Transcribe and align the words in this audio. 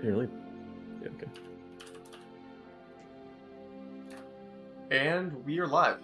Apparently. 0.00 0.28
Yeah, 1.02 1.08
okay. 1.16 1.26
And 4.90 5.44
we 5.44 5.58
are 5.58 5.66
live. 5.66 5.98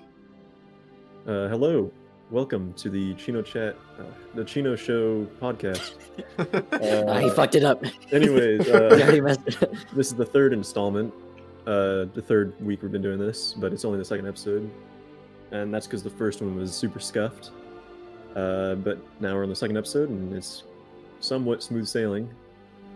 Uh, 1.26 1.48
hello. 1.48 1.90
Welcome 2.30 2.74
to 2.74 2.90
the 2.90 3.14
Chino 3.14 3.40
Chat, 3.40 3.74
uh, 3.98 4.02
the 4.34 4.44
Chino 4.44 4.76
Show 4.76 5.24
podcast. 5.40 5.94
Ah, 6.38 7.18
he 7.20 7.30
Uh, 7.30 7.34
fucked 7.34 7.54
it 7.54 7.64
up. 7.64 7.82
anyways, 8.12 8.68
uh, 8.68 9.20
messed 9.22 9.40
it 9.46 9.60
this 9.94 10.08
is 10.08 10.14
the 10.14 10.26
third 10.26 10.52
installment. 10.52 11.14
Uh, 11.66 12.04
the 12.14 12.22
third 12.22 12.52
week 12.60 12.82
we've 12.82 12.92
been 12.92 13.00
doing 13.02 13.18
this, 13.18 13.54
but 13.54 13.72
it's 13.72 13.84
only 13.86 13.98
the 13.98 14.04
second 14.04 14.26
episode, 14.26 14.70
and 15.52 15.72
that's 15.72 15.86
because 15.86 16.02
the 16.02 16.10
first 16.10 16.42
one 16.42 16.54
was 16.56 16.72
super 16.74 17.00
scuffed. 17.00 17.50
Uh, 18.34 18.74
but 18.74 18.98
now 19.20 19.34
we're 19.34 19.42
on 19.44 19.48
the 19.48 19.56
second 19.56 19.76
episode, 19.78 20.10
and 20.10 20.34
it's 20.34 20.64
somewhat 21.20 21.62
smooth 21.62 21.86
sailing. 21.86 22.28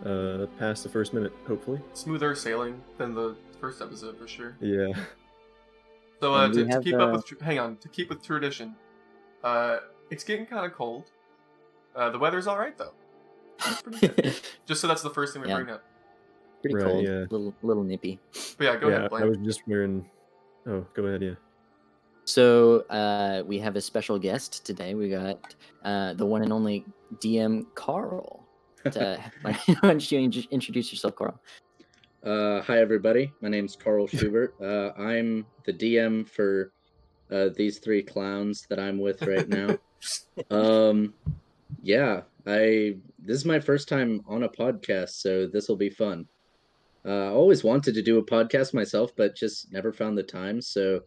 Uh, 0.05 0.47
past 0.57 0.83
the 0.83 0.89
first 0.89 1.13
minute, 1.13 1.31
hopefully. 1.47 1.79
Smoother 1.93 2.33
sailing 2.35 2.81
than 2.97 3.13
the 3.13 3.35
first 3.59 3.81
episode 3.81 4.17
for 4.17 4.27
sure. 4.27 4.57
Yeah. 4.59 4.93
So 6.19 6.33
uh, 6.33 6.47
to, 6.51 6.65
to 6.65 6.81
keep 6.81 6.95
uh, 6.95 7.05
up 7.05 7.11
with 7.13 7.41
hang 7.41 7.59
on 7.59 7.77
to 7.77 7.87
keep 7.89 8.09
with 8.09 8.23
tradition, 8.23 8.75
uh, 9.43 9.77
it's 10.09 10.23
getting 10.23 10.45
kind 10.45 10.65
of 10.65 10.73
cold. 10.73 11.11
Uh, 11.95 12.09
the 12.09 12.19
weather's 12.19 12.47
all 12.47 12.57
right 12.57 12.77
though. 12.77 12.93
It's 13.65 13.81
pretty 13.81 14.07
good. 14.07 14.35
Just 14.65 14.81
so 14.81 14.87
that's 14.87 15.01
the 15.03 15.09
first 15.09 15.33
thing 15.33 15.41
we 15.43 15.49
Yeah. 15.49 15.55
bring 15.57 15.69
up. 15.69 15.83
Pretty 16.61 16.75
Right, 16.75 16.85
cold. 16.85 17.03
yeah. 17.03 17.25
Little 17.29 17.53
little 17.63 17.83
nippy. 17.83 18.19
But 18.57 18.65
yeah, 18.65 18.75
go 18.77 18.89
yeah, 18.89 18.95
ahead, 19.05 19.13
I 19.13 19.25
was 19.25 19.37
just 19.39 19.61
wearing. 19.67 20.07
Oh, 20.67 20.85
go 20.93 21.05
ahead. 21.05 21.23
Yeah. 21.23 21.33
So 22.25 22.81
uh, 22.89 23.41
we 23.47 23.57
have 23.59 23.75
a 23.75 23.81
special 23.81 24.19
guest 24.19 24.63
today. 24.63 24.93
We 24.93 25.09
got 25.09 25.55
uh, 25.83 26.13
the 26.13 26.25
one 26.25 26.43
and 26.43 26.53
only 26.53 26.85
DM 27.15 27.65
Carl. 27.73 28.40
To, 28.85 29.19
why 29.41 29.57
don't 29.83 30.11
you 30.11 30.19
in- 30.19 30.43
introduce 30.51 30.91
yourself, 30.91 31.15
Carl? 31.15 31.39
Uh, 32.23 32.61
hi 32.61 32.79
everybody, 32.79 33.31
my 33.41 33.49
name's 33.49 33.75
Carl 33.75 34.07
Schubert. 34.07 34.55
Uh, 34.61 34.91
I'm 34.97 35.45
the 35.65 35.73
DM 35.73 36.27
for 36.27 36.71
uh, 37.31 37.49
these 37.55 37.79
three 37.79 38.03
clowns 38.03 38.65
that 38.69 38.79
I'm 38.79 38.99
with 38.99 39.21
right 39.23 39.47
now. 39.47 39.77
um, 40.51 41.13
yeah, 41.81 42.21
I 42.45 42.97
this 43.19 43.37
is 43.37 43.45
my 43.45 43.59
first 43.59 43.87
time 43.87 44.21
on 44.27 44.43
a 44.43 44.49
podcast, 44.49 45.11
so 45.21 45.47
this 45.47 45.67
will 45.67 45.77
be 45.77 45.89
fun. 45.89 46.25
Uh, 47.05 47.25
I 47.25 47.29
always 47.29 47.63
wanted 47.63 47.95
to 47.95 48.01
do 48.03 48.19
a 48.19 48.25
podcast 48.25 48.73
myself, 48.73 49.11
but 49.15 49.35
just 49.35 49.71
never 49.71 49.91
found 49.91 50.17
the 50.17 50.23
time. 50.23 50.61
So 50.61 51.01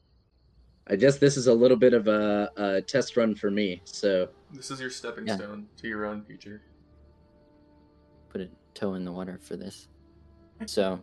I 0.89 0.97
guess 0.97 1.19
this 1.19 1.37
is 1.37 1.47
a 1.47 1.55
little 1.55 1.77
bit 1.77 1.95
of 1.95 2.09
a, 2.09 2.51
a 2.57 2.83
test 2.83 3.17
run 3.17 3.35
for 3.37 3.51
me. 3.51 3.81
So 3.85 4.29
This 4.53 4.71
is 4.73 4.81
your 4.81 4.91
stepping 4.91 5.27
Yeah. 5.29 5.37
stone 5.37 5.67
to 5.79 5.89
your 5.89 6.05
own 6.07 6.25
future. 6.25 6.63
Put 8.35 8.43
a 8.43 8.49
toe 8.75 8.95
in 8.95 9.05
the 9.05 9.13
water 9.13 9.39
for 9.41 9.55
this. 9.57 9.87
So 10.67 10.99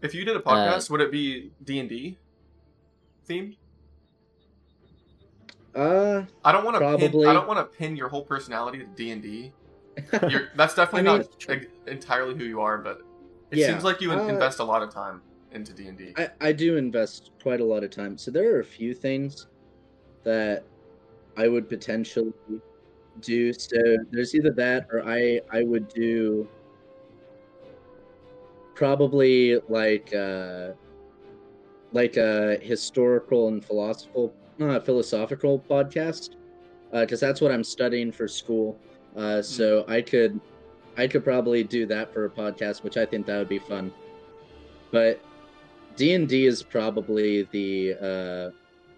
If 0.00 0.14
you 0.14 0.24
did 0.24 0.36
a 0.36 0.38
Uh, 0.46 0.52
podcast, 0.78 0.90
would 0.90 1.00
it 1.00 1.10
be 1.10 1.50
D 1.64 1.80
and 1.80 1.88
D 1.88 2.18
themed? 3.28 3.56
uh, 5.74 6.22
I 6.44 6.52
don't 6.52 6.64
want 6.64 6.76
to 6.76 6.80
pin. 6.80 6.98
Probably. 7.00 7.26
I 7.26 7.32
don't 7.32 7.48
want 7.48 7.58
to 7.58 7.76
pin 7.76 7.96
your 7.96 8.08
whole 8.08 8.24
personality 8.24 8.78
to 8.78 8.84
D 8.84 9.10
and 9.10 9.20
D. 9.22 9.52
That's 10.54 10.74
definitely 10.76 11.00
I 11.10 11.18
mean- 11.18 11.22
not 11.22 11.28
ex- 11.48 11.66
entirely 11.88 12.36
who 12.38 12.44
you 12.44 12.60
are, 12.60 12.78
but 12.78 13.02
it 13.50 13.58
Yeah, 13.58 13.66
seems 13.66 13.82
like 13.82 14.00
you 14.00 14.12
in- 14.12 14.20
uh, 14.20 14.26
invest 14.28 14.60
a 14.60 14.64
lot 14.64 14.82
of 14.84 14.90
time 14.94 15.20
into 15.50 15.72
D 15.72 15.88
and 15.88 15.98
D. 15.98 16.14
I, 16.16 16.30
I 16.40 16.52
do 16.52 16.76
invest 16.76 17.32
quite 17.42 17.60
a 17.60 17.64
lot 17.64 17.82
of 17.82 17.90
time. 17.90 18.16
So 18.16 18.30
there 18.30 18.54
are 18.54 18.60
a 18.60 18.64
few 18.64 18.94
things 18.94 19.48
that 20.22 20.64
I 21.36 21.48
would 21.48 21.68
potentially 21.68 22.32
do. 23.20 23.52
So 23.52 23.78
there's 24.10 24.34
either 24.34 24.50
that 24.52 24.86
or 24.90 25.06
I 25.06 25.40
I 25.50 25.62
would 25.62 25.88
do 25.88 26.48
probably 28.74 29.60
like 29.68 30.12
uh 30.14 30.70
like 31.92 32.16
a 32.16 32.58
historical 32.62 33.48
and 33.48 33.64
philosophical 33.64 34.34
uh, 34.60 34.80
philosophical 34.80 35.60
podcast 35.60 36.36
because 36.92 37.20
that's 37.20 37.40
what 37.40 37.50
I'm 37.50 37.64
studying 37.64 38.12
for 38.12 38.28
school. 38.28 38.78
Uh, 39.16 39.42
so 39.42 39.84
I 39.88 40.02
could 40.02 40.40
I 40.96 41.06
could 41.06 41.24
probably 41.24 41.64
do 41.64 41.86
that 41.86 42.12
for 42.12 42.26
a 42.26 42.30
podcast, 42.30 42.82
which 42.82 42.96
I 42.96 43.06
think 43.06 43.26
that 43.26 43.38
would 43.38 43.48
be 43.48 43.58
fun. 43.58 43.92
But 44.90 45.20
D 45.96 46.14
and 46.14 46.28
D 46.28 46.46
is 46.46 46.62
probably 46.62 47.44
the 47.50 47.94
uh, 47.94 48.50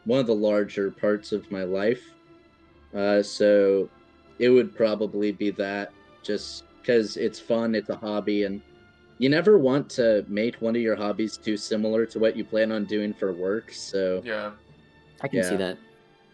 one 0.05 0.21
of 0.21 0.27
the 0.27 0.35
larger 0.35 0.91
parts 0.91 1.33
of 1.33 1.51
my 1.51 1.65
life. 1.65 2.03
Uh, 2.95 3.23
so 3.23 3.89
it 4.39 4.49
would 4.49 4.75
probably 4.75 5.33
be 5.33 5.51
that, 5.51 5.93
just 6.23 6.65
because 6.81 7.17
it's 7.17 7.41
fun, 7.41 7.75
it's 7.75 7.89
a 7.89 7.97
hobby, 7.97 8.45
and 8.45 8.61
you 9.19 9.29
never 9.29 9.59
want 9.59 9.89
to 9.91 10.25
make 10.29 10.57
one 10.57 10.75
of 10.75 10.83
your 10.83 10.97
hobbies 10.97 11.37
too 11.37 11.57
similar 11.57 12.05
to 12.07 12.19
what 12.19 12.37
you 12.37 12.45
plan 12.45 12.73
on 12.73 12.85
doing 12.85 13.15
for 13.15 13.33
work. 13.33 13.73
So 13.73 14.23
yeah. 14.25 14.53
I 15.23 15.29
can 15.29 15.45
see 15.45 15.57
that. 15.57 15.79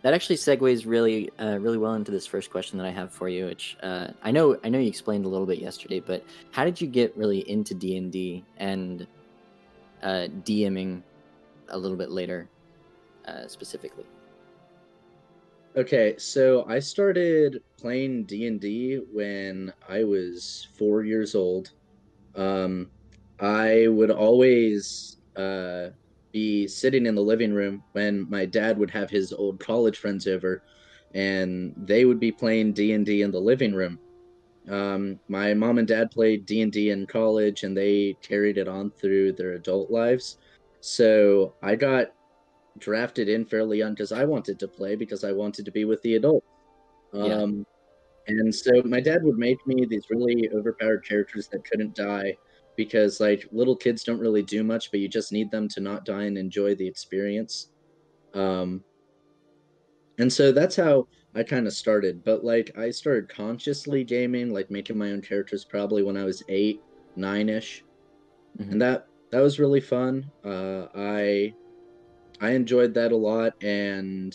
That 0.03 0.15
actually 0.15 0.37
segues 0.37 0.87
really, 0.87 1.31
uh, 1.39 1.59
really 1.59 1.77
well 1.77 1.93
into 1.93 2.11
this 2.11 2.27
first 2.27 2.51
question 2.51 2.79
that 2.79 2.87
I 2.87 2.91
have 2.91 3.13
for 3.13 3.29
you. 3.29 3.45
Which 3.45 3.77
uh, 3.83 4.09
I 4.23 4.31
know, 4.31 4.59
I 4.65 4.71
know 4.71 4.79
you 4.79 4.89
explained 4.89 5.27
a 5.27 5.29
little 5.29 5.47
bit 5.47 5.59
yesterday, 5.59 6.01
but 6.01 6.25
how 6.53 6.65
did 6.65 6.81
you 6.81 6.87
get 6.87 7.15
really 7.17 7.49
into 7.51 7.75
D 7.75 7.99
and 7.99 8.11
D 8.11 8.43
and 8.57 9.07
uh, 10.03 10.29
DMing 10.43 11.03
a 11.69 11.77
little 11.77 11.99
bit 11.99 12.11
later, 12.11 12.49
uh, 13.29 13.47
specifically? 13.47 14.07
Okay, 15.77 16.17
so 16.19 16.65
I 16.69 16.81
started 16.81 17.63
playing 17.79 18.25
D 18.25 18.47
and 18.49 18.61
D 18.61 19.01
when 19.13 19.73
I 19.89 20.03
was 20.03 20.67
four 20.77 21.05
years 21.05 21.37
old. 21.37 21.71
Um, 22.35 22.91
I 23.39 23.87
would 23.87 24.11
always 24.11 25.17
uh, 25.37 25.91
be 26.33 26.67
sitting 26.67 27.07
in 27.07 27.15
the 27.15 27.23
living 27.23 27.53
room 27.53 27.85
when 27.93 28.29
my 28.29 28.47
dad 28.47 28.79
would 28.79 28.91
have 28.91 29.11
his 29.11 29.33
old 29.33 29.61
college 29.61 29.99
friends 29.99 30.27
over, 30.27 30.61
and 31.15 31.73
they 31.77 32.05
would 32.05 32.19
be 32.19 32.33
playing 32.33 32.73
D 32.73 32.93
and 32.93 33.07
D 33.07 33.23
in 33.23 33.31
the 33.31 33.41
living 33.41 33.73
room. 33.73 34.01
Um, 34.69 35.21
my 35.29 35.55
mom 35.55 35.79
and 35.79 35.87
dad 35.87 36.11
played 36.11 36.47
D 36.47 36.63
and 36.63 36.73
D 36.73 36.91
in 36.91 37.07
college, 37.07 37.63
and 37.63 37.77
they 37.77 38.17
carried 38.23 38.59
it 38.59 38.67
on 38.67 38.91
through 38.91 39.35
their 39.35 39.53
adult 39.53 39.89
lives. 39.89 40.37
So 40.81 41.55
I 41.63 41.77
got 41.77 42.09
drafted 42.81 43.29
in 43.29 43.45
fairly 43.45 43.79
young 43.79 43.93
because 43.95 44.13
I 44.13 44.25
wanted 44.25 44.59
to 44.61 44.69
play 44.69 44.97
because 44.97 45.25
I 45.25 45.33
wanted 45.33 45.65
to 45.65 45.71
be 45.71 45.85
with 45.85 46.03
the 46.03 46.17
adults. 46.17 46.47
Yeah. 47.13 47.35
Um, 47.35 47.67
and 48.27 48.55
so 48.55 48.83
my 48.85 49.01
dad 49.01 49.23
would 49.25 49.39
make 49.39 49.65
me 49.67 49.85
these 49.87 50.05
really 50.11 50.49
overpowered 50.55 51.05
characters 51.07 51.49
that 51.49 51.65
couldn't 51.65 51.95
die 51.95 52.37
because 52.77 53.21
like 53.21 53.47
little 53.51 53.77
kids 53.77 54.05
don't 54.05 54.21
really 54.21 54.43
do 54.43 54.63
much, 54.63 54.91
but 54.91 55.01
you 55.01 55.09
just 55.09 55.33
need 55.33 55.51
them 55.51 55.69
to 55.69 55.81
not 55.81 56.05
die 56.05 56.25
and 56.25 56.39
enjoy 56.39 56.75
the 56.75 56.87
experience. 56.87 57.71
Um, 58.35 58.85
and 60.19 60.33
so 60.33 60.53
that's 60.53 60.77
how 60.77 61.09
I 61.35 61.43
kind 61.43 61.67
of 61.67 61.73
started. 61.73 62.23
But 62.25 62.45
like 62.45 62.77
I 62.79 62.91
started 62.91 63.29
consciously 63.29 64.05
gaming, 64.05 64.53
like 64.53 64.71
making 64.71 64.99
my 64.99 65.11
own 65.13 65.23
characters 65.23 65.65
probably 65.65 66.03
when 66.03 66.17
I 66.17 66.25
was 66.25 66.43
eight, 66.49 66.81
nine 67.17 67.49
ish, 67.49 67.85
Mhm. 68.59 68.73
and 68.73 68.83
that 68.83 69.07
that 69.31 69.41
was 69.41 69.59
really 69.59 69.81
fun. 69.81 70.31
Uh, 70.45 70.89
I 70.95 71.55
I 72.41 72.53
enjoyed 72.53 72.95
that 72.95 73.13
a 73.13 73.17
lot, 73.17 73.55
and 73.63 74.33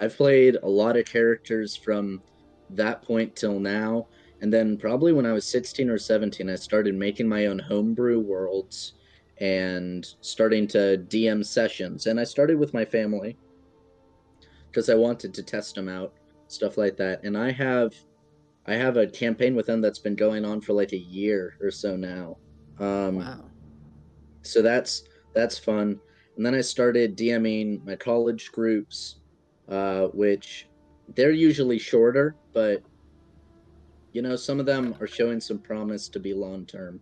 I've 0.00 0.16
played 0.16 0.56
a 0.62 0.68
lot 0.68 0.96
of 0.96 1.06
characters 1.06 1.76
from 1.76 2.24
that 2.70 3.02
point 3.04 3.36
till 3.36 3.60
now. 3.60 4.08
And 4.40 4.52
then 4.52 4.78
probably 4.78 5.12
when 5.12 5.26
I 5.26 5.32
was 5.32 5.50
16 5.50 5.90
or 5.90 5.98
17, 5.98 6.50
I 6.50 6.56
started 6.56 6.94
making 6.94 7.28
my 7.28 7.46
own 7.46 7.58
homebrew 7.60 8.20
worlds 8.20 8.94
and 9.40 10.06
starting 10.20 10.66
to 10.68 10.98
DM 11.08 11.44
sessions. 11.44 12.06
And 12.06 12.20
I 12.20 12.24
started 12.24 12.58
with 12.58 12.74
my 12.74 12.84
family 12.84 13.38
because 14.70 14.88
I 14.88 14.94
wanted 14.94 15.34
to 15.34 15.42
test 15.42 15.74
them 15.74 15.88
out, 15.88 16.14
stuff 16.48 16.76
like 16.76 16.96
that. 16.98 17.20
And 17.24 17.36
I 17.36 17.50
have 17.52 17.92
I 18.66 18.74
have 18.76 18.96
a 18.98 19.08
campaign 19.08 19.56
with 19.56 19.66
them 19.66 19.80
that's 19.82 20.00
been 20.00 20.16
going 20.16 20.44
on 20.44 20.60
for 20.62 20.74
like 20.74 20.92
a 20.92 20.98
year 20.98 21.54
or 21.60 21.70
so 21.72 21.96
now. 21.96 22.38
Um, 22.78 23.16
Wow. 23.18 23.50
so 24.42 24.62
that's 24.62 25.02
that's 25.34 25.58
fun 25.58 26.00
and 26.36 26.44
then 26.44 26.54
i 26.54 26.60
started 26.60 27.16
dming 27.16 27.84
my 27.84 27.96
college 27.96 28.50
groups 28.52 29.16
uh, 29.68 30.06
which 30.08 30.68
they're 31.14 31.32
usually 31.32 31.78
shorter 31.78 32.36
but 32.52 32.82
you 34.12 34.22
know 34.22 34.36
some 34.36 34.60
of 34.60 34.66
them 34.66 34.94
are 35.00 35.06
showing 35.06 35.40
some 35.40 35.58
promise 35.58 36.08
to 36.08 36.18
be 36.20 36.32
long 36.32 36.64
term 36.66 37.00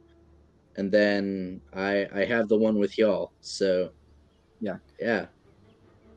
and 0.76 0.90
then 0.90 1.60
i 1.74 2.06
i 2.14 2.24
have 2.24 2.48
the 2.48 2.56
one 2.56 2.78
with 2.78 2.96
y'all 2.98 3.32
so 3.40 3.90
Yeah. 4.60 4.78
yeah 4.98 5.26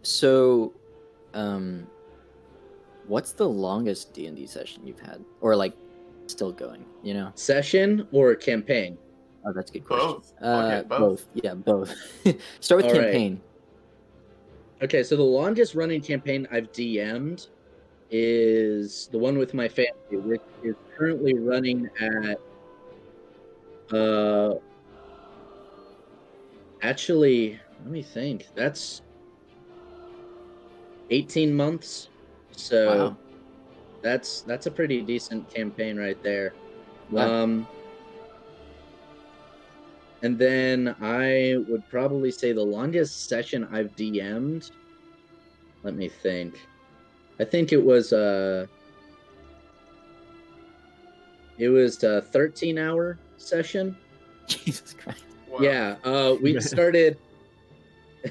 So, 0.03 0.73
um, 1.33 1.85
what's 3.07 3.33
the 3.33 3.47
longest 3.47 4.13
D 4.13 4.27
and 4.27 4.37
D 4.37 4.47
session 4.47 4.87
you've 4.87 4.99
had, 4.99 5.23
or 5.41 5.55
like 5.55 5.75
still 6.27 6.51
going? 6.51 6.85
You 7.03 7.13
know? 7.13 7.31
session 7.35 8.07
or 8.11 8.33
campaign 8.35 8.97
Oh, 9.47 9.53
that's 9.53 9.69
a 9.71 9.73
good 9.75 9.85
question. 9.85 10.07
Both. 10.09 10.33
Uh, 10.41 10.69
get 10.69 10.89
both. 10.89 11.25
Yeah, 11.33 11.53
both. 11.53 11.95
Start 12.59 12.83
with 12.83 12.85
All 12.87 12.99
right. 12.99 13.03
campaign. 13.11 13.41
Okay, 14.83 15.03
so 15.03 15.15
the 15.15 15.23
longest 15.23 15.73
running 15.73 16.01
campaign 16.01 16.47
I've 16.51 16.71
DM'd 16.73 17.47
is 18.11 19.07
the 19.11 19.17
one 19.17 19.37
with 19.37 19.53
my 19.53 19.67
family, 19.69 19.91
which 20.11 20.41
is 20.63 20.75
currently 20.97 21.33
running 21.33 21.89
at 21.99 22.37
uh 23.95 24.55
actually 26.81 27.59
let 27.83 27.91
me 27.91 28.03
think. 28.03 28.47
That's 28.53 29.01
18 31.09 31.53
months. 31.53 32.09
So 32.51 32.87
Wow. 32.87 33.17
that's 34.01 34.41
that's 34.41 34.65
a 34.67 34.71
pretty 34.71 35.01
decent 35.01 35.49
campaign 35.53 35.97
right 35.97 36.21
there. 36.21 36.53
Wow. 37.09 37.43
Um 37.43 37.67
and 40.23 40.37
then 40.37 40.95
I 41.01 41.55
would 41.67 41.87
probably 41.89 42.31
say 42.31 42.51
the 42.53 42.63
longest 42.63 43.27
session 43.27 43.67
I've 43.71 43.95
DM'd. 43.95 44.69
Let 45.83 45.95
me 45.95 46.09
think. 46.09 46.59
I 47.39 47.45
think 47.45 47.71
it 47.71 47.83
was 47.83 48.13
uh 48.13 48.65
it 51.57 51.69
was 51.69 52.03
a 52.03 52.21
13 52.21 52.77
hour 52.77 53.17
session. 53.37 53.95
Jesus 54.47 54.93
Christ. 54.93 55.23
Wow. 55.49 55.59
Yeah, 55.61 55.95
uh 56.03 56.35
we 56.41 56.59
started 56.73 57.17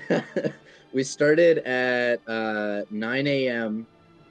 we 0.92 1.02
started 1.04 1.58
at 1.58 2.20
uh 2.28 2.82
9 2.90 3.26
a.m. 3.26 3.86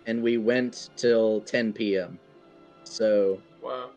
and 0.08 0.22
we 0.22 0.38
went 0.38 0.90
till 0.98 1.42
10 1.42 1.74
p.m. 1.74 2.20
So 2.84 3.40
Wow. 3.64 3.92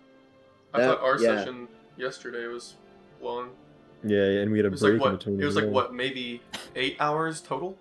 I 0.74 0.78
That- 0.78 0.86
thought 0.98 1.00
our 1.04 1.20
yeah. 1.20 1.38
session 1.38 1.68
yesterday 1.96 2.46
was 2.46 2.76
long. 3.22 3.50
Yeah, 4.04 4.24
yeah, 4.26 4.40
and 4.40 4.52
we 4.52 4.58
had 4.58 4.64
a 4.64 4.68
It 4.68 4.70
was 4.72 4.80
break 4.80 4.92
like 4.94 5.00
what? 5.00 5.10
in 5.10 5.16
between. 5.18 5.40
It 5.42 5.44
was 5.44 5.56
like 5.56 5.66
what? 5.68 5.94
Maybe 5.94 6.40
eight 6.76 6.96
hours 7.00 7.40
total. 7.40 7.76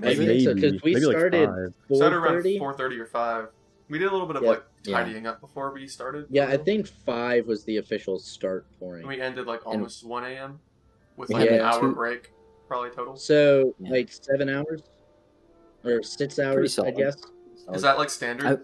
I 0.00 0.06
Like 0.06 0.16
think 0.16 0.40
so, 0.42 0.54
'cause 0.54 0.62
maybe- 0.62 0.80
we 0.84 0.94
maybe 0.94 1.06
like 1.06 1.16
started 1.16 1.48
five. 1.48 1.96
Started 1.96 2.16
around 2.16 2.42
4:30. 2.42 2.98
or 3.00 3.06
five. 3.06 3.48
We 3.90 3.98
did 3.98 4.08
a 4.08 4.12
little 4.12 4.26
bit 4.26 4.36
of 4.36 4.42
Yeah. 4.42 4.48
like 4.50 4.62
Yeah. 4.84 4.96
tidying 4.98 5.26
up 5.26 5.40
before 5.40 5.70
we 5.72 5.86
started. 5.86 6.26
Yeah, 6.30 6.48
I 6.48 6.56
think 6.56 6.86
5 6.86 7.46
was 7.46 7.64
the 7.64 7.76
official 7.76 8.18
start 8.18 8.64
And 8.70 8.78
point. 8.80 9.06
we 9.06 9.20
ended 9.20 9.46
like 9.46 9.66
almost 9.66 10.04
one 10.04 10.24
a.m. 10.24 10.60
with 11.16 11.28
like 11.30 11.50
had, 11.50 11.60
an 11.60 11.66
hour 11.66 11.80
two- 11.80 11.94
break, 11.94 12.32
probably 12.68 12.90
total. 12.90 13.16
So, 13.16 13.74
Yeah. 13.80 13.90
like 13.90 14.10
7 14.10 14.48
hours 14.48 14.82
or 15.84 16.02
6 16.02 16.38
hours, 16.38 16.78
I 16.78 16.82
solid. 16.82 16.96
guess. 16.96 17.16
Is 17.74 17.82
that 17.82 17.98
like 17.98 18.08
standard? 18.08 18.46
I- 18.46 18.62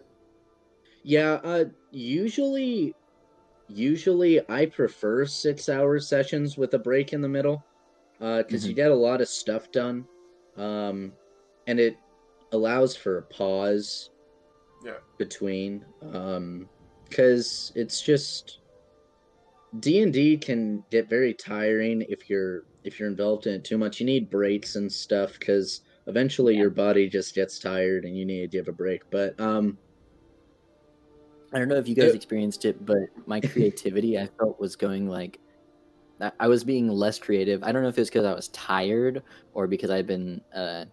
Yeah, 1.02 1.40
uh 1.44 1.64
usually 1.90 2.94
usually 3.68 4.40
I 4.50 4.66
prefer 4.66 5.26
6 5.26 5.68
hour 5.68 5.98
sessions 6.00 6.56
with 6.56 6.74
a 6.74 6.78
break 6.78 7.12
in 7.12 7.20
the 7.20 7.28
middle 7.28 7.62
uh 8.20 8.42
cuz 8.48 8.66
you 8.66 8.74
get 8.74 8.90
a 8.90 8.94
lot 8.94 9.20
of 9.20 9.28
stuff 9.28 9.70
done. 9.72 10.04
Um 10.56 11.12
and 11.66 11.78
it 11.78 11.96
allows 12.52 12.96
for 12.96 13.18
a 13.18 13.22
pause 13.22 14.10
Yeah. 14.84 14.98
between 15.18 15.84
um 16.02 16.68
cuz 17.10 17.72
it's 17.74 18.00
just 18.02 18.58
D&D 19.80 20.38
can 20.38 20.82
get 20.90 21.10
very 21.10 21.34
tiring 21.34 22.02
if 22.08 22.28
you're 22.30 22.62
if 22.84 22.98
you're 22.98 23.08
involved 23.08 23.46
in 23.46 23.54
it 23.54 23.64
too 23.64 23.76
much. 23.76 24.00
You 24.00 24.06
need 24.06 24.30
breaks 24.30 24.76
and 24.76 24.90
stuff 24.90 25.38
cuz 25.40 25.80
eventually 26.06 26.54
Yeah. 26.54 26.60
your 26.62 26.70
body 26.70 27.08
just 27.08 27.34
gets 27.34 27.58
tired 27.58 28.04
and 28.04 28.16
you 28.16 28.24
need 28.24 28.50
to 28.50 28.56
give 28.56 28.68
a 28.68 28.72
break. 28.72 29.02
But 29.10 29.38
um 29.38 29.78
I 31.52 31.58
don't 31.58 31.68
know 31.68 31.76
if 31.76 31.88
you 31.88 31.94
guys 31.94 32.14
experienced 32.14 32.64
it, 32.64 32.84
but 32.84 32.98
my 33.26 33.40
creativity 33.40 34.18
I 34.18 34.28
felt 34.38 34.60
was 34.60 34.76
going 34.76 35.08
like 35.08 35.40
I- 36.20 36.32
I 36.40 36.48
was 36.48 36.64
being 36.64 36.88
less 36.88 37.18
creative. 37.18 37.62
I 37.62 37.72
don't 37.72 37.82
know 37.82 37.88
if 37.88 37.98
it's 37.98 38.10
because 38.10 38.24
I 38.26 38.34
was 38.34 38.48
tired 38.48 39.22
or 39.54 39.66
because 39.66 39.90
I'd 39.90 40.06
been 40.06 40.40
uh, 40.54 40.84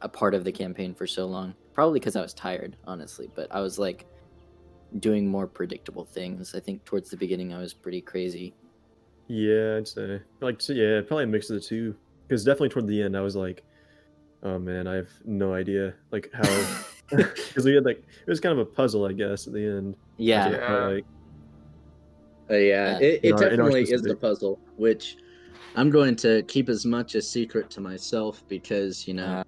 a 0.00 0.08
part 0.08 0.34
of 0.34 0.44
the 0.44 0.52
campaign 0.52 0.94
for 0.94 1.06
so 1.06 1.26
long. 1.26 1.54
Probably 1.72 2.00
because 2.00 2.16
I 2.16 2.22
was 2.22 2.34
tired, 2.34 2.76
honestly. 2.86 3.30
But 3.34 3.48
I 3.50 3.60
was 3.60 3.78
like 3.78 4.06
doing 4.98 5.26
more 5.26 5.46
predictable 5.46 6.04
things. 6.04 6.54
I 6.54 6.60
think 6.60 6.84
towards 6.84 7.08
the 7.08 7.16
beginning 7.16 7.54
I 7.54 7.58
was 7.58 7.72
pretty 7.72 8.00
crazy. 8.00 8.54
Yeah, 9.28 9.76
I'd 9.78 9.88
say 9.88 10.20
like 10.40 10.60
so, 10.60 10.72
yeah, 10.72 11.00
probably 11.00 11.24
a 11.24 11.28
mix 11.28 11.48
of 11.48 11.54
the 11.54 11.60
two. 11.66 11.96
Because 12.28 12.44
definitely 12.44 12.70
toward 12.70 12.86
the 12.88 13.02
end, 13.02 13.16
I 13.16 13.20
was 13.20 13.36
like, 13.36 13.62
oh 14.42 14.58
man, 14.58 14.86
I 14.86 14.96
have 14.96 15.08
no 15.24 15.54
idea 15.54 15.94
like 16.10 16.28
how. 16.32 16.84
Because 17.48 17.64
we 17.64 17.74
had 17.74 17.84
like 17.84 17.98
it 17.98 18.30
was 18.30 18.40
kind 18.40 18.52
of 18.58 18.66
a 18.66 18.70
puzzle, 18.70 19.04
I 19.06 19.12
guess, 19.12 19.46
at 19.46 19.52
the 19.52 19.64
end. 19.64 19.96
Yeah, 20.16 20.48
That's 20.50 20.60
what 20.62 20.70
it 20.70 20.72
Yeah. 20.72 20.86
like 20.88 21.04
Uh, 22.50 22.54
yeah, 22.54 22.98
Yeah. 22.98 23.06
it, 23.06 23.20
it 23.22 23.32
our- 23.32 23.38
definitely 23.40 23.82
is 23.82 23.90
the 23.90 23.98
specific- 23.98 24.20
puzzle, 24.20 24.60
which 24.76 25.16
I'm 25.74 25.90
going 25.90 26.16
to 26.16 26.42
keep 26.44 26.68
as 26.68 26.84
much 26.84 27.14
a 27.14 27.22
secret 27.22 27.70
to 27.70 27.80
myself 27.80 28.42
because 28.48 29.06
you 29.08 29.14
know 29.14 29.42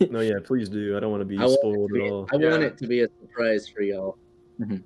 Uh, 0.00 0.06
no, 0.10 0.20
yeah, 0.20 0.38
please 0.42 0.68
do. 0.68 0.96
I 0.96 1.00
don't 1.00 1.10
want 1.10 1.20
to 1.20 1.24
be 1.26 1.38
I 1.38 1.46
spoiled 1.46 1.88
to 1.90 1.94
be, 1.94 2.04
at 2.06 2.10
all. 2.10 2.28
I 2.32 2.36
want 2.36 2.62
it 2.62 2.76
to 2.78 2.86
be 2.86 3.00
a 3.02 3.08
surprise 3.20 3.68
for 3.68 3.82
y'all. 3.82 4.16
Mhm. 4.60 4.82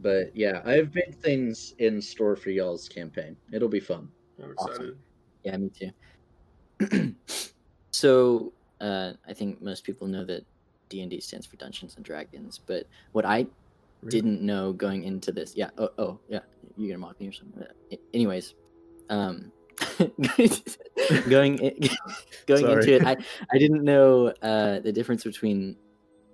But 0.00 0.34
yeah, 0.34 0.62
I 0.64 0.72
have 0.72 0.92
big 0.92 1.14
things 1.16 1.74
in 1.78 2.00
store 2.00 2.36
for 2.36 2.50
y'all's 2.50 2.88
campaign. 2.88 3.36
It'll 3.52 3.68
be 3.68 3.80
fun. 3.80 4.08
I'm 4.42 4.54
Awesome. 4.58 4.70
excited. 4.70 4.96
Yeah, 5.44 5.56
me 5.56 5.70
too. 5.70 7.14
so, 7.90 8.52
uh, 8.80 9.12
I 9.26 9.32
think 9.34 9.60
most 9.62 9.84
people 9.84 10.06
know 10.08 10.24
that 10.24 10.44
D 10.88 11.02
and 11.02 11.10
D 11.10 11.20
stands 11.20 11.46
for 11.46 11.56
Dungeons 11.56 11.96
and 11.96 12.04
Dragons, 12.04 12.58
but 12.66 12.86
what 13.12 13.24
I 13.24 13.46
Really? 14.02 14.10
didn't 14.10 14.40
know 14.40 14.72
going 14.72 15.04
into 15.04 15.30
this, 15.32 15.54
yeah, 15.54 15.70
oh, 15.78 15.90
oh 15.98 16.20
yeah, 16.28 16.40
you're 16.76 16.88
gonna 16.88 16.98
mock 17.06 17.20
me 17.20 17.28
or 17.28 17.32
something. 17.32 17.62
Uh, 17.62 17.96
Anyways, 18.14 18.54
um, 19.10 19.52
going 21.28 21.60
i- 21.64 21.76
going 22.46 22.64
Sorry. 22.66 22.72
into 22.72 22.94
it, 22.94 23.02
I 23.04 23.16
I 23.52 23.58
didn't 23.58 23.84
know 23.84 24.28
uh, 24.42 24.80
the 24.80 24.92
difference 24.92 25.24
between 25.24 25.76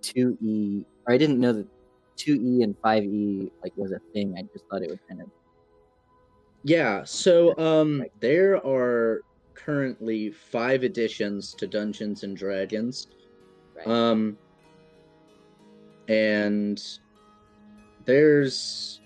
two 0.02 0.38
E, 0.40 0.84
or 1.06 1.14
I 1.14 1.19
didn't 1.19 1.40
know 1.40 1.52
that 1.52 1.66
two 2.16 2.34
E 2.34 2.62
and 2.62 2.76
five 2.82 3.02
E 3.04 3.50
like 3.62 3.72
was 3.76 3.93
a 3.93 4.00
thing. 4.12 4.34
I 4.38 4.43
just 4.52 4.64
thought 4.70 4.82
it 4.82 4.90
was 4.90 4.98
kind 5.08 5.20
of 5.20 5.28
Yeah, 6.62 7.04
so 7.04 7.56
um 7.58 8.04
there 8.20 8.56
are 8.66 9.22
currently 9.56 10.31
5 10.31 10.85
editions 10.85 11.55
to 11.55 11.67
Dungeons 11.67 12.23
and 12.23 12.37
Dragons. 12.37 13.08
right. 13.76 13.87
Um 13.87 14.37
and 16.08 16.81
there's 18.05 19.00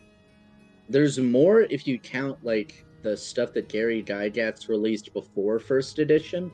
there's 0.88 1.18
more 1.18 1.62
if 1.62 1.86
you 1.86 1.98
count 1.98 2.38
like 2.44 2.84
the 3.02 3.16
stuff 3.16 3.52
that 3.54 3.68
Gary 3.68 4.02
Gygax 4.02 4.68
released 4.68 5.12
before 5.14 5.58
first 5.58 5.98
edition. 5.98 6.50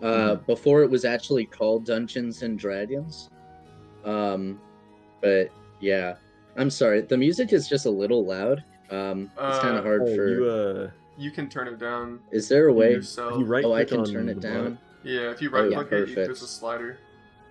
Uh 0.00 0.36
before 0.36 0.82
it 0.82 0.90
was 0.90 1.04
actually 1.04 1.44
called 1.46 1.84
Dungeons 1.84 2.42
and 2.42 2.58
Dragons. 2.58 3.30
Um 4.04 4.60
but 5.20 5.48
yeah. 5.80 6.16
I'm 6.56 6.68
sorry, 6.70 7.00
the 7.00 7.16
music 7.16 7.52
is 7.52 7.66
just 7.68 7.86
a 7.86 7.90
little 7.90 8.24
loud. 8.26 8.62
Um 8.90 9.30
it's 9.40 9.58
kind 9.60 9.74
Uh, 9.76 9.78
of 9.78 9.84
hard 9.84 10.02
Oh, 10.02 10.14
for 10.14 10.28
you 10.28 10.44
uh, 10.46 10.90
You 11.16 11.30
can 11.30 11.48
turn 11.48 11.68
it 11.68 11.78
down 11.78 12.20
Is 12.30 12.48
there 12.48 12.68
a 12.68 12.72
way? 12.72 12.92
yourself. 12.92 13.38
you 13.38 13.44
right 13.44 13.64
Oh, 13.64 13.74
I 13.74 13.84
can 13.84 14.00
on 14.00 14.06
turn 14.06 14.28
it 14.28 14.40
down. 14.40 14.54
button. 14.62 14.78
Yeah, 15.04 15.30
if 15.30 15.42
you 15.42 15.50
Oh, 15.52 15.60
right 15.62 15.70
yeah, 15.70 15.76
click 15.82 15.86
it, 15.92 15.94
you, 15.94 16.14
perfect. 16.14 16.26
there's 16.26 16.42
a 16.42 16.46
slider. 16.46 16.98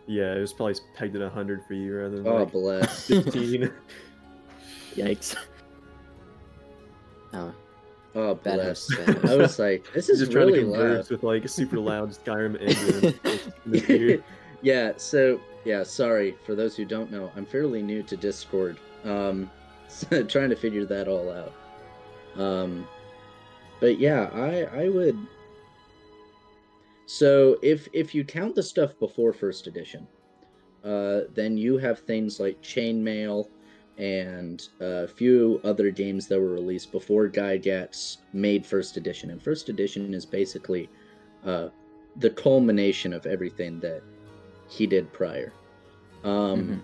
Yeah, 0.08 0.34
it 0.34 0.39
was 0.39 0.51
probably 0.53 0.75
pegged 0.96 1.15
at 1.15 1.32
hundred 1.32 1.63
for 1.68 1.74
you 1.75 1.96
rather 1.96 2.18
than 2.18 2.27
Oh, 2.27 2.36
like 2.38 2.51
bless. 2.51 3.08
fifteen. 3.08 3.72
Yikes. 4.96 5.36
Oh, 7.34 7.53
Oh, 8.13 8.36
Bad 8.36 8.56
bless. 8.56 8.91
host, 8.94 9.06
bad 9.06 9.18
host. 9.20 9.25
I 9.32 9.36
was 9.38 9.60
like, 9.60 9.86
this 9.94 10.08
He's 10.08 10.15
is 10.15 10.20
just 10.22 10.32
trying 10.34 10.48
to 10.48 10.53
really 10.53 10.65
loud. 10.65 10.80
converse 10.80 11.10
with 11.10 11.24
like 11.24 11.46
a 11.46 11.48
super 11.48 11.80
loud 11.80 12.10
Skyrim 12.12 12.60
engine. 12.62 13.13
in 13.65 13.72
his 13.74 13.89
ear. 13.89 14.24
yeah, 14.62 14.91
so 14.98 15.39
yeah, 15.63 15.84
sorry 15.84 16.36
for 16.46 16.56
those 16.56 16.75
who 16.75 16.84
don't 16.84 17.10
know. 17.12 17.32
I'm 17.38 17.46
fairly 17.46 17.82
new 17.82 18.03
to 18.03 18.18
Discord. 18.18 18.77
Um 19.06 19.50
so 19.88 20.24
trying 20.24 20.50
to 20.50 20.56
figure 20.58 20.84
that 20.86 21.08
all 21.08 21.32
out. 21.32 21.53
Um 22.41 22.86
but 23.81 24.00
yeah, 24.00 24.29
I 24.33 24.83
I 24.85 24.89
would 24.89 25.17
So 27.07 27.57
if 27.61 27.89
if 27.91 28.15
you 28.15 28.23
count 28.23 28.55
the 28.55 28.63
stuff 28.63 28.97
before 29.00 29.33
first 29.33 29.67
edition, 29.67 30.07
uh 30.85 31.21
then 31.33 31.57
you 31.57 31.77
have 31.77 32.00
things 32.00 32.39
like 32.39 32.61
Chainmail 32.61 33.50
and 33.97 34.69
a 34.79 35.07
few 35.07 35.59
other 35.65 35.91
games 35.91 36.27
that 36.27 36.39
were 36.39 36.53
released 36.53 36.91
before 36.93 37.27
Gygax 37.27 38.17
made 38.33 38.65
first 38.65 38.95
edition. 38.97 39.31
And 39.31 39.43
first 39.43 39.67
edition 39.69 40.13
is 40.13 40.25
basically 40.25 40.89
uh 41.45 41.67
the 42.17 42.29
culmination 42.29 43.13
of 43.13 43.25
everything 43.25 43.79
that 43.81 44.01
he 44.69 44.88
did 44.88 45.11
prior. 45.13 45.51
Um, 46.23 46.59
Mhm. 46.61 46.81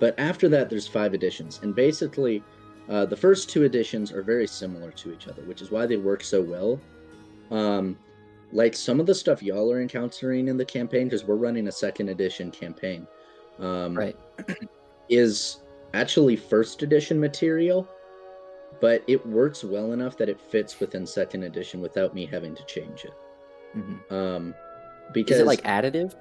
But 0.00 0.14
after 0.18 0.48
that, 0.48 0.68
there's 0.68 0.88
five 0.88 1.14
editions, 1.14 1.60
and 1.62 1.74
basically, 1.74 2.42
uh, 2.88 3.06
the 3.06 3.16
first 3.16 3.48
two 3.48 3.64
editions 3.64 4.12
are 4.12 4.22
very 4.22 4.46
similar 4.46 4.90
to 4.90 5.12
each 5.12 5.28
other, 5.28 5.42
which 5.42 5.62
is 5.62 5.70
why 5.70 5.86
they 5.86 5.96
work 5.96 6.22
so 6.22 6.42
well. 6.42 6.80
Um, 7.50 7.98
like 8.52 8.74
some 8.74 9.00
of 9.00 9.06
the 9.06 9.14
stuff 9.14 9.42
y'all 9.42 9.70
are 9.72 9.80
encountering 9.80 10.48
in 10.48 10.56
the 10.56 10.64
campaign, 10.64 11.04
because 11.04 11.24
we're 11.24 11.36
running 11.36 11.68
a 11.68 11.72
second 11.72 12.08
edition 12.08 12.50
campaign, 12.50 13.06
um, 13.58 13.96
right. 13.96 14.16
is 15.08 15.62
actually 15.94 16.36
first 16.36 16.82
edition 16.82 17.18
material, 17.18 17.88
but 18.80 19.04
it 19.06 19.24
works 19.26 19.64
well 19.64 19.92
enough 19.92 20.16
that 20.18 20.28
it 20.28 20.40
fits 20.40 20.80
within 20.80 21.06
second 21.06 21.44
edition 21.44 21.80
without 21.80 22.14
me 22.14 22.26
having 22.26 22.54
to 22.54 22.64
change 22.64 23.04
it. 23.04 23.14
hmm 23.74 24.14
Um, 24.14 24.54
because 25.12 25.36
Is 25.36 25.42
it 25.42 25.46
like 25.46 25.62
additive? 25.62 26.14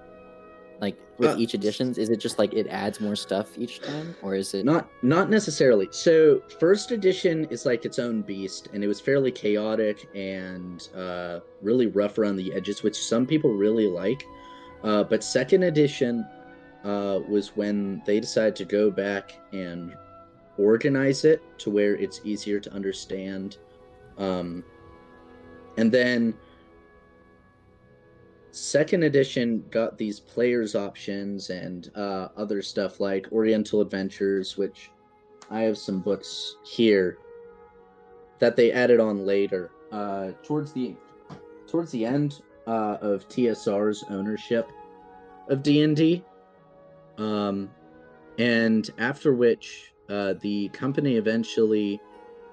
Like 0.81 0.97
with 1.19 1.29
Uh, 1.29 1.37
each 1.37 1.53
editions, 1.53 1.99
is 1.99 2.09
it 2.09 2.17
just 2.17 2.39
like 2.39 2.53
it 2.55 2.65
adds 2.67 2.99
more 2.99 3.15
stuff 3.15 3.55
each 3.57 3.81
time, 3.81 4.15
or 4.23 4.33
is 4.33 4.55
it? 4.55 4.65
Not 4.65 4.89
not 5.03 5.29
necessarily. 5.29 5.87
So 5.91 6.41
first 6.59 6.91
edition 6.91 7.45
is 7.51 7.65
like 7.67 7.85
its 7.85 7.99
own 7.99 8.23
beast, 8.23 8.69
and 8.73 8.83
it 8.83 8.87
was 8.87 8.99
fairly 8.99 9.31
chaotic 9.31 10.09
and 10.15 10.89
uh, 10.95 11.41
really 11.61 11.85
rough 11.85 12.17
around 12.17 12.37
the 12.37 12.51
edges, 12.53 12.81
which 12.81 12.97
some 12.97 13.27
people 13.27 13.53
really 13.53 13.87
like. 13.87 14.23
Uh, 14.83 15.03
but 15.03 15.23
second 15.23 15.61
edition 15.63 16.25
uh, 16.83 17.19
was 17.29 17.55
when 17.55 18.01
they 18.07 18.19
decided 18.19 18.55
to 18.55 18.65
go 18.65 18.89
back 18.89 19.33
and 19.53 19.95
organize 20.57 21.25
it 21.25 21.43
to 21.59 21.69
where 21.69 21.95
it's 21.95 22.21
easier 22.23 22.59
to 22.59 22.73
understand. 22.73 23.57
Um, 24.17 24.63
and 25.77 25.91
then 25.91 26.33
second 28.51 29.03
edition 29.03 29.63
got 29.71 29.97
these 29.97 30.19
players 30.19 30.75
options 30.75 31.49
and 31.49 31.91
uh, 31.95 32.27
other 32.35 32.61
stuff 32.61 32.99
like 32.99 33.31
oriental 33.31 33.81
adventures 33.81 34.57
which 34.57 34.91
i 35.49 35.61
have 35.61 35.77
some 35.77 35.99
books 35.99 36.57
here 36.63 37.17
that 38.41 38.55
they 38.55 38.71
added 38.71 38.99
on 38.99 39.25
later. 39.25 39.71
Uh, 39.91 40.31
towards 40.43 40.71
the 40.71 40.95
towards 41.67 41.91
the 41.91 42.05
end 42.05 42.41
uh, 42.65 42.97
of 43.01 43.27
tsr's 43.27 44.05
ownership 44.09 44.71
of 45.49 45.61
d&d 45.61 46.23
um, 47.17 47.69
and 48.39 48.89
after 48.97 49.33
which 49.33 49.93
uh, 50.09 50.33
the 50.39 50.69
company 50.69 51.17
eventually 51.17 51.99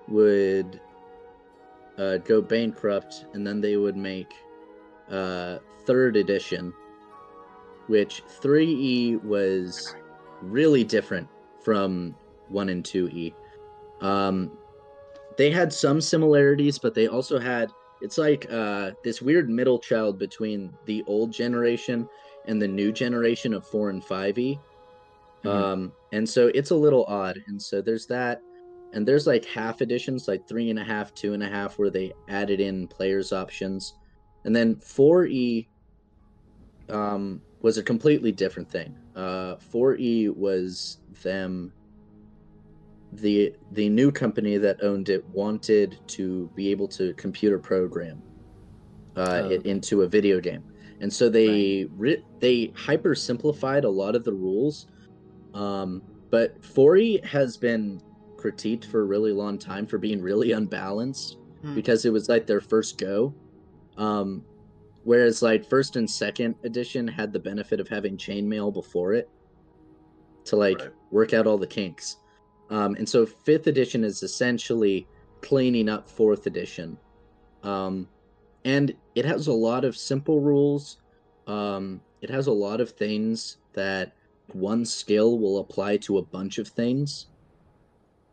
would 0.08 0.80
uh, 1.96 2.16
go 2.18 2.42
bankrupt 2.42 3.26
and 3.34 3.46
then 3.46 3.60
they 3.60 3.76
would 3.76 3.96
make 3.96 4.34
uh, 5.10 5.58
third 5.84 6.16
edition, 6.16 6.72
which 7.86 8.22
3E 8.40 9.22
was 9.24 9.94
really 10.42 10.84
different 10.84 11.28
from 11.62 12.14
1 12.48 12.68
and 12.68 12.84
2E. 12.84 13.34
Um, 14.00 14.52
they 15.36 15.50
had 15.50 15.72
some 15.72 16.00
similarities, 16.00 16.78
but 16.78 16.94
they 16.94 17.06
also 17.06 17.38
had 17.38 17.70
it's 18.00 18.18
like 18.18 18.46
uh, 18.50 18.92
this 19.02 19.20
weird 19.20 19.50
middle 19.50 19.78
child 19.78 20.18
between 20.18 20.72
the 20.86 21.02
old 21.06 21.32
generation 21.32 22.08
and 22.46 22.60
the 22.62 22.68
new 22.68 22.92
generation 22.92 23.52
of 23.52 23.66
4 23.66 23.90
and 23.90 24.02
5E. 24.02 24.58
Mhm. 25.44 25.50
Um, 25.50 25.92
and 26.12 26.28
so 26.28 26.50
it's 26.54 26.70
a 26.70 26.74
little 26.74 27.04
odd. 27.04 27.42
And 27.46 27.60
so 27.60 27.80
there's 27.80 28.06
that. 28.06 28.40
And 28.92 29.06
there's 29.06 29.26
like 29.26 29.44
half 29.44 29.82
editions, 29.82 30.28
like 30.28 30.48
three 30.48 30.70
and 30.70 30.78
a 30.78 30.84
half, 30.84 31.14
two 31.14 31.34
and 31.34 31.42
a 31.42 31.48
half, 31.48 31.78
where 31.78 31.90
they 31.90 32.12
added 32.28 32.60
in 32.60 32.88
players 32.88 33.32
options. 33.32 33.94
And 34.44 34.54
then 34.54 34.76
4E 34.76 35.66
um, 36.88 37.40
was 37.60 37.78
a 37.78 37.82
completely 37.82 38.32
different 38.32 38.70
thing. 38.70 38.96
Uh, 39.14 39.56
4E 39.72 40.34
was 40.34 40.98
them, 41.22 41.72
the 43.12 43.52
the 43.72 43.88
new 43.88 44.12
company 44.12 44.58
that 44.58 44.82
owned 44.82 45.08
it 45.08 45.26
wanted 45.30 45.98
to 46.08 46.50
be 46.54 46.70
able 46.70 46.86
to 46.88 47.14
computer 47.14 47.58
program 47.58 48.22
uh, 49.16 49.42
Oh, 49.44 49.50
it 49.50 49.64
into 49.64 50.02
a 50.02 50.08
video 50.08 50.40
game, 50.40 50.62
and 51.00 51.12
so 51.12 51.28
they 51.28 51.86
ri- 51.96 52.22
they 52.40 52.72
hyper 52.76 53.14
simplified 53.14 53.84
a 53.84 53.90
lot 53.90 54.14
of 54.14 54.24
the 54.24 54.32
rules. 54.32 54.86
Um, 55.54 56.02
but 56.30 56.60
4E 56.62 57.24
has 57.24 57.56
been 57.56 58.00
critiqued 58.36 58.84
for 58.84 59.00
a 59.00 59.04
really 59.04 59.32
long 59.32 59.58
time 59.58 59.86
for 59.86 59.98
being 59.98 60.20
really 60.20 60.52
unbalanced 60.52 61.38
Hmm. 61.62 61.74
because 61.74 62.04
it 62.04 62.12
was 62.12 62.28
like 62.28 62.46
their 62.46 62.60
first 62.60 62.98
go. 62.98 63.34
Um, 63.98 64.44
whereas 65.04 65.42
like 65.42 65.68
first 65.68 65.96
and 65.96 66.08
second 66.08 66.54
edition 66.64 67.06
had 67.06 67.32
the 67.32 67.38
benefit 67.38 67.80
of 67.80 67.88
having 67.88 68.16
chainmail 68.16 68.72
before 68.72 69.12
it 69.12 69.28
to 70.44 70.56
like 70.56 70.78
Right. 70.78 70.92
work 71.10 71.34
out 71.34 71.46
all 71.46 71.58
the 71.58 71.66
kinks. 71.66 72.16
Um, 72.70 72.94
and 72.94 73.08
so 73.08 73.26
fifth 73.26 73.66
edition 73.66 74.04
is 74.04 74.22
essentially 74.22 75.06
cleaning 75.42 75.88
up 75.88 76.08
fourth 76.08 76.46
edition. 76.46 76.96
Um, 77.62 78.08
and 78.64 78.94
it 79.14 79.24
has 79.24 79.46
a 79.46 79.52
lot 79.52 79.84
of 79.84 79.96
simple 79.96 80.40
rules. 80.40 80.98
Um, 81.46 82.00
it 82.20 82.30
has 82.30 82.46
a 82.46 82.52
lot 82.52 82.80
of 82.80 82.90
things 82.90 83.58
that 83.74 84.12
one 84.52 84.84
skill 84.84 85.38
will 85.38 85.58
apply 85.58 85.98
to 85.98 86.18
a 86.18 86.22
bunch 86.22 86.58
of 86.58 86.68
things. 86.68 87.26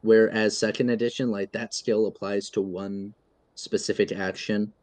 Whereas 0.02 0.58
second 0.58 0.90
edition, 0.90 1.32
like 1.32 1.52
that 1.54 1.74
skill 1.74 2.08
applies 2.08 2.50
to 2.52 2.62
one 2.62 3.14
specific 3.56 4.12
action, 4.12 4.74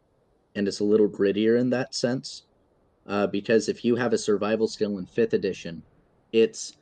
and 0.54 0.68
it's 0.68 0.80
a 0.80 0.84
little 0.84 1.08
grittier 1.08 1.58
in 1.58 1.70
that 1.70 1.94
sense. 1.94 2.44
Uh, 3.06 3.26
because 3.26 3.68
if 3.68 3.84
you 3.84 3.96
have 3.96 4.12
a 4.12 4.18
survival 4.18 4.68
skill 4.68 4.98
in 4.98 5.06
fifth 5.06 5.34
edition, 5.34 5.82
it's 6.32 6.74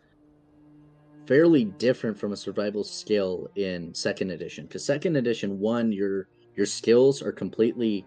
fairly 1.27 1.65
different 1.65 2.19
from 2.19 2.33
a 2.33 2.37
survival 2.37 2.85
skill 2.85 3.49
in 3.57 3.95
second 3.95 4.31
edition. 4.31 4.67
Because 4.67 4.85
second 4.85 5.17
edition, 5.17 5.59
one, 5.59 5.93
your 5.93 6.29
your 6.57 6.67
skills 6.67 7.23
are 7.23 7.33
completely 7.33 8.05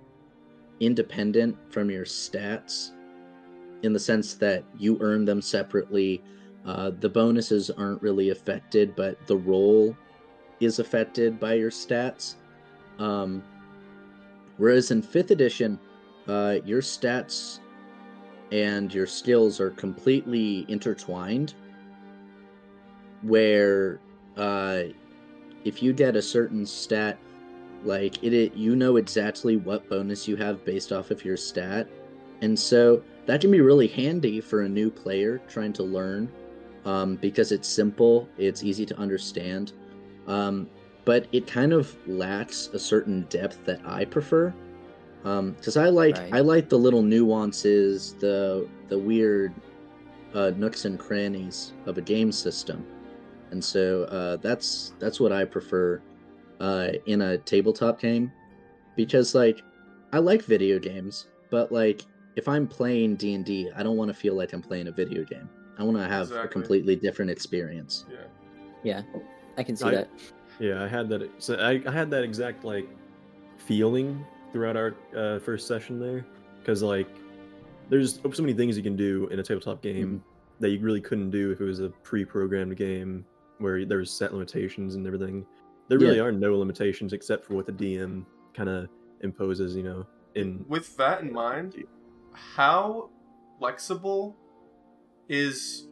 independent 0.80 1.56
from 1.70 1.90
your 1.90 2.06
stats, 2.06 2.92
in 3.84 3.94
the 3.94 4.00
sense 4.00 4.34
that 4.36 4.64
you 4.78 4.98
earn 5.02 5.26
them 5.26 5.42
separately. 5.42 6.22
Uh, 6.66 6.92
the 7.00 7.10
bonuses 7.10 7.70
aren't 7.70 8.02
really 8.02 8.30
affected, 8.30 8.96
but 8.96 9.26
the 9.28 9.38
roll 9.38 9.96
is 10.60 10.80
affected 10.80 11.40
by 11.40 11.54
your 11.54 11.72
stats. 11.72 12.36
Um, 13.00 13.44
whereas 14.58 14.92
in 14.92 15.02
fifth 15.02 15.32
edition, 15.32 15.80
uh, 16.28 16.58
your 16.66 16.82
stats 16.82 17.60
and 18.52 18.94
your 18.94 19.08
skills 19.08 19.60
are 19.60 19.72
completely 19.72 20.66
intertwined. 20.68 21.54
Where 23.22 24.00
uh, 24.38 24.84
if 25.64 25.82
you 25.82 25.94
get 25.94 26.16
a 26.16 26.22
certain 26.22 26.66
stat, 26.66 27.18
like 27.84 28.24
it, 28.24 28.34
it, 28.34 28.56
you 28.56 28.76
know 28.76 28.98
exactly 28.98 29.58
what 29.58 29.90
bonus 29.90 30.28
you 30.28 30.36
have 30.38 30.64
based 30.66 30.92
off 30.92 31.12
of 31.12 31.24
your 31.24 31.38
stat, 31.38 31.88
and 32.42 32.58
so 32.58 33.02
that 33.26 33.42
can 33.42 33.52
be 33.52 33.62
really 33.62 33.88
handy 33.88 34.42
for 34.42 34.62
a 34.62 34.70
new 34.70 34.90
player 34.90 35.42
trying 35.48 35.74
to 35.74 35.84
learn 35.84 36.32
um, 36.86 37.16
because 37.16 37.52
it's 37.52 37.68
simple, 37.68 38.28
it's 38.38 38.64
easy 38.64 38.86
to 38.86 38.98
understand, 38.98 39.74
um, 40.28 40.70
but 41.06 41.28
it 41.32 41.48
kind 41.48 41.74
of 41.74 41.96
lacks 42.08 42.70
a 42.74 42.80
certain 42.80 43.24
depth 43.30 43.64
that 43.66 43.82
I 43.86 44.06
prefer. 44.06 44.54
Because 45.24 45.78
I 45.78 45.88
like 45.88 46.18
Right. 46.18 46.34
I 46.34 46.40
like 46.42 46.68
the 46.68 46.78
little 46.78 47.02
nuances, 47.02 48.14
the 48.20 48.68
the 48.90 48.98
weird 48.98 49.54
uh, 50.34 50.52
nooks 50.58 50.86
and 50.86 51.00
crannies 51.00 51.74
of 51.86 51.98
a 51.98 52.02
game 52.02 52.32
system, 52.32 52.86
and 53.52 53.64
so 53.64 54.04
uh, 54.06 54.36
that's 54.38 54.94
that's 55.00 55.20
what 55.22 55.32
I 55.32 55.46
prefer 55.46 56.02
uh, 56.60 56.90
in 57.06 57.22
a 57.22 57.38
tabletop 57.38 58.02
game. 58.02 58.32
Because 58.98 59.34
like 59.34 59.64
I 60.12 60.20
like 60.20 60.44
video 60.44 60.78
games, 60.78 61.28
but 61.50 61.72
like 61.72 62.02
if 62.36 62.48
I'm 62.50 62.68
playing 62.68 63.16
D 63.16 63.34
and 63.34 63.50
I 63.76 63.84
don't 63.84 63.96
want 63.96 64.10
to 64.10 64.14
feel 64.14 64.36
like 64.36 64.52
I'm 64.52 64.62
playing 64.62 64.88
a 64.88 64.92
video 64.92 65.24
game. 65.24 65.50
I 65.78 65.84
want 65.84 65.98
to 65.98 66.08
have 66.08 66.32
a 66.32 66.48
completely 66.48 66.96
different 66.96 67.32
experience. 67.32 68.06
Yeah. 68.12 68.18
Yeah, 68.84 69.02
I 69.58 69.64
can 69.64 69.76
see 69.76 69.86
I- 69.86 69.92
that. 69.92 70.10
Yeah, 70.60 70.84
I 70.84 70.88
had 70.88 71.10
that. 71.10 71.30
So 71.40 71.56
I, 71.56 71.82
I 71.88 71.92
had 71.92 72.10
that 72.12 72.24
exact 72.24 72.64
like 72.64 72.88
feeling 73.58 74.26
throughout 74.52 74.76
our 74.78 74.96
uh, 75.16 75.40
first 75.40 75.68
session 75.68 76.00
there, 76.00 76.26
because 76.60 76.84
like 76.84 77.08
there's 77.90 78.20
so 78.32 78.42
many 78.44 78.54
things 78.54 78.78
you 78.78 78.84
can 78.84 78.96
do 78.96 79.28
in 79.28 79.40
a 79.40 79.44
tabletop 79.44 79.82
game 79.82 80.24
that 80.60 80.70
you 80.70 80.80
really 80.80 81.02
couldn't 81.02 81.32
do 81.32 81.52
if 81.52 81.60
it 81.60 81.64
was 81.66 81.80
a 81.80 81.90
pre-programmed 81.90 82.76
game 82.78 83.26
where 83.58 83.86
there 83.86 83.98
was 83.98 84.12
set 84.12 84.32
limitations 84.34 84.96
and 84.96 85.06
everything. 85.06 85.46
There 85.90 85.98
really 86.00 86.18
Yeah. 86.18 86.24
are 86.24 86.32
no 86.32 86.58
limitations 86.58 87.14
except 87.14 87.46
for 87.46 87.56
what 87.56 87.66
the 87.66 87.74
DM 87.74 88.26
kind 88.54 88.70
of 88.70 88.88
imposes. 89.22 89.76
You 89.76 89.84
know, 89.84 90.06
in 90.36 90.64
With 90.68 90.96
that 90.98 91.22
in 91.22 91.34
mind, 91.34 91.84
how 92.34 93.10
flexible 93.60 94.36
is 95.30 95.88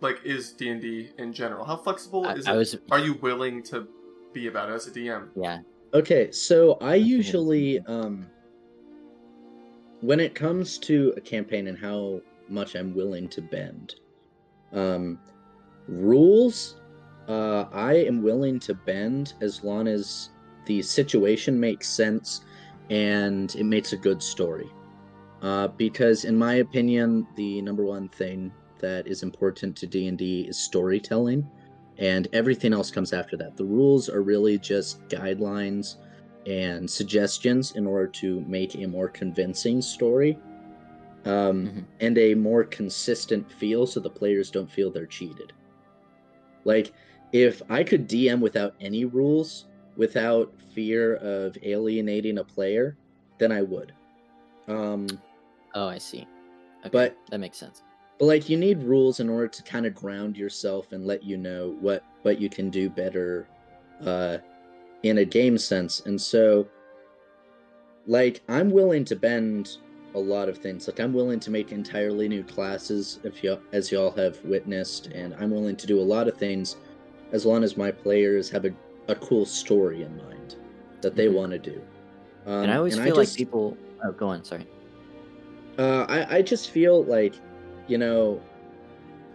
like 0.00 0.20
is 0.24 0.52
D 0.52 0.68
and 0.70 0.80
D 0.80 1.10
in 1.18 1.32
general? 1.32 1.64
How 1.64 1.76
flexible 1.76 2.26
I, 2.26 2.34
is 2.34 2.46
I 2.46 2.54
it? 2.54 2.56
was, 2.56 2.76
Are 2.90 2.98
you 2.98 3.14
willing 3.14 3.62
to 3.64 3.88
be 4.32 4.48
about 4.48 4.70
it 4.70 4.74
as 4.74 4.86
a 4.86 4.90
DM? 4.90 5.28
yeah, 5.36 5.58
Okay, 5.94 6.32
so 6.32 6.76
I 6.80 6.94
think 6.94 7.06
usually 7.06 7.78
um 7.86 8.26
when 10.00 10.20
it 10.20 10.34
comes 10.34 10.76
to 10.78 11.14
a 11.16 11.20
campaign 11.20 11.68
and 11.68 11.78
how 11.78 12.20
much 12.48 12.74
I'm 12.74 12.94
willing 12.94 13.28
to 13.28 13.40
bend. 13.42 13.94
Um 14.72 15.18
rules 15.86 16.80
uh 17.28 17.66
I 17.72 17.94
am 17.94 18.22
willing 18.22 18.58
to 18.60 18.74
bend 18.74 19.34
as 19.40 19.62
long 19.62 19.86
as 19.86 20.30
the 20.66 20.82
situation 20.82 21.58
makes 21.60 21.88
sense 21.88 22.44
and 22.90 23.54
it 23.54 23.64
makes 23.64 23.92
a 23.92 23.96
good 23.96 24.22
story. 24.22 24.68
Uh 25.42 25.68
because 25.68 26.24
in 26.24 26.36
my 26.36 26.54
opinion 26.54 27.26
the 27.36 27.62
number 27.62 27.84
one 27.84 28.08
thing 28.08 28.52
that 28.84 29.06
is 29.06 29.22
important 29.22 29.74
to 29.76 29.86
D&D 29.86 30.42
is 30.48 30.58
storytelling 30.58 31.48
and 31.98 32.28
everything 32.32 32.72
else 32.72 32.90
comes 32.90 33.12
after 33.12 33.36
that. 33.38 33.56
The 33.56 33.64
rules 33.64 34.08
are 34.08 34.20
really 34.22 34.58
just 34.58 35.00
guidelines 35.08 35.96
and 36.46 36.90
suggestions 36.90 37.72
in 37.76 37.86
order 37.86 38.08
to 38.08 38.40
make 38.42 38.74
a 38.74 38.86
more 38.86 39.08
convincing 39.08 39.80
story. 39.82 40.38
um, 41.26 41.66
Mhm. 41.68 41.84
and 42.00 42.18
a 42.18 42.34
more 42.34 42.64
consistent 42.64 43.50
feel 43.50 43.86
so 43.86 43.98
the 43.98 44.10
players 44.10 44.50
don't 44.50 44.70
feel 44.70 44.90
they're 44.90 45.06
cheated. 45.06 45.54
Like, 46.66 46.92
if 47.32 47.62
I 47.70 47.82
could 47.82 48.06
DM 48.06 48.42
without 48.42 48.74
any 48.78 49.06
rules, 49.06 49.64
without 49.96 50.52
fear 50.74 51.14
of 51.16 51.56
alienating 51.62 52.36
a 52.36 52.44
player, 52.44 52.98
then 53.38 53.52
I 53.52 53.62
would. 53.62 53.92
Um, 54.68 55.06
Oh, 55.74 55.86
I 55.88 55.96
see. 55.96 56.26
Okay, 56.80 56.90
But- 56.92 57.16
that 57.30 57.40
makes 57.40 57.56
sense. 57.56 57.82
But 58.18 58.26
like 58.26 58.48
you 58.48 58.56
need 58.56 58.82
rules 58.82 59.20
in 59.20 59.28
order 59.28 59.48
to 59.48 59.62
kind 59.62 59.86
of 59.86 59.94
ground 59.94 60.36
yourself 60.36 60.92
and 60.92 61.06
let 61.06 61.22
you 61.24 61.36
know 61.36 61.76
what 61.80 62.04
what 62.22 62.40
you 62.40 62.48
can 62.48 62.70
do 62.70 62.88
better 62.88 63.46
uh 64.04 64.38
in 65.02 65.18
a 65.18 65.24
game 65.24 65.58
sense 65.58 66.00
and 66.06 66.20
so 66.20 66.66
like 68.06 68.42
i'm 68.48 68.70
willing 68.70 69.04
to 69.04 69.16
bend 69.16 69.78
a 70.14 70.18
lot 70.18 70.48
of 70.48 70.58
things 70.58 70.86
like 70.86 71.00
i'm 71.00 71.12
willing 71.12 71.40
to 71.40 71.50
make 71.50 71.72
entirely 71.72 72.28
new 72.28 72.42
classes 72.44 73.18
if 73.24 73.42
you 73.42 73.58
as 73.72 73.90
y'all 73.90 74.10
have 74.12 74.42
witnessed 74.44 75.06
and 75.08 75.34
i'm 75.34 75.50
willing 75.50 75.76
to 75.76 75.86
do 75.86 76.00
a 76.00 76.02
lot 76.02 76.28
of 76.28 76.36
things 76.36 76.76
as 77.32 77.44
long 77.44 77.64
as 77.64 77.76
my 77.76 77.90
players 77.90 78.48
have 78.50 78.64
a, 78.64 78.70
a 79.08 79.14
cool 79.16 79.44
story 79.46 80.02
in 80.02 80.16
mind 80.18 80.56
that 81.00 81.16
they 81.16 81.26
Mhm. 81.26 81.34
want 81.34 81.52
to 81.52 81.58
do 81.58 81.80
um, 82.46 82.62
and 82.64 82.70
I 82.70 82.76
always 82.76 82.94
and 82.96 83.04
feel 83.04 83.16
like 83.16 83.26
just- 83.28 83.38
people. 83.38 83.74
Oh, 84.04 84.12
go 84.12 84.28
on. 84.28 84.44
Sorry. 84.44 84.66
uh, 85.78 86.04
I, 86.10 86.36
I 86.36 86.42
just 86.42 86.68
feel 86.70 87.02
like, 87.04 87.34
you 87.86 87.98
know, 87.98 88.40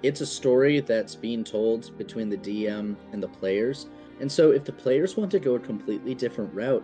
it's 0.03 0.22
a 0.22 0.25
story 0.25 0.79
that's 0.79 1.15
being 1.15 1.44
told 1.44 1.98
between 1.98 2.29
the 2.29 2.38
DM 2.38 2.96
and 3.12 3.22
the 3.22 3.27
players. 3.27 3.88
And 4.20 4.32
so 4.32 4.51
if 4.51 4.63
the 4.63 4.72
players 4.72 5.18
want 5.18 5.32
to 5.32 5.39
go 5.39 5.56
a 5.56 5.60
completely 5.60 6.15
different 6.15 6.53
route 6.53 6.84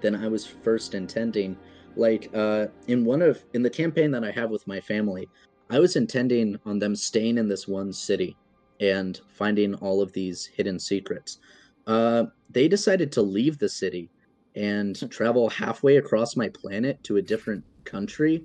than 0.00 0.14
I 0.14 0.28
was 0.28 0.46
first 0.46 0.94
intending, 0.94 1.56
like 1.96 2.30
uh, 2.34 2.66
in 2.88 3.04
one 3.04 3.22
of 3.22 3.44
in 3.54 3.62
the 3.62 3.70
campaign 3.70 4.10
that 4.10 4.24
I 4.24 4.30
have 4.32 4.50
with 4.50 4.66
my 4.66 4.80
family, 4.80 5.28
I 5.70 5.78
was 5.78 5.96
intending 5.96 6.58
on 6.66 6.78
them 6.78 6.94
staying 6.94 7.38
in 7.38 7.48
this 7.48 7.66
one 7.66 7.92
city 7.92 8.36
and 8.80 9.20
finding 9.28 9.74
all 9.76 10.02
of 10.02 10.12
these 10.12 10.44
hidden 10.46 10.78
secrets. 10.78 11.38
Uh, 11.86 12.24
they 12.50 12.68
decided 12.68 13.10
to 13.12 13.22
leave 13.22 13.58
the 13.58 13.68
city 13.68 14.10
and 14.54 15.10
travel 15.10 15.48
halfway 15.48 15.96
across 15.96 16.36
my 16.36 16.48
planet 16.48 17.02
to 17.04 17.16
a 17.16 17.22
different 17.22 17.64
country 17.84 18.44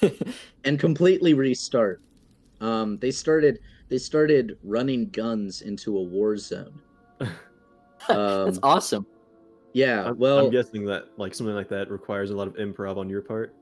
and 0.64 0.78
completely 0.78 1.34
restart. 1.34 2.02
Um, 2.60 2.98
they 2.98 3.10
started 3.10 3.60
they 3.88 3.98
started 3.98 4.58
running 4.62 5.10
guns 5.10 5.62
into 5.62 5.96
a 5.96 6.02
war 6.02 6.36
zone. 6.36 6.80
That's 8.42 8.58
Um, 8.58 8.58
awesome. 8.62 9.06
Yeah, 9.72 10.08
I'm, 10.08 10.18
well, 10.18 10.38
I'm 10.38 10.50
guessing 10.50 10.84
that 10.86 11.04
like 11.16 11.34
something 11.34 11.54
like 11.54 11.68
that 11.68 11.90
requires 11.90 12.30
a 12.30 12.36
lot 12.36 12.48
of 12.48 12.54
improv 12.54 12.96
on 12.96 13.08
your 13.08 13.22
part. 13.22 13.56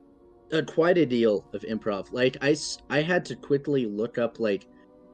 uh, 0.53 0.61
quite 0.67 0.97
a 0.97 1.05
deal 1.05 1.45
of 1.53 1.61
improv. 1.63 2.11
Like 2.11 2.37
I, 2.41 2.55
I 2.89 3.01
had 3.01 3.25
to 3.25 3.35
quickly 3.35 3.85
look 3.85 4.17
up 4.17 4.39
like 4.39 4.67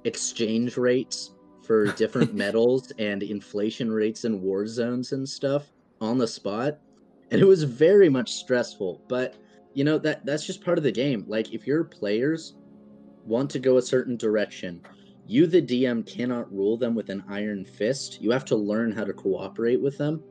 exchange 0.03 0.77
rates 0.77 1.33
for 1.63 1.87
different 1.93 2.33
metals 2.33 2.91
and 2.99 3.23
inflation 3.23 3.91
rates 3.91 4.25
in 4.25 4.41
war 4.41 4.67
zones 4.67 5.11
and 5.13 5.27
stuff 5.27 5.71
on 6.01 6.17
the 6.17 6.27
spot, 6.27 6.79
and 7.31 7.41
it 7.41 7.45
was 7.45 7.63
very 7.63 8.09
much 8.09 8.33
stressful. 8.33 9.01
But 9.07 9.35
you 9.73 9.83
know 9.83 9.97
that 9.99 10.25
that's 10.25 10.45
just 10.45 10.63
part 10.63 10.77
of 10.77 10.83
the 10.83 10.91
game. 10.91 11.25
Like 11.27 11.53
if 11.53 11.65
your 11.67 11.83
players 11.83 12.55
want 13.25 13.49
to 13.51 13.59
go 13.59 13.77
a 13.77 13.81
certain 13.81 14.17
direction, 14.17 14.81
you 15.25 15.47
the 15.47 15.61
DM 15.61 16.03
cannot 16.05 16.51
rule 16.53 16.77
them 16.77 16.95
with 16.95 17.09
an 17.09 17.23
iron 17.29 17.65
fist. 17.65 18.21
You 18.21 18.31
have 18.31 18.45
to 18.45 18.55
learn 18.55 18.91
how 18.91 19.03
to 19.03 19.13
cooperate 19.13 19.81
with 19.81 19.97
them 19.97 20.21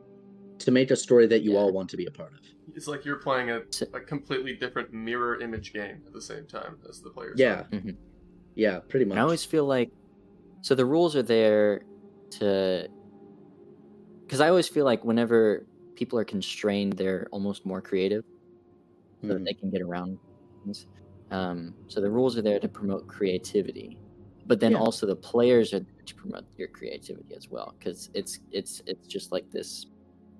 to 0.58 0.70
make 0.70 0.90
a 0.90 0.96
story 0.96 1.26
that 1.26 1.42
you 1.42 1.52
Yeah. 1.52 1.58
all 1.58 1.72
want 1.72 1.88
to 1.90 1.96
be 1.96 2.06
a 2.06 2.10
part 2.10 2.32
of. 2.32 2.38
It's 2.74 2.86
like 2.86 3.04
you're 3.04 3.16
playing 3.16 3.50
a, 3.50 3.62
a 3.94 4.00
completely 4.00 4.54
different 4.54 4.92
mirror 4.92 5.40
image 5.40 5.72
game 5.72 6.02
at 6.06 6.12
the 6.12 6.20
same 6.22 6.46
time 6.46 6.78
as 6.88 7.00
the 7.00 7.10
players. 7.10 7.38
Yeah. 7.38 7.60
are. 7.60 7.64
Mhm. 7.72 7.96
Yeah, 8.54 8.78
pretty 8.80 9.04
much. 9.06 9.18
I 9.18 9.22
always 9.22 9.44
feel 9.44 9.64
like, 9.64 9.90
so 10.60 10.74
the 10.74 10.84
rules 10.84 11.16
are 11.16 11.22
there 11.22 11.82
to, 12.38 12.86
because 14.24 14.40
I 14.40 14.48
always 14.48 14.68
feel 14.68 14.84
like 14.84 15.04
whenever 15.04 15.66
people 15.96 16.18
are 16.18 16.24
constrained, 16.24 16.92
they're 16.94 17.26
almost 17.32 17.66
more 17.66 17.82
creative, 17.82 18.24
so 19.22 19.28
that 19.28 19.44
they 19.44 19.54
can 19.54 19.70
get 19.70 19.80
around 19.82 20.18
things. 20.64 20.86
Um, 21.30 21.74
so 21.88 22.00
the 22.00 22.10
rules 22.10 22.36
are 22.36 22.42
there 22.42 22.58
to 22.60 22.68
promote 22.68 23.06
creativity, 23.06 23.96
but 24.46 24.60
then 24.60 24.72
Yeah. 24.72 24.78
also 24.78 25.06
the 25.06 25.16
players 25.16 25.72
are 25.72 25.78
there 25.80 26.04
to 26.04 26.14
promote 26.14 26.44
your 26.58 26.68
creativity 26.68 27.34
as 27.34 27.48
well, 27.50 27.74
because 27.78 28.10
it's 28.14 28.40
it's 28.50 28.82
it's 28.86 29.06
just 29.06 29.32
like 29.32 29.50
this 29.50 29.86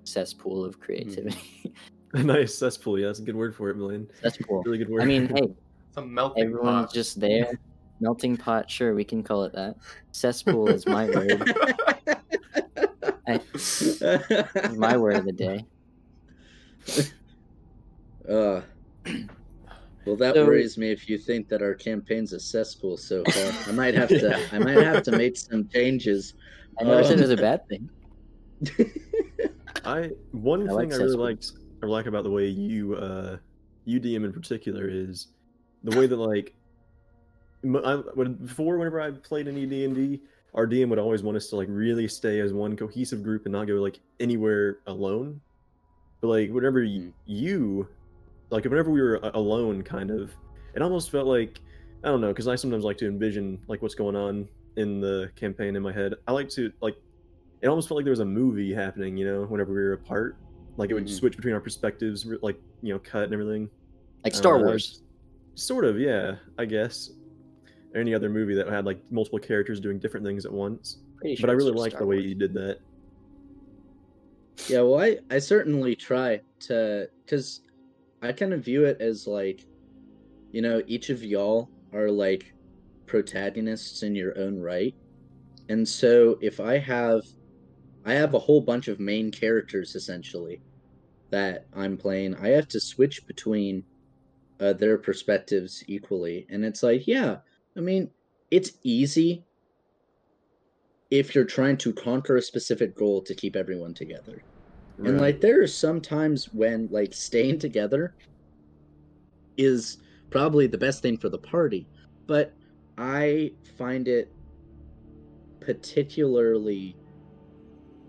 cesspool 0.03 0.63
of 0.65 0.79
creativity. 0.79 1.73
nice 2.13 2.53
cesspool. 2.55 2.99
Yeah, 2.99 3.07
that's 3.07 3.19
a 3.19 3.23
good 3.23 3.35
word 3.35 3.55
for 3.55 3.69
it, 3.69 3.77
Million. 3.77 4.07
cesspool. 4.21 4.61
Really 4.65 4.77
good 4.77 4.89
word. 4.89 5.01
I 5.01 5.05
mean, 5.05 5.27
hey, 5.27 5.43
It's 5.89 5.97
a 5.97 6.01
melting 6.05 6.43
everyone's 6.45 6.87
pot. 6.87 6.93
just 6.93 7.19
there. 7.19 7.59
Melting 8.01 8.35
pot, 8.35 8.69
sure, 8.69 8.93
we 8.95 9.03
can 9.03 9.21
call 9.23 9.43
it 9.43 9.53
that. 9.53 9.75
Cesspool 10.11 10.67
is 10.69 10.85
my 10.87 11.07
word. 11.09 11.53
Is 13.55 14.01
my 14.77 14.97
word 14.97 15.15
of 15.17 15.25
the 15.25 15.31
day. 15.31 15.65
Uh, 18.29 18.61
well, 20.05 20.15
that 20.17 20.35
So- 20.35 20.45
worries 20.45 20.77
me. 20.77 20.91
If 20.91 21.09
you 21.09 21.17
think 21.17 21.47
that 21.49 21.61
our 21.61 21.73
campaign's 21.73 22.33
a 22.33 22.39
cesspool 22.39 22.97
so 22.97 23.23
far, 23.25 23.51
I 23.67 23.71
might 23.75 23.93
have 23.95 24.09
to. 24.09 24.39
I 24.51 24.59
might 24.59 24.77
have 24.77 25.03
to 25.03 25.11
make 25.11 25.37
some 25.37 25.67
changes. 25.69 26.33
I 26.79 26.83
never 26.83 27.03
said 27.03 27.19
it 27.19 27.21
was 27.21 27.29
a 27.29 27.33
Um, 27.33 27.39
bad 27.41 27.67
thing. 27.67 27.89
I 29.85 30.11
one 30.31 30.61
I 30.63 30.65
thing 30.67 30.75
like 30.75 30.93
I 30.93 30.95
really 30.97 31.09
cesspool. 31.09 31.25
liked 31.25 31.51
or 31.81 31.89
like 31.89 32.05
about 32.05 32.23
the 32.23 32.29
way 32.31 32.47
you 32.47 32.95
uh 32.95 33.37
you 33.85 33.99
DM 33.99 34.23
in 34.23 34.31
particular 34.31 34.87
is 34.89 35.27
the 35.83 35.97
way 35.97 36.07
that 36.07 36.15
like 36.15 36.53
m- 37.63 37.75
I, 37.83 37.95
when, 38.13 38.33
before 38.35 38.77
whenever 38.77 39.01
I 39.01 39.11
played 39.11 39.47
any 39.49 39.65
D 39.65 39.83
and 39.83 39.93
D, 39.93 40.21
our 40.53 40.65
DM 40.65 40.89
would 40.89 40.99
always 40.99 41.21
want 41.21 41.35
us 41.35 41.47
to 41.49 41.57
like 41.57 41.67
really 41.69 42.07
stay 42.07 42.39
as 42.39 42.53
one 42.53 42.77
cohesive 42.77 43.23
group 43.23 43.45
and 43.45 43.51
not 43.51 43.67
go 43.67 43.73
like 43.75 43.99
anywhere 44.21 44.77
alone. 44.87 45.41
But 46.21 46.27
like 46.29 46.49
whenever 46.51 46.79
y- 46.81 46.87
Mhm. 46.87 47.11
you 47.25 47.87
like 48.53 48.63
whenever 48.65 48.91
we 48.91 49.01
were 49.01 49.15
alone, 49.33 49.81
kind 49.81 50.11
of, 50.11 50.31
it 50.75 50.81
almost 50.81 51.09
felt 51.11 51.27
like 51.27 51.59
I 52.03 52.07
don't 52.09 52.21
know 52.21 52.29
because 52.29 52.47
I 52.47 52.55
sometimes 52.55 52.83
like 52.83 52.97
to 52.97 53.07
envision 53.07 53.59
like 53.67 53.81
what's 53.81 53.95
going 53.95 54.15
on 54.15 54.47
in 54.77 55.01
the 55.01 55.31
campaign 55.35 55.75
in 55.75 55.83
my 55.83 55.91
head. 55.91 56.13
I 56.27 56.31
like 56.31 56.49
to 56.49 56.71
like 56.81 56.95
it 57.61 57.67
almost 57.67 57.87
felt 57.87 57.97
like 57.97 58.05
there 58.05 58.11
was 58.11 58.19
a 58.19 58.25
movie 58.25 58.73
happening, 58.73 59.17
you 59.17 59.25
know, 59.25 59.43
whenever 59.43 59.73
we 59.73 59.79
were 59.79 59.93
apart. 59.93 60.37
Like 60.77 60.89
it 60.89 60.93
would 60.95 61.05
Mhm. 61.05 61.09
switch 61.19 61.35
between 61.35 61.53
our 61.53 61.59
perspectives, 61.61 62.25
like 62.41 62.59
you 62.81 62.93
know, 62.93 62.99
cut 62.99 63.23
and 63.25 63.33
everything. 63.33 63.69
Like 64.23 64.33
Star 64.35 64.57
don't 64.57 64.65
Wars. 64.67 65.01
Sort 65.55 65.85
of, 65.85 65.99
yeah, 65.99 66.37
I 66.57 66.65
guess. 66.65 67.11
Or 67.93 68.01
any 68.01 68.13
other 68.15 68.29
movie 68.29 68.55
that 68.55 68.67
had 68.67 68.85
like 68.85 68.99
multiple 69.11 69.39
characters 69.39 69.79
doing 69.79 69.99
different 69.99 70.25
things 70.25 70.45
at 70.45 70.51
once. 70.51 70.97
Pretty 71.17 71.35
sure 71.35 71.47
but 71.47 71.51
I 71.51 71.55
really 71.55 71.71
just 71.71 71.79
liked 71.79 71.91
Star 71.93 72.01
the 72.01 72.07
way 72.07 72.15
Wars. 72.17 72.25
you 72.27 72.35
did 72.35 72.53
that. 72.55 72.79
Yeah, 74.67 74.81
well, 74.81 74.99
I 74.99 75.17
I 75.29 75.39
certainly 75.39 75.95
try 75.95 76.41
to 76.61 77.07
because 77.25 77.61
I 78.23 78.31
kind 78.31 78.53
of 78.53 78.63
view 78.63 78.85
it 78.85 79.01
as 79.01 79.27
like, 79.27 79.65
you 80.53 80.61
know, 80.61 80.81
each 80.87 81.09
of 81.09 81.21
y'all 81.23 81.69
are 81.93 82.09
like 82.09 82.53
protagonists 83.05 84.01
in 84.01 84.15
your 84.15 84.37
own 84.39 84.61
right, 84.61 84.95
and 85.67 85.85
so 85.87 86.37
if 86.41 86.61
I 86.61 86.77
have, 86.77 87.21
I 88.05 88.13
have 88.13 88.33
a 88.33 88.39
whole 88.39 88.61
bunch 88.61 88.87
of 88.87 88.99
main 88.99 89.29
characters 89.29 89.93
essentially 89.93 90.61
that 91.31 91.65
I'm 91.75 91.97
playing. 91.97 92.35
I 92.35 92.49
have 92.49 92.69
to 92.69 92.79
switch 92.79 93.27
between 93.27 93.83
uh, 94.61 94.71
their 94.71 94.97
perspectives 94.97 95.83
equally, 95.87 96.47
and 96.49 96.63
it's 96.63 96.81
like, 96.81 97.05
yeah, 97.05 97.37
I 97.75 97.81
mean, 97.81 98.09
it's 98.49 98.71
easy 98.83 99.43
if 101.11 101.35
you're 101.35 101.43
trying 101.43 101.75
to 101.77 101.91
conquer 101.91 102.37
a 102.37 102.41
specific 102.41 102.95
goal 102.95 103.21
to 103.23 103.35
keep 103.35 103.57
everyone 103.57 103.93
together. 103.93 104.41
And 105.05 105.19
like 105.19 105.41
there 105.41 105.61
are 105.61 105.67
some 105.67 106.01
times 106.01 106.53
when 106.53 106.87
like 106.91 107.13
staying 107.13 107.59
together 107.59 108.15
is 109.57 109.97
probably 110.29 110.67
the 110.67 110.77
best 110.77 111.01
thing 111.01 111.17
for 111.17 111.29
the 111.29 111.37
party, 111.37 111.89
but 112.27 112.55
I 112.97 113.55
find 113.77 114.07
it 114.07 114.33
particularly 115.61 116.99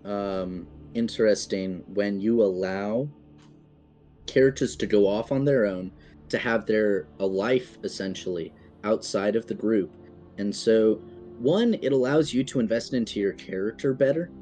um 0.04 0.68
interesting 0.94 1.82
when 1.86 2.20
you 2.20 2.42
allow 2.42 3.10
characters 4.26 4.76
to 4.76 4.86
go 4.86 5.06
off 5.06 5.32
on 5.32 5.44
their 5.44 5.66
own 5.66 5.92
to 6.30 6.38
have 6.38 6.66
their 6.66 7.08
a 7.18 7.26
life 7.26 7.78
essentially 7.84 8.54
outside 8.82 9.36
of 9.36 9.46
the 9.46 9.54
group. 9.54 9.96
And 10.38 10.54
so 10.54 11.02
one 11.36 11.74
it 11.82 11.92
allows 11.92 12.32
you 12.32 12.44
to 12.44 12.60
invest 12.60 12.92
into 12.92 13.20
your 13.20 13.32
character 13.34 13.94
better 13.94 14.32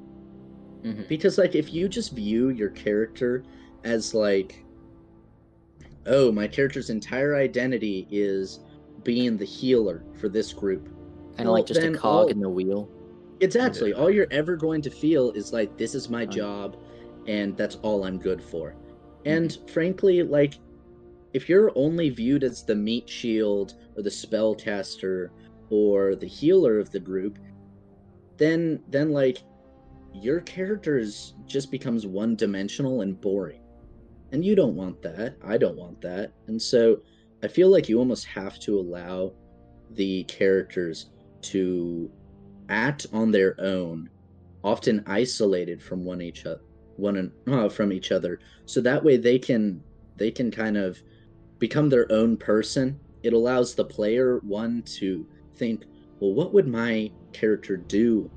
Mhm. 0.84 1.06
because 1.08 1.38
like 1.38 1.54
if 1.54 1.72
you 1.72 1.88
just 1.88 2.12
view 2.12 2.48
your 2.50 2.70
character 2.70 3.44
as 3.84 4.14
like 4.14 4.64
oh 6.06 6.32
my 6.32 6.48
character's 6.48 6.90
entire 6.90 7.36
identity 7.36 8.06
is 8.10 8.60
being 9.04 9.36
the 9.36 9.44
healer 9.44 10.02
for 10.20 10.28
this 10.28 10.52
group 10.52 10.88
Kind 11.36 11.48
of 11.48 11.54
like 11.54 11.66
just 11.66 11.80
a 11.82 11.90
cog 11.92 12.24
all- 12.24 12.28
in 12.28 12.40
the 12.40 12.48
wheel. 12.48 12.88
exactly 13.40 13.90
Yeah. 13.90 13.96
all 13.96 14.10
you're 14.10 14.26
ever 14.30 14.56
going 14.56 14.82
to 14.82 14.90
feel 14.90 15.30
is 15.32 15.52
like 15.52 15.76
this 15.76 15.94
is 15.94 16.08
my 16.10 16.20
Right. 16.20 16.30
job 16.30 16.76
and 17.26 17.56
that's 17.56 17.76
all 17.82 18.04
i'm 18.04 18.18
good 18.18 18.42
for 18.42 18.74
and 19.24 19.58
frankly 19.68 20.22
like 20.22 20.54
if 21.32 21.48
you're 21.48 21.72
only 21.76 22.10
viewed 22.10 22.44
as 22.44 22.62
the 22.64 22.74
meat 22.74 23.08
shield 23.08 23.74
or 23.96 24.02
the 24.02 24.10
spellcaster 24.10 25.30
or 25.70 26.14
the 26.14 26.26
healer 26.26 26.78
of 26.78 26.90
the 26.90 27.00
group, 27.00 27.38
then 28.36 28.78
then 28.90 29.12
like 29.12 29.38
your 30.14 30.40
character 30.40 30.98
is, 30.98 31.34
just 31.46 31.70
becomes 31.70 32.06
one 32.06 32.36
dimensional 32.36 33.00
and 33.00 33.20
boring. 33.20 33.62
And 34.32 34.44
you 34.44 34.54
don't 34.54 34.76
want 34.76 35.02
that. 35.02 35.36
I 35.44 35.58
don't 35.58 35.76
want 35.76 36.00
that. 36.00 36.32
And 36.46 36.60
so 36.60 37.02
I 37.42 37.48
feel 37.48 37.68
like 37.68 37.88
you 37.88 37.98
almost 37.98 38.26
have 38.26 38.58
to 38.60 38.78
allow 38.78 39.32
the 39.90 40.24
characters 40.24 41.10
to 41.42 42.10
act 42.68 43.06
on 43.12 43.30
their 43.30 43.54
own, 43.60 44.08
often 44.64 45.02
isolated 45.06 45.82
from 45.82 46.04
one 46.04 46.22
each 46.22 46.46
other, 46.46 46.62
one 46.96 47.32
uh, 47.48 47.68
from 47.68 47.92
each 47.92 48.12
other, 48.12 48.38
so 48.64 48.80
that 48.80 49.02
way 49.02 49.16
they 49.16 49.38
can 49.38 49.82
they 50.16 50.30
can 50.30 50.50
kind 50.50 50.76
of 50.76 50.98
become 51.58 51.88
their 51.88 52.10
own 52.12 52.36
person. 52.36 52.98
It 53.22 53.32
allows 53.32 53.74
the 53.74 53.84
player 53.84 54.38
one 54.42 54.82
to 54.98 55.26
think, 55.54 55.84
well, 56.20 56.32
what 56.32 56.54
would 56.54 56.66
my 56.66 57.10
character 57.32 57.76
do 57.76 58.30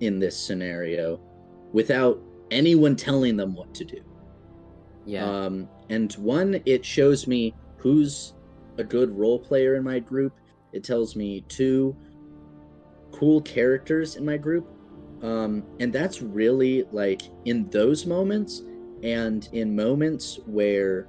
in 0.00 0.18
this 0.18 0.38
scenario 0.38 1.20
without 1.72 2.20
anyone 2.50 2.96
telling 2.96 3.36
them 3.36 3.54
what 3.54 3.74
to 3.74 3.84
do? 3.84 4.02
Yeah. 5.04 5.24
Um, 5.24 5.68
and 5.88 6.12
one, 6.14 6.60
it 6.66 6.84
shows 6.84 7.26
me 7.26 7.54
who's 7.76 8.34
a 8.78 8.84
good 8.84 9.10
role 9.16 9.38
player 9.38 9.76
in 9.76 9.84
my 9.84 9.98
group. 9.98 10.34
It 10.72 10.84
tells 10.84 11.16
me 11.16 11.44
two 11.48 11.96
cool 13.12 13.40
characters 13.40 14.16
in 14.16 14.24
my 14.24 14.36
group. 14.36 14.68
Um, 15.22 15.64
and 15.80 15.92
that's 15.92 16.20
really 16.20 16.84
like 16.92 17.22
in 17.46 17.68
those 17.70 18.04
moments 18.04 18.62
and 19.02 19.48
in 19.52 19.74
moments 19.74 20.38
where 20.46 21.08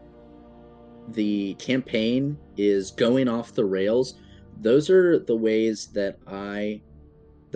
the 1.10 1.56
campaign 1.56 2.38
is 2.58 2.91
going 2.91 3.28
off 3.28 3.54
the 3.54 3.65
rails, 3.65 4.15
those 4.62 4.89
are 4.89 5.19
the 5.19 5.36
ways 5.36 5.88
that 5.88 6.17
I, 6.28 6.82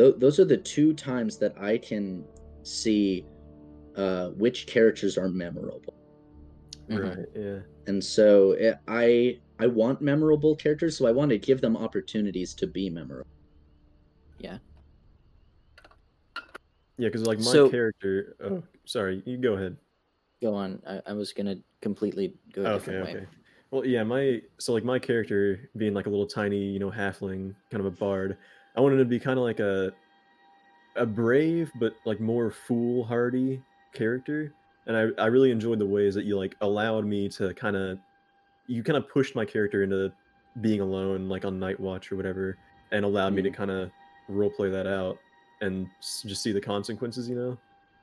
th- 0.01 0.15
those 0.19 0.39
are 0.39 0.45
the 0.45 0.57
two 0.57 0.93
times 0.93 1.37
that 1.37 1.53
I 1.59 1.77
can 1.77 2.23
see 2.63 3.25
uh, 3.95 4.29
which 4.29 4.67
characters 4.67 5.17
are 5.17 5.27
memorable. 5.29 5.93
Mhm. 6.89 7.17
Right. 7.17 7.27
Yeah. 7.35 7.59
And 7.87 8.03
so 8.03 8.51
it, 8.51 8.77
I 8.87 9.39
I 9.59 9.67
want 9.67 10.01
memorable 10.01 10.55
characters, 10.55 10.97
so 10.97 11.05
I 11.05 11.11
want 11.11 11.29
to 11.29 11.37
give 11.37 11.61
them 11.61 11.75
opportunities 11.77 12.53
to 12.55 12.67
be 12.67 12.89
memorable. 12.89 13.29
Yeah, 14.39 14.57
Yeah, 16.97 17.07
because 17.09 17.25
like 17.27 17.39
my 17.39 17.43
So- 17.51 17.69
character. 17.69 18.35
Oh, 18.43 18.63
sorry. 18.85 19.21
You 19.25 19.37
go 19.37 19.53
ahead. 19.53 19.77
Go 20.41 20.53
on. 20.55 20.81
I, 20.87 21.01
I 21.07 21.13
was 21.13 21.33
gonna 21.33 21.57
completely 21.81 22.35
go 22.53 22.63
a 22.63 22.65
Okay. 22.65 22.73
different 22.77 23.05
way. 23.05 23.15
Okay. 23.17 23.25
Well, 23.71 23.85
yeah. 23.85 24.03
My 24.03 24.41
so 24.59 24.73
like 24.73 24.83
my 24.83 24.99
character 24.99 25.69
being 25.77 25.93
like 25.93 26.05
a 26.07 26.09
little 26.09 26.25
tiny, 26.27 26.59
you 26.59 26.79
know, 26.79 26.91
halfling, 26.91 27.55
kind 27.69 27.79
of 27.79 27.85
a 27.85 27.91
bard. 27.91 28.37
I 28.75 28.81
wanted 28.81 28.97
to 28.97 29.05
be 29.05 29.19
kind 29.19 29.37
of 29.37 29.43
like 29.43 29.59
a 29.59 29.93
a 30.97 31.05
brave 31.05 31.71
but 31.75 31.95
like 32.05 32.19
more 32.19 32.51
foolhardy 32.51 33.61
character, 33.93 34.53
and 34.87 34.95
I 34.97 35.23
I 35.23 35.27
really 35.27 35.51
enjoyed 35.51 35.79
the 35.79 35.85
ways 35.85 36.15
that 36.15 36.25
you 36.25 36.37
like 36.37 36.55
allowed 36.61 37.05
me 37.05 37.29
to 37.29 37.53
kind 37.53 37.75
of 37.75 37.99
you 38.67 38.83
kind 38.83 38.97
of 38.97 39.09
pushed 39.09 39.35
my 39.35 39.45
character 39.45 39.83
into 39.83 40.11
being 40.61 40.81
alone, 40.81 41.29
like 41.29 41.45
on 41.45 41.59
night 41.59 41.79
watch 41.79 42.11
or 42.11 42.15
whatever, 42.15 42.57
and 42.91 43.05
allowed 43.05 43.33
me 43.33 43.41
to 43.41 43.49
mm-hmm. 43.49 43.57
kind 43.57 43.71
of 43.71 43.91
role 44.27 44.49
play 44.49 44.69
that 44.69 44.87
out 44.87 45.17
and 45.61 45.87
s- 45.99 46.23
just 46.25 46.41
see 46.41 46.51
the 46.51 46.61
consequences, 46.61 47.29
you 47.29 47.35
know. 47.35 47.57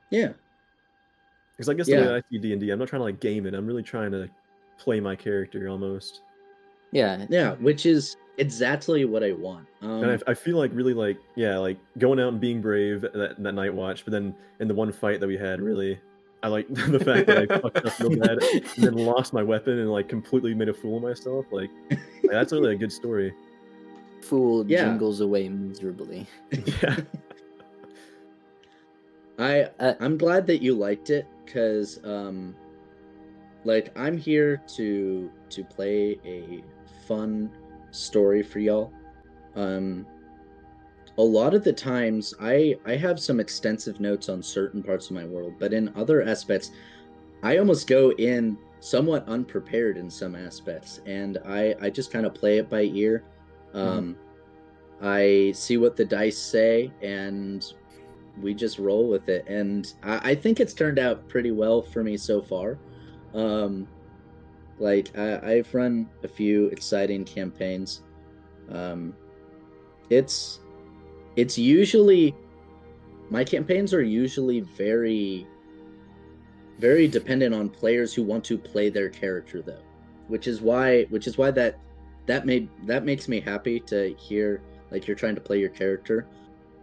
Yeah. 0.09 0.33
Because 1.55 1.69
I 1.69 1.73
guess 1.73 1.87
the 1.87 1.93
Yeah. 1.93 2.07
way 2.07 2.15
I 2.17 2.23
see 2.31 2.37
d&d 2.39 2.69
I'm 2.69 2.79
not 2.79 2.87
trying 2.87 3.01
to 3.01 3.03
like 3.03 3.19
game 3.19 3.45
it. 3.45 3.53
I'm 3.53 3.67
really 3.67 3.83
trying 3.83 4.11
to 4.11 4.29
play 4.77 4.99
my 4.99 5.15
character 5.15 5.67
almost. 5.67 6.21
Yeah. 6.91 7.25
Yeah, 7.29 7.55
which 7.55 7.85
is 7.85 8.15
exactly 8.39 9.05
what 9.05 9.23
I 9.23 9.33
want. 9.33 9.67
Um, 9.81 10.03
and 10.03 10.11
I, 10.11 10.31
I 10.31 10.33
feel 10.33 10.57
like 10.57 10.71
really 10.73 10.93
like 10.93 11.17
yeah, 11.35 11.57
like 11.57 11.77
going 11.97 12.19
out 12.19 12.29
and 12.29 12.39
being 12.41 12.61
brave 12.61 13.01
that, 13.01 13.35
that 13.37 13.51
night 13.53 13.73
watch. 13.73 14.03
But 14.05 14.11
then 14.11 14.33
in 14.59 14.67
the 14.67 14.73
one 14.73 14.91
fight 14.91 15.19
that 15.19 15.27
we 15.27 15.37
had, 15.37 15.61
really, 15.61 15.99
I 16.41 16.47
like 16.47 16.67
the 16.73 16.99
fact 16.99 17.27
that 17.27 17.37
I 17.37 17.59
fucked 17.59 17.85
up 17.85 17.99
real 17.99 18.17
bad 18.17 18.39
and 18.41 18.83
then 18.83 18.93
lost 19.05 19.33
my 19.33 19.43
weapon 19.43 19.79
and 19.79 19.91
like 19.91 20.09
completely 20.09 20.53
made 20.55 20.69
a 20.69 20.73
fool 20.73 20.97
of 20.97 21.03
myself. 21.03 21.45
Like, 21.51 21.69
like, 21.91 21.99
that's 22.31 22.51
really 22.51 22.73
a 22.73 22.77
good 22.77 22.91
story. 22.91 23.33
Fool 24.23 24.65
Yeah. 24.69 24.85
jingles 24.85 25.21
away 25.21 25.47
miserably. 25.49 26.27
yeah. 26.81 26.97
I 29.37 29.69
Uh, 29.79 29.93
I'm 29.99 30.17
glad 30.17 30.47
that 30.47 30.61
you 30.61 30.73
liked 30.75 31.09
it 31.09 31.25
because 31.45 31.99
um, 32.03 32.55
like 33.63 33.91
I'm 33.97 34.17
here 34.17 34.61
to 34.75 35.31
to 35.49 35.63
play 35.63 36.17
a 36.25 36.63
fun 37.07 37.49
story 37.91 38.43
for 38.43 38.59
y'all. 38.59 38.93
Um, 39.55 40.05
a 41.17 41.23
lot 41.23 41.53
of 41.53 41.63
the 41.63 41.73
times 41.73 42.33
I 42.39 42.77
I 42.85 42.95
have 42.95 43.19
some 43.19 43.39
extensive 43.39 43.99
notes 43.99 44.29
on 44.29 44.41
certain 44.41 44.81
parts 44.81 45.07
of 45.07 45.11
my 45.15 45.25
world, 45.25 45.55
but 45.59 45.73
in 45.73 45.93
other 45.95 46.23
aspects, 46.23 46.71
I 47.43 47.57
almost 47.57 47.87
go 47.87 48.11
in 48.13 48.57
somewhat 48.79 49.27
unprepared 49.27 49.97
in 49.97 50.09
some 50.09 50.35
aspects, 50.35 51.01
and 51.05 51.37
I 51.45 51.75
I 51.81 51.89
just 51.89 52.11
kind 52.11 52.25
of 52.25 52.33
play 52.33 52.57
it 52.59 52.69
by 52.69 52.83
ear. 52.83 53.23
Um, 53.73 54.15
I 55.01 55.51
see 55.55 55.77
what 55.77 55.95
the 55.95 56.05
dice 56.05 56.37
say, 56.37 56.91
and 57.01 57.65
we 58.41 58.53
just 58.53 58.79
roll 58.79 59.09
with 59.09 59.29
it. 59.29 59.47
And 59.47 59.93
I, 60.03 60.31
I 60.31 60.35
think 60.35 60.59
it's 60.59 60.73
turned 60.73 60.99
out 60.99 61.27
pretty 61.27 61.51
well 61.51 61.81
for 61.81 62.03
me 62.03 62.17
so 62.17 62.41
far. 62.41 62.77
Um, 63.33 63.87
like 64.79 65.17
I, 65.17 65.39
I've 65.43 65.73
run 65.73 66.09
a 66.23 66.27
few 66.27 66.67
exciting 66.67 67.25
campaigns. 67.25 68.01
Um, 68.71 69.13
it's 70.09 70.59
it's 71.35 71.57
usually 71.57 72.35
my 73.29 73.43
campaigns 73.43 73.93
are 73.93 74.01
usually 74.01 74.61
very 74.61 75.47
very 76.79 77.07
dependent 77.07 77.53
on 77.53 77.69
players 77.69 78.13
who 78.13 78.23
want 78.23 78.43
to 78.45 78.57
play 78.57 78.89
their 78.89 79.09
character 79.09 79.61
though 79.61 79.83
which 80.27 80.47
is 80.47 80.61
why 80.61 81.03
which 81.05 81.27
is 81.27 81.37
why 81.37 81.51
that 81.51 81.77
that 82.25 82.45
made 82.45 82.69
that 82.85 83.05
makes 83.05 83.27
me 83.27 83.39
happy 83.39 83.79
to 83.79 84.15
hear 84.15 84.61
like 84.91 85.07
you're 85.07 85.15
trying 85.15 85.35
to 85.35 85.41
play 85.41 85.59
your 85.59 85.69
character 85.69 86.27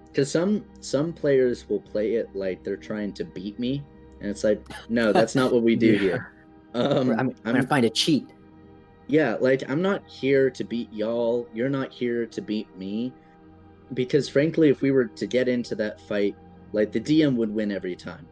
because 0.06 0.30
some 0.30 0.64
some 0.80 1.12
players 1.12 1.68
will 1.68 1.80
play 1.80 2.14
it 2.14 2.28
like 2.34 2.62
they're 2.62 2.76
trying 2.76 3.12
to 3.12 3.24
beat 3.24 3.58
me 3.58 3.82
and 4.20 4.30
it's 4.30 4.44
like 4.44 4.64
no 4.88 5.12
that's 5.12 5.34
not 5.34 5.52
what 5.52 5.62
we 5.62 5.74
do 5.74 5.92
Yeah. 5.92 5.98
here 5.98 6.32
um 6.74 7.10
I'm, 7.18 7.30
I'm 7.44 7.54
gonna 7.54 7.66
find 7.66 7.84
a 7.86 7.90
cheat. 7.90 8.30
yeah, 9.08 9.36
like 9.40 9.62
I'm 9.68 9.82
not 9.82 10.02
here 10.08 10.50
to 10.50 10.64
beat 10.64 10.92
y'all. 10.92 11.48
You're 11.54 11.68
not 11.68 11.92
here 11.92 12.26
to 12.26 12.40
beat 12.42 12.74
me. 12.76 13.12
Because 13.94 14.28
frankly, 14.28 14.68
if 14.68 14.82
we 14.82 14.90
were 14.90 15.06
to 15.06 15.26
get 15.26 15.48
into 15.48 15.74
that 15.76 16.00
fight, 16.02 16.34
like 16.72 16.90
the 16.92 17.00
DM 17.00 17.36
would 17.36 17.50
win 17.54 17.70
every 17.70 17.96
time. 17.96 18.26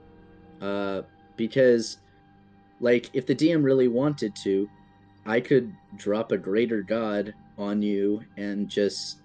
Uh 0.61 1.03
because 1.37 1.99
like 2.81 3.09
if 3.15 3.27
the 3.27 3.35
DM 3.35 3.63
really 3.65 3.89
wanted 3.89 4.35
to, 4.43 4.69
I 5.27 5.41
could 5.41 5.73
drop 5.97 6.33
a 6.33 6.37
greater 6.39 6.83
god 6.83 7.33
on 7.57 7.81
you 7.83 8.21
and 8.37 8.69
just 8.69 9.21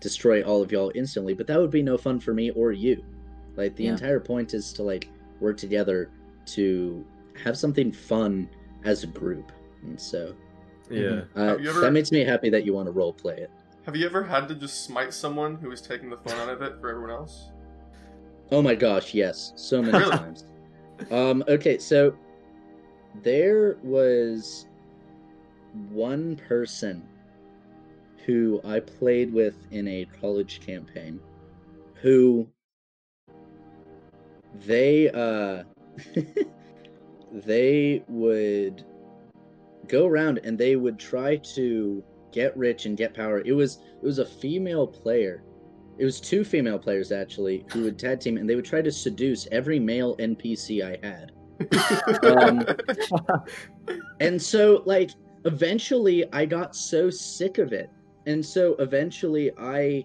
destroy 0.00 0.42
all 0.42 0.60
of 0.62 0.72
y'all 0.72 0.90
instantly, 0.94 1.34
but 1.34 1.46
that 1.46 1.58
would 1.60 1.70
be 1.70 1.82
no 1.82 1.96
fun 1.96 2.18
for 2.18 2.34
me 2.34 2.50
or 2.50 2.72
you. 2.72 3.02
Like 3.56 3.76
the 3.76 3.84
Yeah. 3.84 3.92
entire 3.92 4.20
point 4.20 4.54
is 4.54 4.72
to 4.74 4.82
like 4.82 5.08
work 5.40 5.56
together 5.56 6.10
to 6.46 7.04
have 7.42 7.56
something 7.58 7.92
fun 7.92 8.48
as 8.84 9.02
a 9.04 9.06
group. 9.06 9.52
And 9.82 10.00
so 10.00 10.34
Yeah. 10.90 11.22
uh, 11.36 11.56
ever- 11.60 11.80
That 11.80 11.92
makes 11.92 12.10
me 12.12 12.24
happy 12.24 12.50
that 12.50 12.64
you 12.64 12.72
want 12.74 12.86
to 12.86 12.92
role 12.92 13.12
play 13.12 13.36
it. 13.36 13.50
Have 13.86 13.96
you 13.96 14.06
ever 14.06 14.22
had 14.22 14.46
to 14.48 14.54
just 14.54 14.84
smite 14.84 15.12
someone 15.14 15.56
who 15.56 15.68
was 15.68 15.80
taking 15.80 16.10
the 16.10 16.16
fun 16.16 16.34
out 16.38 16.48
of 16.48 16.62
it 16.62 16.78
for 16.80 16.90
everyone 16.90 17.10
else? 17.10 17.50
Oh 18.50 18.60
my 18.60 18.74
gosh, 18.74 19.14
yes, 19.14 19.52
so 19.56 19.80
many 19.80 19.98
Really? 19.98 20.10
times. 20.10 20.44
Um, 21.10 21.42
okay, 21.48 21.78
so 21.78 22.14
there 23.22 23.76
was 23.82 24.66
one 25.90 26.36
person 26.36 27.02
who 28.26 28.60
I 28.64 28.80
played 28.80 29.32
with 29.32 29.56
in 29.70 29.88
a 29.88 30.04
college 30.20 30.60
campaign 30.60 31.20
who 32.02 32.46
they 34.66 35.08
uh 35.10 35.62
they 37.32 38.04
would 38.08 38.84
go 39.86 40.06
around 40.06 40.38
and 40.44 40.58
they 40.58 40.76
would 40.76 40.98
try 40.98 41.36
to 41.36 42.02
get 42.32 42.56
rich 42.56 42.86
and 42.86 42.96
get 42.96 43.14
power. 43.14 43.42
It 43.44 43.52
was 43.52 43.78
it 44.02 44.04
was 44.04 44.18
a 44.18 44.26
female 44.26 44.86
player. 44.86 45.42
It 45.98 46.04
was 46.04 46.20
two 46.20 46.44
female 46.44 46.78
players 46.78 47.12
actually 47.12 47.64
who 47.72 47.82
would 47.82 47.98
tag 47.98 48.20
team 48.20 48.36
and 48.38 48.48
they 48.48 48.54
would 48.54 48.64
try 48.64 48.80
to 48.80 48.92
seduce 48.92 49.46
every 49.52 49.78
male 49.78 50.16
NPC 50.16 50.82
I 50.82 51.06
had. 51.06 51.32
Um, 52.24 52.64
And 54.20 54.40
so 54.40 54.82
like 54.86 55.10
eventually 55.44 56.24
I 56.32 56.44
got 56.44 56.76
so 56.76 57.10
sick 57.10 57.58
of 57.58 57.72
it. 57.72 57.90
And 58.26 58.44
so 58.44 58.76
eventually 58.78 59.50
I 59.58 60.04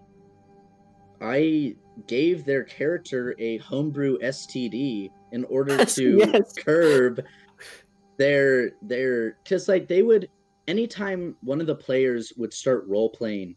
I 1.21 1.75
gave 2.07 2.45
their 2.45 2.63
character 2.63 3.35
a 3.39 3.57
homebrew 3.59 4.17
STD 4.19 5.11
in 5.35 5.43
order 5.45 5.85
to 5.97 6.17
yes. 6.17 6.53
curb 6.53 7.21
their 8.17 8.71
their 8.81 9.37
cuz 9.47 9.67
like 9.67 9.87
they 9.87 10.01
would 10.01 10.29
anytime 10.67 11.35
one 11.41 11.61
of 11.61 11.67
the 11.67 11.75
players 11.75 12.33
would 12.37 12.53
start 12.53 12.87
role 12.87 13.09
playing 13.09 13.55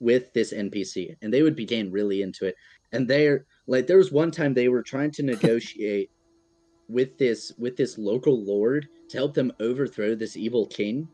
with 0.00 0.32
this 0.32 0.52
NPC 0.52 1.16
and 1.22 1.32
they 1.32 1.42
would 1.42 1.56
be 1.56 1.64
getting 1.64 1.90
really 1.90 2.22
into 2.22 2.46
it. 2.46 2.54
And 2.92 3.08
they're 3.08 3.46
like 3.66 3.86
there 3.86 3.96
was 3.96 4.12
one 4.12 4.30
time 4.30 4.54
they 4.54 4.68
were 4.68 4.82
trying 4.82 5.10
to 5.12 5.22
negotiate 5.22 6.10
with 6.88 7.18
this 7.18 7.52
with 7.58 7.76
this 7.76 7.98
local 7.98 8.44
lord 8.44 8.88
to 9.08 9.16
help 9.16 9.34
them 9.34 9.52
overthrow 9.60 10.14
this 10.14 10.36
evil 10.36 10.66
king. 10.66 11.08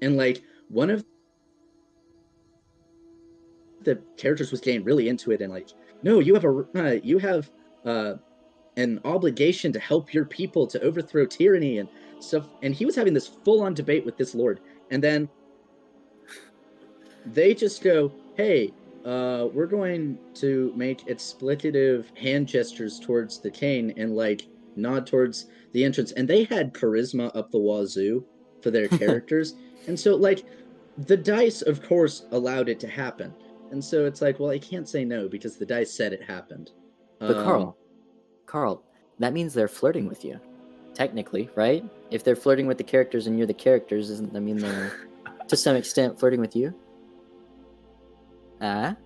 And 0.00 0.16
like 0.16 0.42
one 0.68 0.90
of 0.90 1.04
the 3.82 4.00
characters 4.16 4.50
was 4.50 4.60
getting 4.60 4.84
really 4.84 5.08
into 5.08 5.30
it 5.30 5.40
and 5.40 5.52
like 5.52 5.68
no 6.02 6.18
you 6.18 6.34
have 6.34 6.44
a 6.44 6.50
uh, 6.74 6.98
you 7.02 7.18
have 7.18 7.50
uh 7.84 8.14
an 8.78 9.00
obligation 9.04 9.72
to 9.72 9.78
help 9.80 10.14
your 10.14 10.24
people 10.24 10.66
to 10.68 10.80
overthrow 10.80 11.26
tyranny 11.26 11.78
and 11.78 11.88
stuff. 12.20 12.46
And 12.62 12.74
he 12.74 12.86
was 12.86 12.94
having 12.96 13.12
this 13.12 13.26
full-on 13.26 13.74
debate 13.74 14.06
with 14.06 14.16
this 14.16 14.34
lord. 14.34 14.60
And 14.90 15.02
then 15.02 15.28
they 17.26 17.52
just 17.52 17.82
go 17.82 18.10
hey 18.36 18.72
uh 19.04 19.48
we're 19.52 19.66
going 19.66 20.18
to 20.34 20.72
make 20.76 21.06
explicative 21.08 22.16
hand 22.16 22.46
gestures 22.46 22.98
towards 22.98 23.40
the 23.40 23.50
cane 23.50 23.92
and 23.96 24.16
like 24.16 24.46
nod 24.76 25.06
towards 25.06 25.46
the 25.72 25.84
entrance. 25.84 26.12
And 26.12 26.26
they 26.26 26.44
had 26.44 26.72
charisma 26.72 27.34
up 27.36 27.50
the 27.50 27.58
wazoo 27.58 28.24
for 28.62 28.70
their 28.70 28.88
characters. 29.02 29.54
And 29.88 29.98
so 29.98 30.14
like 30.14 30.44
the 30.96 31.16
dice 31.16 31.62
of 31.62 31.82
course 31.82 32.26
allowed 32.30 32.68
it 32.68 32.80
to 32.80 32.88
happen. 32.88 33.34
And 33.72 33.84
so 33.84 34.06
it's 34.06 34.22
like 34.22 34.38
well 34.38 34.50
i 34.50 34.58
can't 34.58 34.88
say 34.88 35.04
no 35.04 35.28
because 35.28 35.56
the 35.56 35.66
dice 35.66 35.92
said 35.92 36.12
it 36.12 36.22
happened. 36.22 36.70
But 37.18 37.36
Um, 37.36 37.44
Carl, 37.44 37.76
Carl, 38.48 38.82
that 39.18 39.32
means 39.34 39.52
they're 39.52 39.68
flirting 39.68 40.08
with 40.08 40.24
you, 40.24 40.40
technically, 40.94 41.50
right? 41.54 41.84
If 42.10 42.24
they're 42.24 42.34
flirting 42.34 42.66
with 42.66 42.78
the 42.78 42.84
characters 42.84 43.26
and 43.26 43.36
you're 43.36 43.46
the 43.46 43.52
characters, 43.54 44.08
doesn't 44.08 44.32
that 44.32 44.40
mean 44.40 44.56
they're 44.56 44.92
to 45.48 45.56
some 45.56 45.76
extent 45.76 46.18
flirting 46.18 46.40
with 46.40 46.56
you? 46.56 46.74
Ah, 48.60 48.96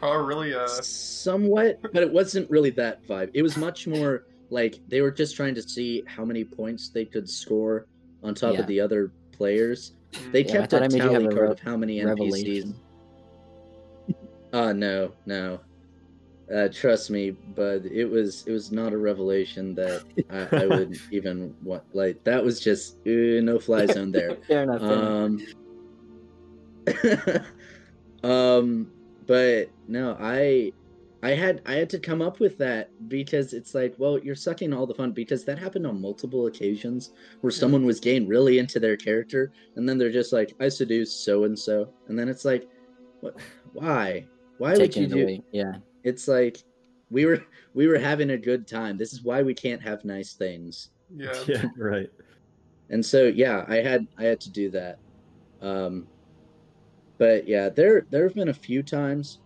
Carl 0.00 0.24
really 0.24 0.52
uh 0.52 0.66
somewhat 0.66 1.78
but 1.92 2.02
it 2.02 2.12
wasn't 2.12 2.50
really 2.50 2.70
that 2.70 3.06
vibe 3.06 3.30
it 3.34 3.42
was 3.42 3.56
much 3.56 3.86
more 3.86 4.24
like 4.50 4.80
they 4.88 5.00
were 5.00 5.12
just 5.12 5.36
trying 5.36 5.54
to 5.54 5.62
see 5.62 6.02
how 6.08 6.24
many 6.24 6.42
points 6.42 6.88
they 6.88 7.04
could 7.04 7.28
score 7.30 7.86
on 8.24 8.34
top 8.34 8.54
Yeah. 8.54 8.60
of 8.62 8.66
the 8.66 8.80
other 8.80 9.12
players 9.32 9.92
mm, 10.16 10.32
they 10.32 10.42
Yeah, 10.42 10.54
kept 10.54 10.70
thought 10.72 10.82
a 10.82 10.86
I 10.86 10.88
made 10.88 11.04
you 11.04 11.10
have 11.10 11.22
tally 11.22 11.26
a 11.26 11.36
card 11.36 11.52
of 11.52 11.60
how 11.60 11.76
many 11.76 11.98
npcs 11.98 12.08
revelation. 12.08 12.80
uh 14.52 14.72
no 14.72 15.12
no 15.24 15.60
uh 16.54 16.68
trust 16.68 17.10
me 17.10 17.30
but 17.30 17.84
it 17.86 18.04
was 18.04 18.44
it 18.46 18.52
was 18.52 18.72
not 18.72 18.92
a 18.92 18.98
revelation 18.98 19.74
that 19.74 20.04
i, 20.30 20.62
I 20.62 20.66
would 20.76 20.98
even 21.10 21.54
want 21.62 21.82
like 21.94 22.22
that 22.24 22.42
was 22.42 22.60
just 22.60 22.96
uh, 23.06 23.40
no 23.42 23.58
fly 23.58 23.86
zone 23.86 24.12
there 24.12 24.36
fair 24.48 24.64
enough. 24.64 24.82
Um 24.82 25.40
um 28.28 28.90
but 29.26 29.70
no 29.86 30.16
i 30.20 30.72
i 31.22 31.30
had 31.30 31.62
i 31.66 31.74
had 31.74 31.88
to 31.90 31.98
come 31.98 32.20
up 32.20 32.40
with 32.40 32.58
that 32.58 32.90
because 33.08 33.52
it's 33.52 33.74
like 33.74 33.94
well 33.98 34.18
you're 34.18 34.34
sucking 34.34 34.72
all 34.72 34.86
the 34.86 34.94
fun 34.94 35.12
because 35.12 35.44
that 35.44 35.58
happened 35.58 35.86
on 35.86 36.00
multiple 36.00 36.46
occasions 36.46 37.12
where 37.40 37.52
someone 37.52 37.86
was 37.86 38.00
getting 38.00 38.26
really 38.26 38.58
into 38.58 38.80
their 38.80 38.96
character 38.96 39.52
and 39.76 39.88
then 39.88 39.96
they're 39.96 40.10
just 40.10 40.32
like 40.32 40.54
i 40.60 40.68
seduced 40.68 41.24
so 41.24 41.44
and 41.44 41.56
so 41.56 41.88
and 42.08 42.18
then 42.18 42.28
it's 42.28 42.44
like 42.44 42.68
what 43.20 43.36
why 43.72 44.26
why 44.58 44.76
would 44.76 44.94
you 44.94 45.08
do 45.08 45.22
away. 45.22 45.42
Yeah. 45.50 45.76
It's 46.04 46.28
like 46.28 46.58
we 47.10 47.26
were 47.26 47.44
we 47.74 47.86
were 47.86 47.98
having 47.98 48.30
a 48.30 48.38
good 48.38 48.66
time. 48.66 48.96
This 48.96 49.12
is 49.12 49.22
why 49.22 49.42
we 49.42 49.54
can't 49.54 49.82
have 49.82 50.04
nice 50.04 50.34
things. 50.34 50.90
Yeah. 51.14 51.32
Yeah, 51.46 51.66
right. 51.76 52.08
and 52.88 53.04
so 53.04 53.24
yeah 53.24 53.66
i 53.68 53.76
had 53.76 54.06
i 54.18 54.24
had 54.24 54.40
to 54.40 54.50
do 54.50 54.70
that. 54.70 54.98
Um 55.60 56.08
but 57.18 57.46
yeah 57.46 57.68
there 57.68 58.06
there 58.10 58.24
have 58.24 58.34
been 58.34 58.48
a 58.48 58.54
few 58.54 58.82
times 58.82 59.40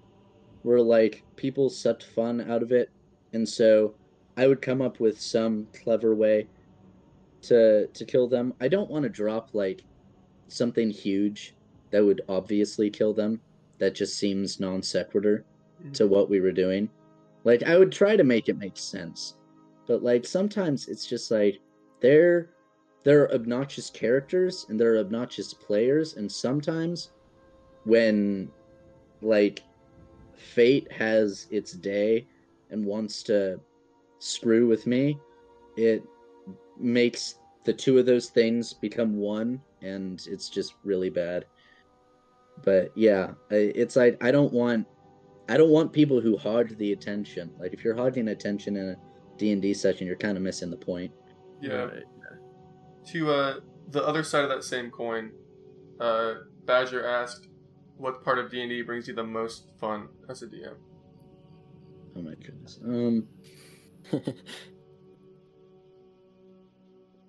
where 0.63 0.81
like 0.81 1.25
people 1.37 1.69
sucked 1.69 2.05
fun 2.05 2.51
out 2.51 2.63
of 2.63 2.73
it. 2.73 2.91
And 3.33 3.49
so 3.49 3.97
i 4.37 4.47
would 4.47 4.63
come 4.63 4.81
up 4.81 5.01
with 5.01 5.21
some 5.21 5.67
clever 5.83 6.15
way 6.15 6.49
to 7.43 7.89
to 7.89 8.05
kill 8.05 8.29
them. 8.29 8.55
I 8.61 8.69
don't 8.69 8.91
want 8.91 9.03
to 9.03 9.09
drop 9.09 9.51
like 9.53 9.83
something 10.49 10.91
huge 10.91 11.57
that 11.91 12.05
would 12.05 12.23
obviously 12.29 12.91
kill 12.91 13.13
them. 13.13 13.41
That 13.79 13.95
just 13.95 14.19
seems 14.19 14.61
non 14.61 14.83
sequitur 14.83 15.45
to 15.95 16.07
what 16.07 16.29
we 16.29 16.41
were 16.41 16.53
doing. 16.53 16.89
Like 17.45 17.63
I 17.63 17.79
would 17.79 17.93
try 17.93 18.17
to 18.17 18.25
make 18.25 18.49
it 18.49 18.59
make 18.59 18.77
sense. 18.77 19.35
But 19.87 20.03
like 20.03 20.27
sometimes 20.27 20.89
it's 20.89 21.07
just 21.07 21.31
like 21.31 21.61
they're 22.01 22.51
they're 23.05 23.33
obnoxious 23.33 23.89
characters 23.89 24.67
and 24.69 24.81
they're 24.81 24.99
obnoxious 24.99 25.55
players 25.55 26.17
and 26.17 26.31
sometimes 26.31 27.13
when 27.85 28.51
like 29.23 29.63
fate 30.35 30.91
has 30.91 31.47
its 31.51 31.73
day 31.73 32.27
and 32.71 32.85
wants 32.85 33.23
to 33.23 33.61
screw 34.19 34.67
with 34.67 34.87
me, 34.87 35.19
it 35.77 36.03
makes 36.79 37.37
the 37.65 37.73
two 37.73 37.99
of 37.99 38.07
those 38.07 38.29
things 38.29 38.73
become 38.73 39.17
one 39.17 39.61
and 39.83 40.27
it's 40.29 40.49
just 40.49 40.75
really 40.85 41.11
bad. 41.11 41.45
But 42.65 42.91
yeah, 42.97 43.33
it's 43.51 43.97
like 43.97 44.23
I 44.23 44.31
don't 44.31 44.53
want 44.53 44.87
I 45.49 45.57
don't 45.57 45.71
want 45.71 45.93
people 45.93 46.21
who 46.21 46.37
hog 46.37 46.77
the 46.77 46.93
attention. 46.93 47.53
Like 47.59 47.73
if 47.73 47.85
you're 47.85 47.95
hogging 47.95 48.29
attention 48.29 48.77
in 48.77 48.91
a 48.91 48.97
D&D 49.37 49.75
session, 49.75 50.07
you're 50.07 50.17
kind 50.17 50.37
of 50.37 50.43
missing 50.43 50.71
the 50.71 50.77
point. 50.77 51.13
Yeah. 51.61 51.85
Right. 51.85 52.03
To 53.13 53.31
uh, 53.31 53.61
the 53.91 54.05
other 54.05 54.25
side 54.25 54.43
of 54.43 54.51
that 54.51 54.65
same 54.65 54.91
coin, 54.91 55.31
uh, 56.01 56.35
Badger 56.65 57.07
asked, 57.07 57.47
"What 57.97 58.25
part 58.25 58.41
of 58.41 58.51
D 58.51 58.61
and 58.61 58.69
D 58.69 58.83
brings 58.83 59.07
you 59.07 59.15
the 59.15 59.23
most 59.23 59.69
fun 59.79 60.09
as 60.29 60.43
a 60.43 60.49
DM?" 60.49 60.75
Oh 62.17 62.23
my 62.23 62.35
goodness. 62.35 62.81
Um 62.85 63.29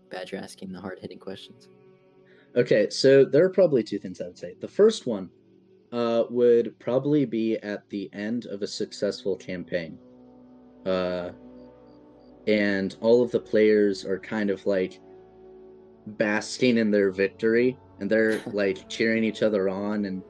Badger 0.09 0.37
asking 0.37 0.71
the 0.71 0.81
hard 0.81 0.97
hitting 0.99 1.19
questions. 1.19 1.67
Okay, 2.55 2.89
so 2.89 3.23
there 3.23 3.43
are 3.43 3.49
probably 3.49 3.83
two 3.83 3.99
things 3.99 4.19
I 4.21 4.25
would 4.25 4.39
say. 4.39 4.55
The 4.59 4.67
first 4.67 5.05
one 5.05 5.29
uh, 5.91 6.23
would 6.29 6.77
probably 6.79 7.25
be 7.25 7.57
at 7.57 7.87
the 7.89 8.09
end 8.13 8.45
of 8.45 8.61
a 8.61 8.67
successful 8.67 9.35
campaign. 9.35 9.97
Uh, 10.85 11.31
and 12.47 12.95
all 13.01 13.21
of 13.21 13.31
the 13.31 13.39
players 13.39 14.05
are 14.05 14.19
kind 14.19 14.49
of 14.49 14.65
like 14.65 14.99
basking 16.05 16.77
in 16.77 16.91
their 16.91 17.11
victory 17.11 17.77
and 17.99 18.09
they're 18.09 18.41
like 18.47 18.89
cheering 18.89 19.23
each 19.23 19.43
other 19.43 19.69
on 19.69 20.05
and 20.05 20.23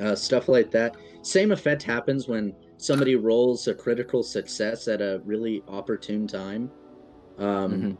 uh, 0.00 0.14
stuff 0.14 0.48
like 0.48 0.70
that. 0.70 0.96
Same 1.22 1.52
effect 1.52 1.82
happens 1.82 2.28
when 2.28 2.54
somebody 2.76 3.14
rolls 3.14 3.68
a 3.68 3.74
critical 3.74 4.22
success 4.22 4.88
at 4.88 5.00
a 5.00 5.22
really 5.24 5.62
opportune 5.68 6.26
time. 6.26 6.70
Um, 7.38 7.98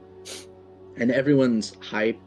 And 0.99 1.11
everyone's 1.11 1.75
hype 1.81 2.21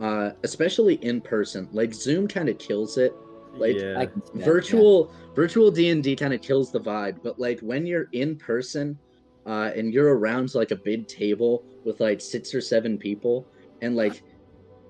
uh, 0.00 0.30
especially 0.42 0.94
in 0.96 1.20
person. 1.20 1.68
Like 1.72 1.92
Zoom 1.92 2.26
kind 2.26 2.48
of 2.48 2.58
kills 2.58 2.98
it. 2.98 3.14
Like, 3.54 3.76
I 3.76 3.78
yeah, 3.78 4.04
can 4.06 4.24
see 4.24 4.38
that, 4.38 4.44
virtual 4.44 5.12
virtual 5.34 5.70
D&D 5.70 6.16
kind 6.16 6.34
of 6.34 6.42
kills 6.42 6.72
the 6.72 6.80
vibe, 6.80 7.22
but 7.22 7.38
like 7.38 7.60
when 7.60 7.86
you're 7.86 8.08
in 8.12 8.36
person 8.36 8.98
uh, 9.46 9.70
and 9.74 9.92
you're 9.92 10.16
around 10.16 10.54
like 10.54 10.70
a 10.70 10.76
big 10.76 11.06
table 11.06 11.64
with 11.84 12.00
like 12.00 12.20
six 12.20 12.54
or 12.54 12.60
seven 12.60 12.98
people 12.98 13.46
and 13.82 13.96
like 13.96 14.22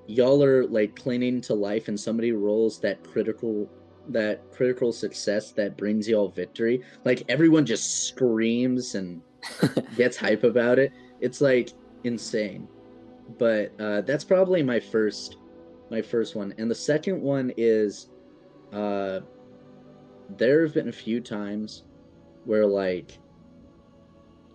y'all 0.07 0.43
are 0.43 0.67
like 0.67 0.97
clinging 0.97 1.41
to 1.41 1.55
life 1.55 1.89
and 1.89 1.99
somebody 1.99 2.33
rolls 2.33 2.81
that 2.81 3.03
critical 3.05 3.69
that 4.09 4.51
critical 4.51 4.93
success 4.93 5.53
that 5.53 5.77
brings 5.77 6.09
y'all 6.09 6.29
victory, 6.29 6.83
like 7.05 7.23
everyone 7.29 7.65
just 7.65 8.09
screams 8.09 8.95
and 8.95 9.23
gets 9.97 10.17
hype 10.17 10.43
about 10.43 10.79
it. 10.79 10.93
It's 11.21 11.41
like 11.41 11.71
insane. 12.05 12.67
But 13.39 13.73
uh, 13.81 14.01
that's 14.03 14.25
probably 14.25 14.63
my 14.63 14.81
first 14.81 15.37
my 15.91 16.03
first 16.03 16.35
one. 16.35 16.55
And 16.59 16.71
the 16.71 16.75
second 16.75 17.21
one 17.21 17.53
is 17.57 18.09
uh 18.73 19.21
there 20.37 20.63
have 20.63 20.75
been 20.75 20.89
a 20.89 20.93
few 20.93 21.21
times 21.21 21.85
where 22.45 22.67
like 22.67 23.19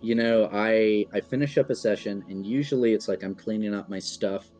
you 0.02 0.14
know, 0.14 0.48
I 0.52 1.06
I 1.12 1.20
finish 1.20 1.56
up 1.58 1.70
a 1.70 1.74
session 1.74 2.22
and 2.28 2.46
usually 2.46 2.92
it's 2.92 3.08
like 3.08 3.22
I'm 3.22 3.34
cleaning 3.34 3.74
up 3.74 3.88
my 3.88 3.98
stuff. 3.98 4.50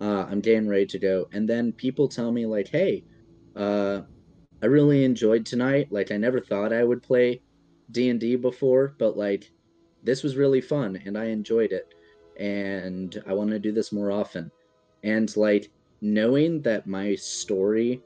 Uh 0.00 0.26
I'm 0.28 0.40
getting 0.40 0.68
ready 0.68 0.86
to 0.86 0.98
go 0.98 1.26
and 1.32 1.48
then 1.48 1.72
people 1.72 2.08
tell 2.08 2.32
me 2.32 2.46
like, 2.46 2.68
"Hey, 2.68 3.04
uh 3.56 4.02
I 4.62 4.66
really 4.66 5.04
enjoyed 5.04 5.46
tonight. 5.46 5.88
Like 5.90 6.10
I 6.12 6.16
never 6.16 6.40
thought 6.40 6.72
I 6.72 6.84
would 6.84 7.02
play 7.02 7.40
D&D 7.92 8.36
before, 8.36 8.94
but 8.98 9.16
like 9.16 9.50
this 10.02 10.22
was 10.22 10.36
really 10.36 10.60
fun 10.60 11.00
and 11.06 11.16
I 11.16 11.26
enjoyed 11.26 11.72
it 11.72 11.94
and 12.38 13.22
I 13.26 13.32
want 13.34 13.50
to 13.50 13.58
do 13.58 13.72
this 13.72 13.92
more 13.92 14.10
often. 14.10 14.50
And 15.02 15.34
like 15.36 15.70
knowing 16.02 16.62
that 16.62 16.86
my 16.86 17.14
story 17.14 18.02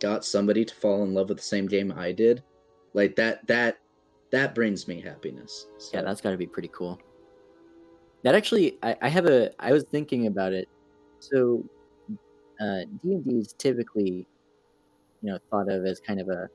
got 0.00 0.24
somebody 0.24 0.64
to 0.64 0.74
fall 0.74 1.02
in 1.02 1.14
love 1.14 1.28
with 1.28 1.38
the 1.38 1.44
same 1.44 1.66
game 1.66 1.92
I 1.96 2.12
did, 2.12 2.42
like 2.94 3.16
that 3.16 3.46
that 3.46 3.78
that 4.30 4.54
brings 4.54 4.86
me 4.86 5.00
happiness. 5.00 5.66
So, 5.78 5.90
Yeah, 5.94 6.02
that's 6.02 6.20
got 6.20 6.30
to 6.30 6.36
be 6.36 6.46
pretty 6.46 6.70
cool. 6.72 7.00
That 8.24 8.34
actually, 8.34 8.78
I, 8.82 8.96
I 9.02 9.08
have 9.08 9.26
a. 9.26 9.50
I 9.58 9.72
was 9.72 9.84
thinking 9.84 10.26
about 10.26 10.52
it. 10.52 10.68
So, 11.20 11.64
uh, 12.60 12.80
D 13.02 13.14
and 13.14 13.24
D 13.24 13.30
is 13.38 13.54
typically, 13.54 14.26
you 15.22 15.30
know, 15.30 15.38
thought 15.50 15.70
of 15.70 15.84
as 15.86 16.00
kind 16.00 16.20
of 16.20 16.28
a 16.28 16.48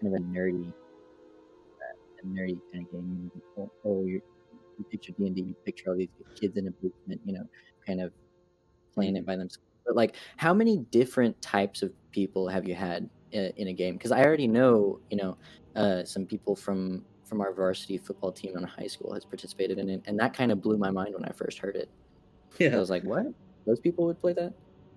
kind 0.00 0.14
of 0.14 0.20
a 0.20 0.24
nerdy, 0.24 0.68
uh, 0.68 2.22
a 2.22 2.26
nerdy 2.26 2.58
kind 2.72 2.86
of 2.86 2.92
game. 2.92 3.30
Oh, 3.58 3.70
oh 3.84 4.04
you 4.04 4.22
you 4.78 4.84
picture 4.90 5.12
D 5.18 5.26
and 5.26 5.36
D, 5.36 5.42
you 5.42 5.54
picture 5.64 5.90
all 5.90 5.96
these 5.96 6.08
kids 6.40 6.56
in 6.56 6.66
a 6.68 6.70
basement, 6.70 7.20
you 7.24 7.34
know, 7.34 7.46
kind 7.86 8.00
of 8.00 8.12
playing 8.94 9.16
it 9.16 9.26
by 9.26 9.36
themselves. 9.36 9.60
But 9.86 9.96
like, 9.96 10.16
how 10.36 10.54
many 10.54 10.78
different 10.90 11.40
types 11.42 11.82
of 11.82 11.92
people 12.12 12.48
have 12.48 12.66
you 12.66 12.74
had 12.74 13.10
in, 13.32 13.52
in 13.56 13.68
a 13.68 13.72
game? 13.74 13.94
Because 13.96 14.12
I 14.12 14.24
already 14.24 14.48
know, 14.48 15.00
you 15.10 15.16
know, 15.16 15.38
uh, 15.76 16.04
some 16.04 16.26
people 16.26 16.56
from 16.56 17.06
from 17.24 17.40
our 17.40 17.54
varsity 17.54 17.98
football 17.98 18.32
team 18.32 18.56
in 18.56 18.62
high 18.64 18.86
school 18.86 19.14
has 19.14 19.24
participated 19.24 19.78
in 19.78 19.88
it, 19.90 20.02
and 20.06 20.18
that 20.20 20.34
kind 20.34 20.52
of 20.52 20.60
blew 20.60 20.78
my 20.78 20.90
mind 20.90 21.14
when 21.14 21.24
I 21.24 21.32
first 21.32 21.58
heard 21.58 21.76
it. 21.76 21.90
Yeah. 22.58 22.76
I 22.76 22.78
was 22.78 22.90
like, 22.90 23.04
"What? 23.04 23.26
Those 23.66 23.80
people 23.80 24.06
would 24.06 24.20
play 24.20 24.34
that?" 24.34 24.54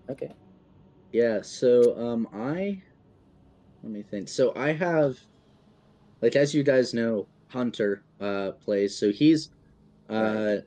Okay. 0.10 0.34
Yeah, 1.12 1.42
so 1.42 1.98
um 1.98 2.28
I 2.32 2.82
let 3.84 3.92
me 3.92 4.04
think. 4.04 4.30
So 4.30 4.54
I 4.56 4.74
have 4.74 5.18
like 6.22 6.36
as 6.36 6.54
you 6.54 6.64
guys 6.64 6.94
know, 6.94 7.30
Hunter 7.50 8.06
uh 8.20 8.52
plays. 8.64 8.98
So 9.00 9.12
he's 9.12 9.50
uh 10.10 10.58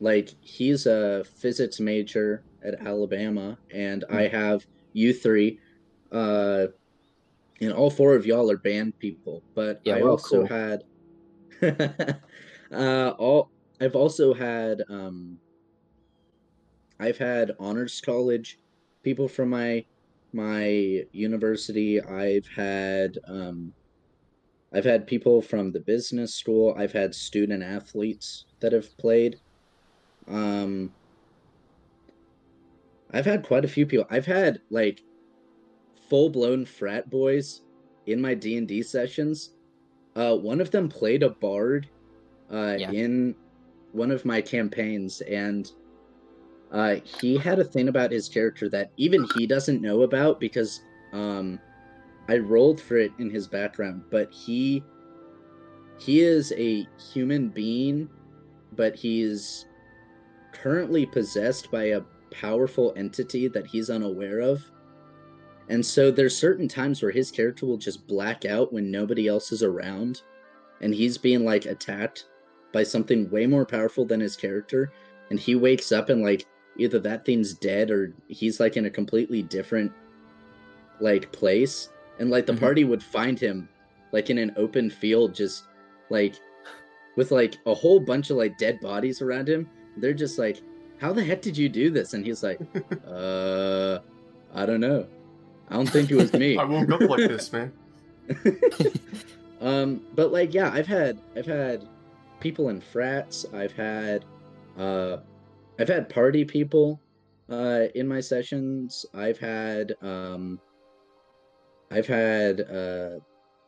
like 0.00 0.30
he's 0.40 0.86
a 0.86 1.24
physics 1.24 1.80
major 1.80 2.46
at 2.64 2.86
Alabama 2.86 3.58
and 3.70 4.04
I 4.10 4.28
have 4.28 4.62
you 4.92 5.12
three 5.12 5.60
uh 6.12 6.68
and 7.60 7.72
all 7.72 7.90
four 7.90 8.14
of 8.16 8.26
y'all 8.26 8.50
are 8.50 8.58
band 8.58 8.94
people, 9.00 9.44
but 9.54 9.80
Yeah, 9.84 9.96
I 9.96 10.02
also 10.02 10.18
cool. 10.22 10.46
had 10.46 10.82
uh 12.72 13.14
all 13.18 13.52
I've 13.80 13.96
also 13.96 14.34
had 14.34 14.82
um 14.90 15.40
I've 16.98 17.18
had 17.18 17.52
honors 17.58 18.00
college 18.00 18.58
people 19.02 19.28
from 19.28 19.50
my 19.50 19.84
my 20.32 21.04
university. 21.12 22.00
I've 22.00 22.46
had 22.54 23.18
um, 23.26 23.74
I've 24.72 24.84
had 24.84 25.06
people 25.06 25.42
from 25.42 25.72
the 25.72 25.80
business 25.80 26.34
school. 26.36 26.74
I've 26.76 26.92
had 26.92 27.14
student 27.14 27.62
athletes 27.62 28.46
that 28.60 28.72
have 28.72 28.96
played. 28.98 29.40
Um, 30.28 30.94
I've 33.12 33.26
had 33.26 33.42
quite 33.42 33.64
a 33.64 33.68
few 33.68 33.86
people. 33.86 34.06
I've 34.10 34.26
had 34.26 34.60
like 34.70 35.02
full 36.08 36.30
blown 36.30 36.64
frat 36.64 37.08
boys 37.10 37.62
in 38.06 38.20
my 38.20 38.34
D 38.34 38.56
and 38.56 38.66
D 38.68 38.82
sessions. 38.82 39.54
Uh, 40.16 40.36
one 40.36 40.60
of 40.60 40.70
them 40.70 40.88
played 40.88 41.22
a 41.22 41.30
bard 41.30 41.88
uh, 42.50 42.76
Yeah. 42.78 42.90
in 42.90 43.34
one 43.92 44.10
of 44.10 44.24
my 44.24 44.40
campaigns, 44.40 45.20
and 45.22 45.70
uh, 46.72 46.96
he 47.04 47.38
had 47.38 47.58
a 47.58 47.64
thing 47.64 47.88
about 47.88 48.10
his 48.12 48.28
character 48.28 48.68
that 48.68 48.90
even 48.96 49.24
he 49.24 49.46
doesn't 49.46 49.80
know 49.80 50.02
about 50.02 50.38
because 50.40 50.82
um, 51.12 51.58
I 52.28 52.38
rolled 52.38 52.80
for 52.80 52.96
it 52.98 53.12
in 53.18 53.30
his 53.30 53.46
background, 53.46 54.02
but 54.10 54.30
he 54.32 54.82
he 55.98 56.20
is 56.20 56.52
a 56.56 56.86
human 57.12 57.48
being, 57.48 58.08
but 58.72 58.94
he's 58.94 59.66
currently 60.52 61.06
possessed 61.06 61.70
by 61.70 61.84
a 61.84 62.02
powerful 62.30 62.92
entity 62.96 63.48
that 63.48 63.66
he's 63.66 63.90
unaware 63.90 64.40
of. 64.40 64.62
And 65.68 65.84
so 65.84 66.10
there's 66.10 66.36
certain 66.36 66.66
times 66.68 67.02
where 67.02 67.10
his 67.10 67.30
character 67.30 67.66
will 67.66 67.76
just 67.76 68.06
black 68.06 68.44
out 68.44 68.72
when 68.72 68.90
nobody 68.90 69.28
else 69.28 69.52
is 69.52 69.62
around 69.62 70.22
and 70.80 70.94
he's 70.94 71.18
being 71.18 71.44
like 71.44 71.66
attacked 71.66 72.26
by 72.72 72.82
something 72.82 73.28
way 73.30 73.46
more 73.46 73.66
powerful 73.66 74.04
than 74.04 74.20
his 74.20 74.36
character 74.36 74.92
and 75.30 75.38
he 75.38 75.54
wakes 75.54 75.92
up 75.92 76.08
and 76.08 76.22
like 76.22 76.46
either 76.78 76.98
that 76.98 77.24
thing's 77.24 77.52
dead 77.54 77.90
or 77.90 78.14
he's 78.28 78.60
like 78.60 78.76
in 78.76 78.86
a 78.86 78.90
completely 78.90 79.42
different 79.42 79.92
like 81.00 81.30
place 81.32 81.90
and 82.18 82.30
like 82.30 82.46
the 82.46 82.52
Mhm. 82.52 82.60
party 82.60 82.84
would 82.84 83.02
find 83.02 83.38
him 83.38 83.68
like 84.12 84.30
in 84.30 84.38
an 84.38 84.52
open 84.56 84.88
field 84.88 85.34
just 85.34 85.64
like 86.10 86.36
with 87.16 87.30
like 87.30 87.56
a 87.66 87.74
whole 87.74 88.00
bunch 88.00 88.30
of 88.30 88.36
like 88.36 88.56
dead 88.58 88.80
bodies 88.80 89.20
around 89.20 89.48
him 89.48 89.68
they're 89.98 90.12
just 90.14 90.38
like 90.38 90.62
how 90.98 91.12
the 91.12 91.22
heck 91.22 91.42
did 91.42 91.56
you 91.56 91.68
do 91.68 91.90
this? 91.90 92.14
And 92.14 92.24
he's 92.24 92.42
like 92.42 92.60
uh 93.06 93.98
i 94.54 94.66
don't 94.66 94.80
know. 94.80 95.06
I 95.70 95.74
don't 95.74 95.88
think 95.88 96.10
it 96.10 96.16
was 96.16 96.32
me. 96.32 96.56
I 96.58 96.64
woke 96.64 96.90
up 96.90 97.00
like 97.02 97.28
this, 97.28 97.52
man. 97.52 97.72
um 99.60 100.02
but 100.14 100.32
like 100.32 100.54
yeah 100.54 100.70
i've 100.72 100.86
had 100.86 101.18
i've 101.36 101.46
had 101.46 101.86
people 102.40 102.68
in 102.68 102.80
frats. 102.80 103.46
I've 103.54 103.72
had 103.72 104.24
uh 104.78 105.18
i've 105.78 105.88
had 105.88 106.08
party 106.08 106.44
people 106.44 107.00
uh 107.50 107.84
in 107.94 108.06
my 108.06 108.20
sessions. 108.20 109.06
I've 109.14 109.38
had 109.38 109.94
um 110.02 110.60
i've 111.90 112.06
had 112.06 112.62
uh 112.62 113.18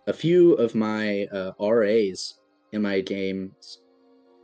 a 0.07 0.13
few 0.13 0.55
of 0.55 0.75
my 0.75 1.27
uh 1.33 1.53
ras 1.61 2.35
in 2.73 2.83
my 2.83 3.01
games. 3.01 3.81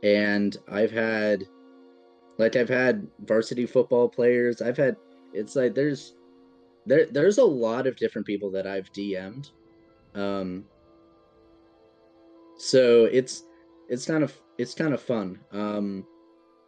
And 0.03 0.55
i've 0.71 0.91
had 0.91 1.43
like 2.37 2.55
i've 2.55 2.69
had 2.69 3.07
varsity 3.25 3.65
football 3.65 4.07
players 4.09 4.61
i've 4.61 4.77
had 4.77 4.95
it's 5.33 5.55
like 5.55 5.73
there's 5.75 6.15
there 6.85 7.05
there's 7.07 7.37
a 7.37 7.43
lot 7.43 7.87
of 7.87 7.95
different 7.97 8.25
people 8.27 8.49
that 8.51 8.65
i've 8.67 8.91
dm'd 8.93 9.49
um 10.15 10.63
so 12.57 13.05
it's 13.05 13.43
it's 13.89 14.05
kind 14.05 14.23
of 14.23 14.35
it's 14.57 14.73
kind 14.73 14.93
of 14.93 15.01
fun 15.01 15.39
um 15.51 16.05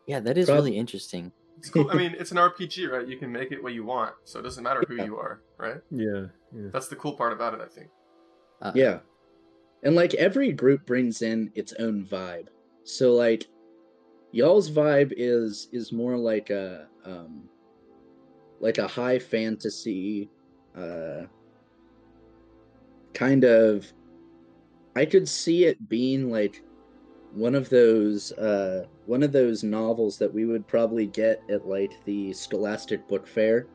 Yeah, 0.07 0.19
that 0.21 0.37
is 0.37 0.45
Prob- 0.47 0.57
really 0.63 0.77
interesting. 0.77 1.31
It's 1.57 1.69
cool. 1.69 1.89
I 1.91 1.95
mean, 1.95 2.15
it's 2.17 2.31
an 2.31 2.37
RPG, 2.37 2.89
right? 2.89 3.05
You 3.05 3.17
can 3.17 3.31
make 3.33 3.51
it 3.51 3.61
what 3.61 3.73
you 3.73 3.83
want, 3.83 4.15
so 4.23 4.39
it 4.39 4.43
doesn't 4.43 4.63
matter 4.63 4.81
who 4.87 4.95
Yeah. 4.95 5.05
you 5.05 5.17
are, 5.17 5.41
right? 5.57 5.81
Yeah, 5.91 6.27
yeah. 6.55 6.69
That's 6.71 6.87
the 6.87 6.95
cool 6.95 7.13
part 7.13 7.33
about 7.33 7.53
it, 7.53 7.59
I 7.61 7.67
think. 7.67 7.89
Uh, 8.61 8.71
yeah 8.75 8.99
and 9.83 9.95
like 9.95 10.13
every 10.15 10.51
group 10.51 10.85
brings 10.85 11.21
in 11.21 11.49
its 11.55 11.71
own 11.79 12.05
vibe 12.05 12.47
so 12.83 13.13
like 13.13 13.45
y'all's 14.31 14.69
vibe 14.69 15.13
is 15.17 15.69
is 15.71 15.91
more 15.91 16.17
like 16.17 16.49
a 16.49 16.87
um 17.05 17.43
like 18.59 18.77
a 18.77 18.87
high 18.87 19.17
fantasy 19.17 20.29
uh 20.77 21.21
kind 23.13 23.43
of 23.43 23.91
i 24.95 25.05
could 25.05 25.27
see 25.27 25.65
it 25.65 25.89
being 25.89 26.29
like 26.29 26.63
one 27.33 27.55
of 27.55 27.69
those 27.69 28.31
uh 28.33 28.85
one 29.05 29.23
of 29.23 29.31
those 29.31 29.63
novels 29.63 30.17
that 30.17 30.33
we 30.33 30.45
would 30.45 30.67
probably 30.67 31.05
get 31.07 31.41
at 31.49 31.67
like 31.67 31.93
the 32.05 32.33
scholastic 32.33 33.07
book 33.07 33.27
fair. 33.27 33.67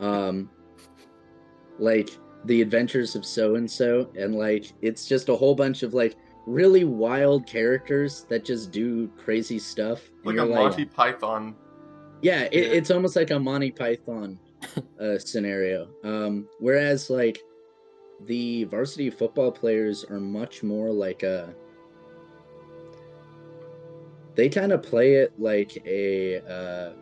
Um 0.00 0.50
like 1.78 2.10
the 2.44 2.62
adventures 2.62 3.14
of 3.16 3.24
so 3.24 3.56
and 3.56 3.70
so 3.70 4.10
and 4.18 4.34
like 4.34 4.72
it's 4.80 5.06
just 5.06 5.28
a 5.28 5.34
whole 5.34 5.54
bunch 5.54 5.82
of 5.82 5.92
like 5.92 6.16
really 6.46 6.84
wild 6.84 7.46
characters 7.46 8.24
that 8.28 8.44
just 8.44 8.70
do 8.70 9.08
crazy 9.18 9.58
stuff 9.58 10.00
Like 10.24 10.36
you're 10.36 10.44
a 10.44 10.48
Monty 10.48 10.84
Python. 10.84 11.56
yeah, 12.22 12.42
it, 12.44 12.54
Yeah. 12.54 12.72
it's 12.72 12.90
almost 12.90 13.16
like 13.16 13.30
a 13.30 13.38
Monty 13.38 13.72
Python 13.72 14.38
uh, 15.00 15.18
scenario. 15.18 15.88
Um, 16.04 16.48
whereas 16.60 17.10
like 17.10 17.40
the 18.26 18.64
varsity 18.64 19.10
football 19.10 19.50
players 19.52 20.04
are 20.04 20.20
much 20.20 20.62
more 20.62 20.90
like 20.90 21.22
a. 21.22 21.54
They 24.34 24.48
kind 24.48 24.72
of 24.72 24.82
play 24.82 25.14
it 25.14 25.32
like 25.38 25.82
a 25.86 26.40
uh, 26.40 26.92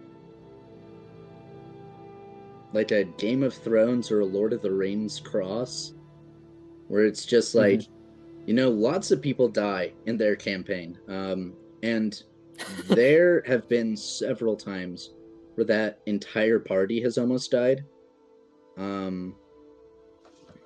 like 2.73 2.93
a 2.93 3.05
Game 3.05 3.43
of 3.43 3.53
Thrones 3.55 4.11
or 4.11 4.21
a 4.21 4.25
Lord 4.25 4.53
of 4.53 4.63
the 4.63 4.71
Rings 4.73 5.21
cross, 5.21 5.95
where 6.89 7.05
it's 7.05 7.25
just 7.25 7.55
like, 7.55 7.83
you 8.47 8.55
know, 8.55 8.71
lots 8.71 9.11
of 9.11 9.23
people 9.23 9.49
die 9.49 9.93
in 10.07 10.17
their 10.17 10.37
campaign, 10.37 10.99
um, 11.09 11.55
and 11.83 12.23
there 12.89 13.43
have 13.47 13.69
been 13.69 13.97
several 13.97 14.57
times 14.57 15.15
where 15.55 15.65
that 15.65 16.01
entire 16.07 16.59
party 16.59 17.01
has 17.01 17.19
almost 17.19 17.51
died. 17.51 17.85
Um, 18.77 19.35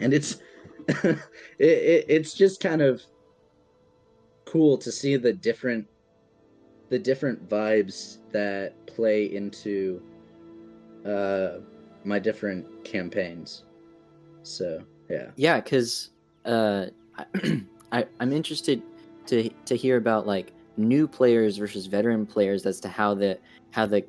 and 0.01 0.15
it's 0.15 0.39
it, 0.89 1.19
it, 1.59 2.05
it's 2.09 2.35
just 2.35 2.61
kind 2.61 2.81
of 2.81 3.03
cool 4.47 4.79
to 4.79 4.91
see 4.91 5.17
the 5.17 5.33
different 5.33 5.87
the 6.89 6.99
different 6.99 7.49
vibes 7.51 8.19
that 8.33 8.73
play 8.87 9.27
into 9.35 10.03
uh 11.05 11.59
my 12.05 12.19
different 12.19 12.67
campaigns. 12.85 13.65
So 14.43 14.83
yeah. 15.11 15.31
Yeah, 15.37 15.61
because 15.61 16.11
uh, 16.45 16.87
I, 17.93 18.07
I'm 18.21 18.33
interested 18.33 18.83
to 19.27 19.49
to 19.67 19.77
hear 19.77 19.97
about 19.97 20.27
like 20.27 20.53
new 20.77 21.09
players 21.09 21.57
versus 21.57 21.87
veteran 21.87 22.27
players 22.27 22.65
as 22.67 22.81
to 22.81 22.89
how 22.89 23.15
the 23.15 23.39
how 23.71 23.87
the, 23.87 24.05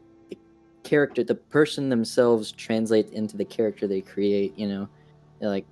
character 0.83 1.23
the 1.23 1.35
person 1.35 1.89
themselves 1.89 2.51
translate 2.51 3.09
into 3.11 3.35
the 3.37 3.45
character 3.45 3.85
they 3.87 4.01
create. 4.01 4.57
You 4.57 4.67
know, 4.67 4.89
like 5.41 5.65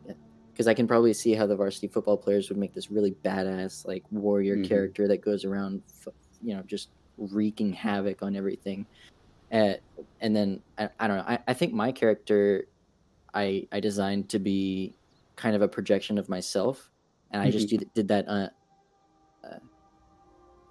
because 0.54 0.68
I 0.68 0.74
can 0.74 0.88
probably 0.88 1.14
see 1.14 1.34
how 1.34 1.46
the 1.46 1.56
varsity 1.56 1.88
football 1.88 2.18
players 2.18 2.50
would 2.50 2.58
make 2.58 2.74
this 2.74 2.90
really 2.92 3.16
badass 3.24 3.86
like 3.86 4.04
warrior 4.12 4.58
Mhm. 4.58 4.64
character 4.68 5.08
that 5.08 5.22
goes 5.22 5.46
around, 5.46 5.84
you 6.42 6.56
know, 6.56 6.64
just 6.64 6.90
wreaking 7.18 7.74
havoc 7.74 8.22
on 8.24 8.36
everything. 8.36 8.86
uh, 9.52 9.74
and 10.20 10.36
then 10.36 10.62
I, 10.78 10.90
I 11.00 11.08
don't 11.08 11.18
know. 11.18 11.24
I, 11.28 11.40
I 11.48 11.54
think 11.54 11.74
my 11.74 11.92
character, 11.92 12.68
I 13.34 13.68
I 13.72 13.80
designed 13.80 14.30
to 14.30 14.40
be 14.40 14.98
kind 15.36 15.56
of 15.56 15.62
a 15.62 15.68
projection 15.68 16.18
of 16.18 16.28
myself, 16.28 16.90
and 17.32 17.41
I 17.41 17.51
just 17.51 17.69
did, 17.69 17.89
did 17.93 18.07
that. 18.09 18.28
Uh, 18.28 18.47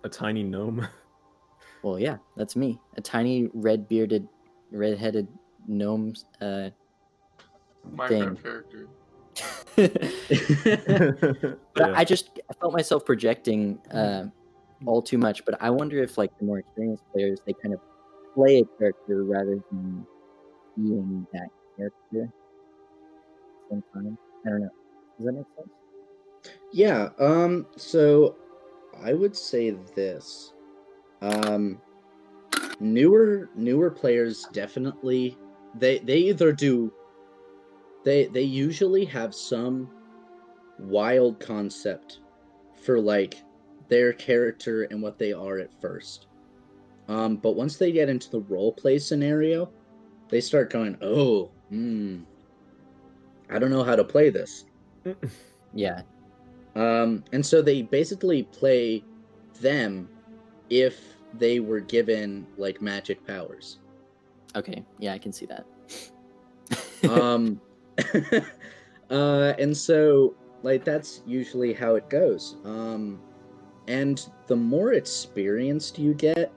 A 0.05 0.09
tiny 0.09 0.43
gnome. 0.43 0.87
well, 1.83 1.99
yeah, 1.99 2.19
that's 2.37 2.57
me, 2.57 2.79
a 2.97 3.01
tiny 3.01 3.49
red 3.55 3.89
bearded, 3.89 4.29
red-headed 4.71 5.29
gnome. 5.67 6.15
Uh, 6.41 6.71
Minecraft 7.95 8.09
Dang. 8.09 8.37
character. 8.37 8.89
but 9.77 11.59
Yeah. 11.77 11.93
I 11.95 12.05
just 12.05 12.41
I 12.51 12.55
felt 12.55 12.73
myself 12.73 13.05
projecting 13.05 13.79
uh, 13.93 14.27
all 14.87 15.03
too 15.03 15.19
much. 15.19 15.45
But 15.45 15.61
I 15.63 15.71
wonder 15.71 16.03
if 16.03 16.17
like 16.17 16.37
the 16.39 16.45
more 16.45 16.59
experienced 16.59 17.05
players, 17.13 17.41
they 17.47 17.53
kind 17.63 17.75
of 17.75 17.81
play 18.35 18.61
a 18.61 18.79
character 18.79 19.25
rather 19.25 19.59
than 19.71 20.07
being 20.77 21.27
that 21.33 21.49
character. 21.77 22.33
Sometimes 23.69 24.19
I 24.47 24.49
don't 24.51 24.61
know. 24.63 24.71
Does 25.19 25.27
that 25.27 25.33
make 25.33 25.47
sense? 25.57 25.71
Yeah, 26.77 27.09
um 27.19 27.67
so 27.79 28.37
I 29.03 29.15
would 29.15 29.35
say 29.35 29.71
this. 29.95 30.53
Um 31.23 31.81
newer 32.81 33.49
newer 33.57 33.91
players 33.91 34.47
definitely 34.53 35.39
they 35.75 36.01
they 36.01 36.19
either 36.19 36.53
do 36.53 36.93
they 38.05 38.27
they 38.27 38.43
usually 38.43 39.07
have 39.07 39.35
some 39.35 39.89
wild 40.79 41.41
concept 41.41 42.21
for 42.85 43.01
like 43.01 43.43
their 43.89 44.13
character 44.13 44.83
and 44.83 45.01
what 45.01 45.19
they 45.19 45.33
are 45.33 45.59
at 45.59 45.81
first. 45.81 46.27
Um 47.09 47.37
but 47.39 47.57
once 47.57 47.79
they 47.79 47.91
get 47.91 48.11
into 48.11 48.29
the 48.29 48.41
role 48.41 48.75
play 48.75 48.99
scenario, 48.99 49.73
they 50.29 50.43
start 50.43 50.69
going, 50.69 50.99
"Oh, 51.01 51.53
hmm. 51.71 52.19
I 53.49 53.59
don't 53.59 53.71
know 53.71 53.83
how 53.85 53.97
to 53.97 54.05
play 54.05 54.29
this." 54.29 54.67
Yeah. 55.75 56.03
Um, 56.77 57.25
and 57.33 57.45
so 57.45 57.63
they 57.63 57.83
basically 57.83 58.45
play 58.45 59.03
them 59.61 60.09
if 60.71 61.01
they 61.35 61.59
were 61.59 61.81
given 61.81 62.47
like 62.57 62.81
magic 62.81 63.27
powers. 63.27 63.79
Okay. 64.55 64.85
Yeah, 64.99 65.15
I 65.15 65.19
can 65.19 65.33
see 65.33 65.47
that. 65.47 65.67
Um, 67.11 67.61
uh, 69.11 69.53
and 69.59 69.77
so 69.77 70.35
like 70.63 70.85
that's 70.85 71.23
usually 71.27 71.73
how 71.73 71.95
it 71.95 72.09
goes. 72.11 72.57
Um, 72.65 73.21
and 73.87 74.29
the 74.49 74.57
more 74.57 74.95
experienced 74.95 75.99
you 75.99 76.15
get, 76.15 76.53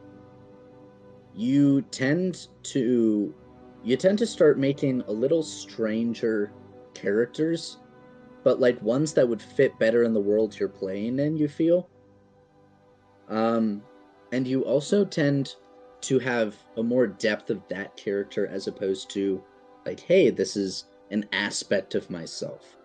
you 1.36 1.82
tend 1.92 2.48
to 2.64 3.34
you 3.84 3.98
tend 3.98 4.18
to 4.20 4.26
start 4.26 4.58
making 4.58 5.02
a 5.02 5.12
little 5.12 5.44
stranger 5.44 6.52
characters, 6.94 7.78
but 8.44 8.60
like 8.60 8.82
ones 8.82 9.14
that 9.14 9.28
would 9.28 9.42
fit 9.42 9.78
better 9.80 10.04
in 10.04 10.14
the 10.14 10.20
world 10.20 10.58
you're 10.60 10.70
playing 10.70 11.20
in, 11.20 11.38
you 11.38 11.48
feel. 11.48 11.90
Um, 13.28 13.84
and 14.32 14.48
you 14.48 14.64
also 14.64 15.06
tend 15.06 15.56
to 16.02 16.20
have 16.20 16.56
a 16.78 16.84
more 16.84 17.08
depth 17.08 17.50
of 17.50 17.62
that 17.70 17.96
character 17.98 18.48
as 18.48 18.68
opposed 18.68 19.10
to 19.12 19.44
like, 19.86 20.00
hey, 20.00 20.30
this 20.30 20.56
is 20.56 20.86
an 21.12 21.26
aspect 21.32 21.96
of 21.96 22.10
myself. 22.10 22.78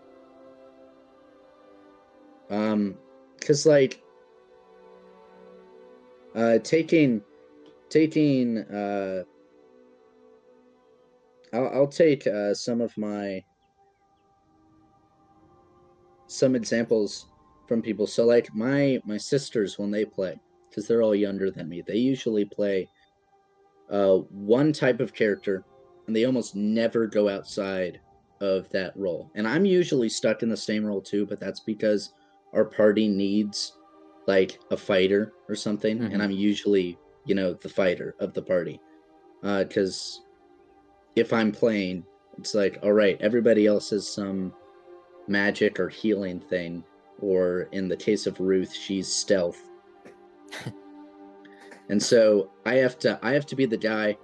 Um, 2.50 2.96
cause 3.40 3.66
like, 3.66 4.02
uh, 6.34 6.58
taking, 6.58 7.22
taking, 7.88 8.58
uh, 8.58 9.22
I'll, 11.52 11.68
I'll 11.68 11.86
take 11.86 12.26
uh, 12.26 12.54
some 12.54 12.80
of 12.80 12.96
my 12.98 13.44
some 16.34 16.54
examples 16.54 17.26
from 17.66 17.80
people. 17.80 18.06
So 18.06 18.24
like 18.26 18.54
my 18.54 19.00
my 19.04 19.16
sisters 19.16 19.78
when 19.78 19.90
they 19.90 20.04
play, 20.04 20.38
because 20.68 20.86
they're 20.86 21.02
all 21.02 21.14
younger 21.14 21.50
than 21.50 21.68
me, 21.68 21.82
they 21.86 21.96
usually 21.96 22.44
play 22.44 22.88
uh, 23.90 24.16
one 24.30 24.72
type 24.72 25.00
of 25.00 25.14
character, 25.14 25.64
and 26.06 26.16
they 26.16 26.24
almost 26.24 26.56
never 26.56 27.06
go 27.06 27.28
outside 27.28 28.00
of 28.40 28.68
that 28.70 28.96
role. 28.96 29.30
And 29.34 29.46
I'm 29.46 29.64
usually 29.64 30.08
stuck 30.08 30.42
in 30.42 30.48
the 30.48 30.56
same 30.56 30.84
role 30.84 31.00
too, 31.00 31.26
but 31.26 31.40
that's 31.40 31.60
because 31.60 32.12
our 32.52 32.64
party 32.64 33.08
needs 33.08 33.78
like 34.26 34.58
a 34.70 34.76
fighter 34.76 35.32
or 35.48 35.54
something, 35.54 35.98
Mhm. 35.98 36.12
and 36.12 36.22
I'm 36.22 36.30
usually 36.30 36.98
you 37.26 37.34
know 37.34 37.54
the 37.54 37.68
fighter 37.68 38.14
of 38.20 38.34
the 38.34 38.42
party, 38.42 38.80
because 39.42 40.20
if 41.16 41.32
I'm 41.32 41.52
playing, 41.52 42.04
it's 42.38 42.54
like 42.54 42.78
all 42.82 42.92
right, 42.92 43.16
everybody 43.20 43.66
else 43.66 43.90
has 43.90 44.08
some 44.08 44.52
magic 45.26 45.80
or 45.80 45.88
healing 45.88 46.40
thing, 46.40 46.84
or 47.20 47.68
in 47.72 47.88
the 47.88 47.96
case 47.96 48.26
of 48.26 48.40
Ruth, 48.40 48.72
she's 48.72 49.08
stealth. 49.08 49.60
and 51.88 52.02
so 52.02 52.50
I 52.66 52.74
have 52.76 52.98
to 53.00 53.18
I 53.22 53.32
have 53.32 53.46
to 53.46 53.56
be 53.56 53.66
the 53.66 53.76
guy 53.76 54.16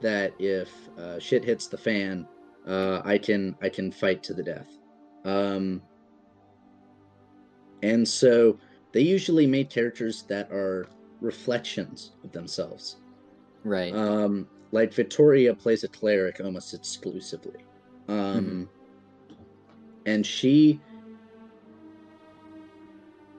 that 0.00 0.32
if 0.38 0.70
uh, 0.98 1.18
shit 1.18 1.44
hits 1.44 1.68
the 1.68 1.78
fan, 1.78 2.26
uh, 2.66 3.02
I 3.04 3.18
can 3.18 3.56
I 3.62 3.68
can 3.68 3.90
fight 3.92 4.22
to 4.24 4.34
the 4.34 4.42
death. 4.42 4.68
Um, 5.24 5.82
and 7.82 8.06
so 8.06 8.58
they 8.92 9.00
usually 9.00 9.46
make 9.46 9.70
characters 9.70 10.22
that 10.28 10.50
are 10.50 10.86
reflections 11.20 12.12
of 12.24 12.32
themselves. 12.32 12.96
Right. 13.64 13.94
Um, 13.94 14.48
like 14.72 14.92
Victoria 14.92 15.54
plays 15.54 15.84
a 15.84 15.88
cleric 15.88 16.40
almost 16.42 16.74
exclusively. 16.74 17.64
Um, 18.08 18.68
and 20.06 20.24
she, 20.24 20.80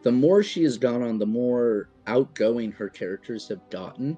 the 0.03 0.11
more 0.11 0.43
she 0.43 0.64
has 0.64 0.78
gone 0.78 1.01
on, 1.01 1.18
the 1.18 1.26
more 1.26 1.89
outgoing 2.07 2.72
her 2.72 2.89
characters 2.89 3.47
have 3.47 3.70
gotten. 3.70 4.18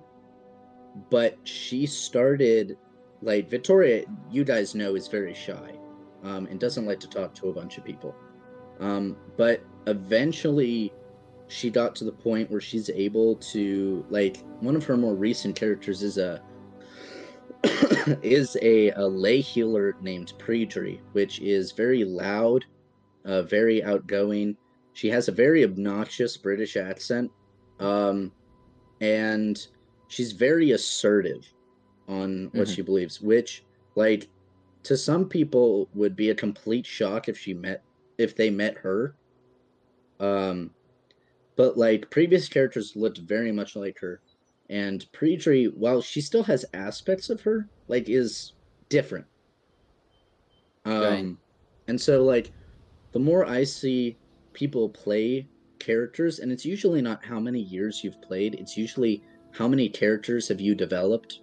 But 1.09 1.37
she 1.43 1.85
started, 1.85 2.77
like 3.21 3.49
Victoria, 3.49 4.05
you 4.31 4.43
guys 4.43 4.75
know, 4.75 4.95
is 4.95 5.07
very 5.07 5.33
shy, 5.33 5.77
um, 6.23 6.47
and 6.47 6.59
doesn't 6.59 6.85
like 6.85 6.99
to 7.01 7.09
talk 7.09 7.33
to 7.35 7.49
a 7.49 7.53
bunch 7.53 7.77
of 7.77 7.83
people. 7.83 8.15
Um, 8.79 9.17
but 9.37 9.61
eventually, 9.87 10.93
she 11.47 11.69
got 11.69 11.95
to 11.95 12.03
the 12.03 12.11
point 12.11 12.49
where 12.49 12.61
she's 12.61 12.89
able 12.89 13.35
to 13.35 14.05
like 14.09 14.43
one 14.61 14.75
of 14.75 14.83
her 14.85 14.97
more 14.97 15.13
recent 15.13 15.55
characters 15.55 16.01
is 16.01 16.17
a 16.17 16.41
is 18.23 18.57
a, 18.61 18.91
a 18.91 19.05
lay 19.05 19.41
healer 19.41 19.95
named 20.01 20.33
Predri, 20.37 20.99
which 21.13 21.39
is 21.41 21.71
very 21.71 22.03
loud, 22.03 22.65
uh, 23.25 23.41
very 23.43 23.83
outgoing. 23.83 24.55
She 24.93 25.09
has 25.09 25.27
a 25.27 25.31
very 25.31 25.63
obnoxious 25.63 26.37
British 26.37 26.77
accent, 26.77 27.31
um, 27.79 28.31
and 29.01 29.59
she's 30.07 30.31
very 30.31 30.71
assertive 30.71 31.45
on 32.07 32.49
what 32.53 32.67
Mhm. 32.67 32.75
she 32.75 32.81
believes, 32.81 33.21
which, 33.21 33.63
like, 33.95 34.29
to 34.83 34.95
some 34.95 35.27
people 35.27 35.89
would 35.95 36.15
be 36.15 36.29
a 36.29 36.35
complete 36.35 36.85
shock 36.85 37.27
if 37.27 37.37
she 37.37 37.53
met 37.53 37.83
if 38.17 38.35
they 38.35 38.49
met 38.49 38.77
her. 38.77 39.15
Um, 40.19 40.71
but 41.57 41.77
like 41.77 42.09
previous 42.09 42.47
characters 42.47 42.95
looked 42.95 43.17
very 43.17 43.51
much 43.51 43.75
like 43.75 43.99
her, 43.99 44.21
and 44.69 45.05
Predri, 45.13 45.71
while 45.75 46.01
she 46.01 46.21
still 46.21 46.43
has 46.43 46.65
aspects 46.73 47.29
of 47.29 47.41
her, 47.41 47.67
like 47.87 48.09
is 48.09 48.53
different. 48.89 49.25
Um, 50.85 51.01
Right. 51.03 51.35
and 51.87 51.99
so 52.01 52.23
like 52.23 52.51
the 53.11 53.19
more 53.19 53.45
I 53.45 53.63
see 53.63 54.17
people 54.53 54.89
play 54.89 55.47
characters, 55.79 56.39
and 56.39 56.51
it's 56.51 56.65
usually 56.65 57.01
not 57.01 57.23
how 57.23 57.39
many 57.39 57.61
years 57.61 58.03
you've 58.03 58.21
played; 58.21 58.55
it's 58.55 58.77
usually 58.77 59.23
how 59.51 59.67
many 59.67 59.87
characters 59.89 60.47
have 60.47 60.61
you 60.61 60.75
developed. 60.75 61.41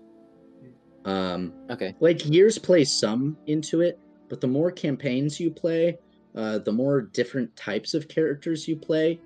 Um, 1.04 1.52
okay. 1.70 1.96
like 1.98 2.24
years 2.26 2.58
play 2.58 2.84
some 2.84 3.36
into 3.46 3.80
it, 3.80 3.98
but 4.28 4.40
the 4.40 4.46
more 4.46 4.70
campaigns 4.70 5.40
you 5.40 5.50
play, 5.50 5.98
uh, 6.36 6.58
the 6.58 6.72
more 6.72 7.00
different 7.00 7.54
types 7.56 7.92
of 7.94 8.06
characters 8.06 8.68
you 8.68 8.76
play, 8.76 9.20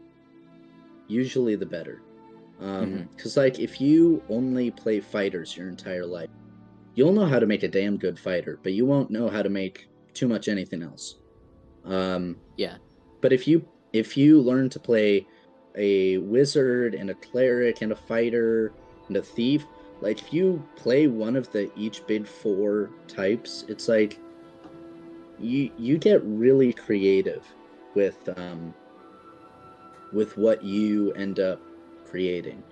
usually 1.07 1.55
the 1.55 1.67
better. 1.67 2.01
Um, 2.61 3.09
because 3.15 3.37
like 3.37 3.59
if 3.59 3.81
you 3.81 4.23
only 4.29 4.71
play 4.71 5.01
fighters 5.01 5.57
your 5.57 5.69
entire 5.69 6.07
life, 6.07 6.29
you'll 6.95 7.13
know 7.13 7.27
how 7.27 7.39
to 7.39 7.47
make 7.47 7.63
a 7.63 7.69
damn 7.69 7.99
good 7.99 8.19
fighter, 8.19 8.59
but 8.63 8.73
you 8.73 8.87
won't 8.87 9.11
know 9.11 9.29
how 9.29 9.43
to 9.43 9.51
make 9.51 9.89
too 10.15 10.27
much 10.27 10.49
anything 10.49 10.83
else. 10.83 11.17
Um, 11.85 12.37
Yeah. 12.57 12.79
but 13.21 13.33
if 13.33 13.47
you 13.47 13.67
if 13.93 14.17
you 14.17 14.41
learn 14.41 14.69
to 14.71 14.81
play 14.81 15.27
a 15.77 16.19
wizard 16.19 16.95
and 16.95 17.11
a 17.11 17.15
cleric 17.15 17.83
and 17.83 17.93
a 17.93 17.97
fighter 17.97 18.73
and 19.09 19.17
a 19.17 19.23
thief, 19.23 19.65
like 20.01 20.21
if 20.21 20.33
you 20.33 20.67
play 20.77 21.07
one 21.07 21.37
of 21.37 21.51
the 21.53 21.71
each 21.77 22.07
big 22.07 22.27
four 22.27 22.91
types, 23.09 23.65
it's 23.69 23.89
like 23.89 24.19
you 25.39 25.71
you 25.79 25.99
get 25.99 26.23
really 26.25 26.73
creative 26.73 27.47
with 27.95 28.17
um 28.39 28.75
with 30.13 30.37
what 30.39 30.63
you 30.65 31.13
end 31.13 31.41
up 31.41 31.61
creating. 32.17 32.63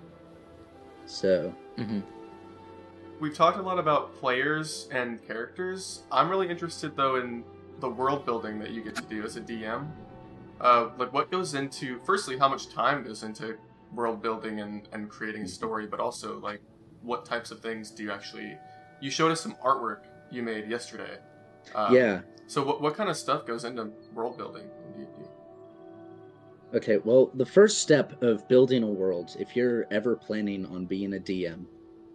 So 1.05 1.55
hmm 1.77 2.01
we've 3.21 3.35
talked 3.35 3.59
a 3.59 3.63
lot 3.63 3.79
about 3.79 4.15
players 4.17 4.89
and 4.91 5.25
characters. 5.27 6.05
I'm 6.11 6.31
really 6.31 6.49
interested 6.49 6.97
though 6.97 7.17
in 7.17 7.45
the 7.81 7.91
world 7.91 8.25
building 8.25 8.59
that 8.61 8.71
you 8.71 8.83
get 8.83 8.97
to 8.97 9.05
do 9.05 9.23
as 9.23 9.37
a 9.37 9.43
DM. 9.43 9.91
Uh, 10.61 10.89
like 10.97 11.13
what 11.13 11.31
goes 11.31 11.53
into 11.53 12.01
firstly 12.07 12.39
how 12.39 12.49
much 12.49 12.71
time 12.71 13.05
goes 13.05 13.23
into 13.23 13.59
world 13.93 14.23
building 14.23 14.61
and, 14.61 14.89
and 14.93 15.11
creating 15.11 15.43
a 15.43 15.49
story, 15.49 15.87
but 15.87 16.01
also 16.01 16.39
like 16.41 16.63
what 17.03 17.27
types 17.27 17.51
of 17.51 17.61
things 17.61 17.91
do 17.91 18.03
you 18.03 18.11
actually 18.11 18.57
you 19.01 19.11
showed 19.11 19.31
us 19.31 19.43
some 19.43 19.57
artwork 19.63 20.05
you 20.31 20.43
made 20.43 20.71
yesterday. 20.71 21.19
Um, 21.75 21.95
yeah. 21.95 22.21
So 22.47 22.65
what 22.65 22.81
what 22.81 22.97
kind 22.97 23.11
of 23.11 23.17
stuff 23.19 23.45
goes 23.45 23.65
into 23.65 23.91
world 24.15 24.39
building 24.39 24.71
in 24.84 24.84
D&D? 24.84 24.84
Okay, 26.75 26.99
well, 27.05 27.31
the 27.35 27.47
first 27.47 27.79
step 27.79 28.21
of 28.21 28.49
building 28.49 28.83
a 28.83 28.89
world, 28.89 29.37
if 29.39 29.55
you're 29.55 29.87
ever 29.93 30.17
planning 30.17 30.67
on 30.67 30.87
being 30.87 31.15
a 31.15 31.19
DM, 31.19 31.67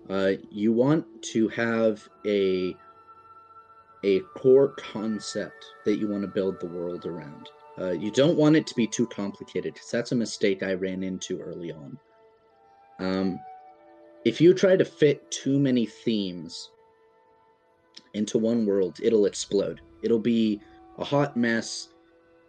uh, 0.10 0.34
you 0.52 0.74
want 0.74 1.06
to 1.32 1.48
have 1.50 2.08
a 2.26 2.76
a 4.04 4.20
core 4.36 4.70
concept 4.70 5.66
that 5.86 5.98
you 5.98 6.08
want 6.08 6.22
to 6.22 6.28
build 6.28 6.60
the 6.60 6.68
world 6.68 7.06
around. 7.06 7.50
Uh, 7.80 7.92
you 7.92 8.12
don't 8.12 8.38
want 8.38 8.56
it 8.56 8.66
to 8.68 8.76
be 8.76 8.88
too 8.88 9.08
complicated 9.08 9.74
because 9.74 9.92
that's 9.92 10.12
a 10.12 10.16
mistake 10.16 10.64
I 10.64 10.74
ran 10.74 11.04
into 11.04 11.40
early 11.40 11.72
on. 11.72 11.98
Um, 13.00 13.40
if 14.26 14.40
you 14.42 14.54
try 14.54 14.76
to 14.76 14.86
fit 14.86 15.30
too 15.32 15.60
many 15.60 15.86
themes 15.86 16.72
into 18.14 18.38
one 18.38 18.66
world, 18.66 19.00
it'll 19.02 19.26
explode. 19.26 19.82
It'll 20.02 20.20
be 20.20 20.62
a 20.98 21.04
hot 21.04 21.38
mess. 21.38 21.90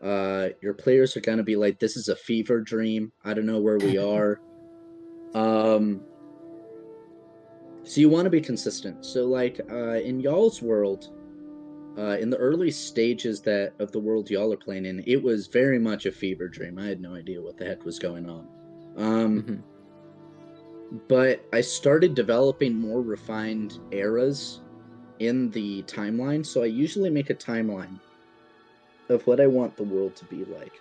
Uh, 0.03 0.49
your 0.63 0.75
players 0.75 1.17
are 1.17 1.21
gonna 1.21 1.43
be 1.43 1.57
like, 1.57 1.79
"This 1.79 1.97
is 1.97 2.09
a 2.09 2.17
fever 2.17 2.61
dream. 2.61 3.13
I 3.25 3.35
don't 3.35 3.47
know 3.47 3.61
where 3.61 3.79
we 3.79 3.99
are." 3.99 4.41
um, 5.35 6.01
so 7.85 8.01
you 8.01 8.09
want 8.09 8.27
to 8.27 8.31
be 8.31 8.41
consistent. 8.41 9.05
So, 9.05 9.27
like 9.27 9.61
uh, 9.71 9.95
in 9.95 10.21
y'all's 10.21 10.63
world, 10.63 11.09
uh, 11.99 12.17
in 12.21 12.31
the 12.31 12.37
early 12.37 12.71
stages 12.71 13.41
that 13.43 13.75
of 13.79 13.91
the 13.93 13.99
world 13.99 14.31
y'all 14.31 14.53
are 14.53 14.57
playing 14.57 14.87
in, 14.87 15.03
it 15.07 15.23
was 15.23 15.47
very 15.49 15.79
much 15.79 16.07
a 16.07 16.13
fever 16.13 16.49
dream. 16.49 16.79
I 16.79 16.87
had 16.87 17.01
no 17.01 17.15
idea 17.15 17.43
what 17.43 17.57
the 17.57 17.65
heck 17.65 17.85
was 17.85 17.99
going 17.99 18.29
on. 18.29 18.47
Um, 18.97 19.43
Mhm. 19.43 19.63
but 21.09 21.45
I 21.53 21.61
started 21.61 22.15
developing 22.15 22.75
more 22.75 23.01
refined 23.03 23.79
eras 23.93 24.61
in 25.19 25.51
the 25.51 25.83
timeline. 25.85 26.45
So 26.45 26.63
I 26.63 26.67
usually 26.67 27.11
make 27.11 27.31
a 27.31 27.35
timeline 27.35 27.99
of 29.11 29.27
what 29.27 29.41
I 29.41 29.47
want 29.47 29.77
the 29.77 29.85
world 29.85 30.17
to 30.17 30.25
be 30.25 30.45
like. 30.45 30.81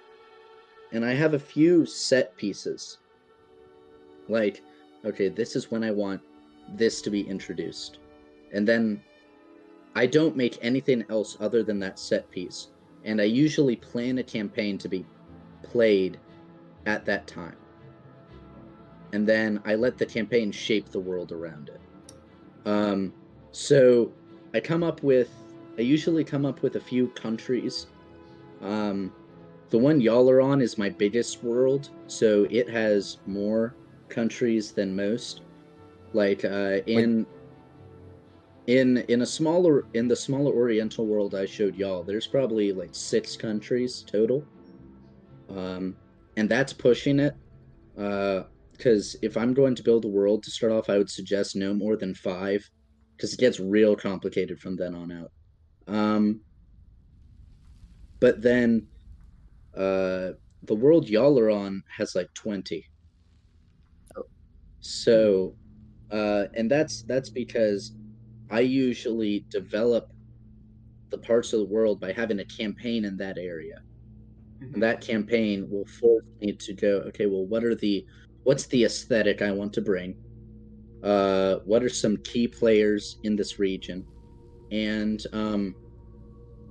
And 0.91 1.03
I 1.03 1.13
have 1.13 1.33
a 1.33 1.39
few 1.39 1.85
set 1.85 2.35
pieces. 2.37 2.99
Like, 4.27 4.61
okay, 5.05 5.29
this 5.29 5.55
is 5.55 5.71
when 5.71 5.83
I 5.83 5.91
want 5.91 6.21
this 6.75 7.01
to 7.01 7.09
be 7.09 7.27
introduced. 7.27 7.99
And 8.53 8.67
then 8.67 9.01
I 9.95 10.05
don't 10.05 10.37
make 10.37 10.57
anything 10.61 11.03
else 11.09 11.37
other 11.39 11.63
than 11.63 11.79
that 11.79 11.99
set 11.99 12.29
piece. 12.29 12.67
And 13.03 13.19
I 13.19 13.25
usually 13.25 13.75
plan 13.75 14.17
a 14.19 14.23
campaign 14.23 14.77
to 14.79 14.87
be 14.87 15.05
played 15.63 16.19
at 16.85 17.05
that 17.05 17.27
time. 17.27 17.55
And 19.11 19.27
then 19.27 19.59
I 19.65 19.75
let 19.75 19.97
the 19.97 20.05
campaign 20.05 20.51
shape 20.51 20.89
the 20.89 20.99
world 20.99 21.31
around 21.31 21.69
it. 21.69 21.81
Um, 22.67 23.13
so 23.51 24.11
I 24.53 24.59
come 24.59 24.83
up 24.83 25.01
with, 25.01 25.29
I 25.77 25.81
usually 25.81 26.23
come 26.23 26.45
up 26.45 26.61
with 26.61 26.75
a 26.75 26.79
few 26.79 27.07
countries. 27.09 27.87
Um, 28.61 29.13
the 29.69 29.77
one 29.77 30.01
y'all 30.01 30.29
are 30.29 30.41
on 30.41 30.61
is 30.61 30.77
my 30.77 30.89
biggest 30.89 31.43
world, 31.43 31.89
so 32.07 32.47
it 32.49 32.69
has 32.69 33.19
more 33.25 33.75
countries 34.09 34.71
than 34.71 34.95
most. 34.95 35.41
Like 36.13 36.43
uh, 36.43 36.79
in 36.87 37.25
in 38.67 38.97
in 39.07 39.21
a 39.21 39.25
smaller 39.25 39.85
in 39.93 40.07
the 40.07 40.15
smaller 40.15 40.51
Oriental 40.51 41.05
world 41.05 41.35
I 41.35 41.45
showed 41.45 41.75
y'all, 41.75 42.03
there's 42.03 42.27
probably 42.27 42.71
like 42.71 42.89
six 42.93 43.37
countries 43.37 44.03
total. 44.05 44.43
Um, 45.49 45.95
and 46.37 46.49
that's 46.49 46.73
pushing 46.73 47.19
it. 47.19 47.35
Because 47.95 49.17
if 49.21 49.35
I'm 49.35 49.53
going 49.53 49.75
to 49.75 49.83
build 49.83 50.05
a 50.05 50.07
world 50.07 50.41
to 50.43 50.51
start 50.51 50.71
off, 50.71 50.89
I 50.89 50.97
would 50.97 51.09
suggest 51.09 51.55
no 51.55 51.73
more 51.73 51.97
than 51.97 52.15
five, 52.15 52.69
because 53.17 53.33
it 53.33 53.39
gets 53.39 53.59
real 53.59 53.95
complicated 53.95 54.59
from 54.59 54.77
then 54.77 54.95
on 54.95 55.11
out. 55.11 55.31
Um, 55.93 56.39
but 58.19 58.41
then, 58.41 58.87
uh, 59.75 60.31
the 60.63 60.75
world 60.75 61.07
y'all 61.07 61.39
are 61.39 61.49
on 61.49 61.83
has 61.97 62.15
like 62.15 62.33
twenty. 62.33 62.85
So, 64.81 65.55
uh, 66.11 66.45
and 66.55 66.69
that's 66.69 67.03
that's 67.03 67.29
because 67.29 67.93
I 68.49 68.61
usually 68.61 69.45
develop 69.49 70.11
the 71.09 71.17
parts 71.17 71.53
of 71.53 71.59
the 71.59 71.65
world 71.65 71.99
by 71.99 72.11
having 72.13 72.39
a 72.39 72.45
campaign 72.45 73.05
in 73.05 73.17
that 73.17 73.37
area. 73.37 73.81
And 74.73 74.83
that 74.83 75.01
campaign 75.01 75.67
will 75.69 75.85
force 75.99 76.25
me 76.41 76.53
to 76.53 76.73
go, 76.73 76.97
okay, 77.07 77.25
well, 77.25 77.45
what 77.45 77.63
are 77.63 77.75
the 77.75 78.05
what's 78.43 78.67
the 78.67 78.83
aesthetic 78.83 79.41
I 79.41 79.51
want 79.51 79.73
to 79.73 79.81
bring? 79.81 80.15
Uh, 81.03 81.57
what 81.65 81.83
are 81.83 81.89
some 81.89 82.17
key 82.17 82.47
players 82.47 83.17
in 83.23 83.35
this 83.35 83.59
region? 83.59 84.05
And 84.71 85.21
um, 85.31 85.75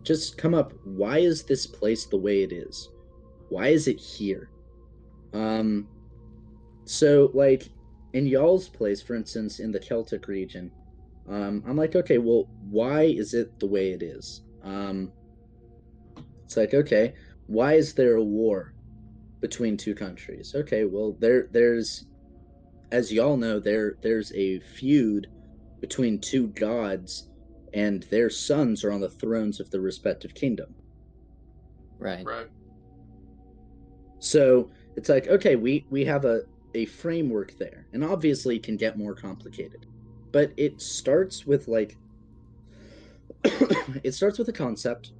just 0.08 0.38
come 0.38 0.54
up, 0.54 0.72
why 0.84 1.18
is 1.18 1.42
this 1.42 1.66
place 1.66 2.06
the 2.06 2.16
way 2.16 2.42
it 2.42 2.50
is? 2.50 2.88
Why 3.50 3.68
is 3.68 3.88
it 3.88 4.00
here? 4.00 4.48
Um, 5.34 5.86
so, 6.86 7.30
like, 7.34 7.68
in 8.14 8.26
y'all's 8.26 8.70
place, 8.70 9.02
for 9.02 9.14
instance, 9.14 9.60
in 9.60 9.70
the 9.70 9.78
Celtic 9.78 10.26
region, 10.26 10.72
um, 11.28 11.62
I'm 11.66 11.76
like, 11.76 11.94
okay, 11.94 12.16
well, 12.16 12.48
why 12.70 13.02
is 13.02 13.34
it 13.34 13.60
the 13.60 13.66
way 13.66 13.92
it 13.92 14.02
is? 14.02 14.40
Um, 14.64 15.12
it's 16.46 16.56
like, 16.56 16.72
okay, 16.72 17.12
why 17.46 17.74
is 17.74 17.92
there 17.92 18.16
a 18.16 18.24
war 18.24 18.72
between 19.40 19.76
two 19.76 19.94
countries? 19.94 20.54
Okay, 20.54 20.86
well, 20.86 21.18
there, 21.20 21.48
there's, 21.52 22.06
as 22.92 23.12
y'all 23.12 23.36
know, 23.36 23.60
there, 23.60 23.96
there's 24.00 24.32
a 24.32 24.60
feud 24.60 25.26
between 25.82 26.18
two 26.18 26.46
gods, 26.48 27.27
and 27.74 28.02
their 28.04 28.30
sons 28.30 28.84
are 28.84 28.92
on 28.92 29.00
the 29.00 29.08
thrones 29.08 29.60
of 29.60 29.70
the 29.70 29.80
respective 29.80 30.34
kingdom. 30.34 30.74
Right. 31.98 32.24
Right. 32.24 32.48
So 34.18 34.70
it's 34.96 35.08
like, 35.08 35.28
okay, 35.28 35.56
we 35.56 35.86
we 35.90 36.04
have 36.04 36.24
a 36.24 36.42
a 36.74 36.86
framework 36.86 37.56
there, 37.58 37.86
and 37.92 38.04
obviously 38.04 38.56
it 38.56 38.62
can 38.62 38.76
get 38.76 38.98
more 38.98 39.14
complicated, 39.14 39.86
but 40.32 40.52
it 40.56 40.80
starts 40.80 41.46
with 41.46 41.66
like, 41.68 41.96
it 44.02 44.12
starts 44.12 44.38
with 44.38 44.48
a 44.48 44.52
concept, 44.52 45.12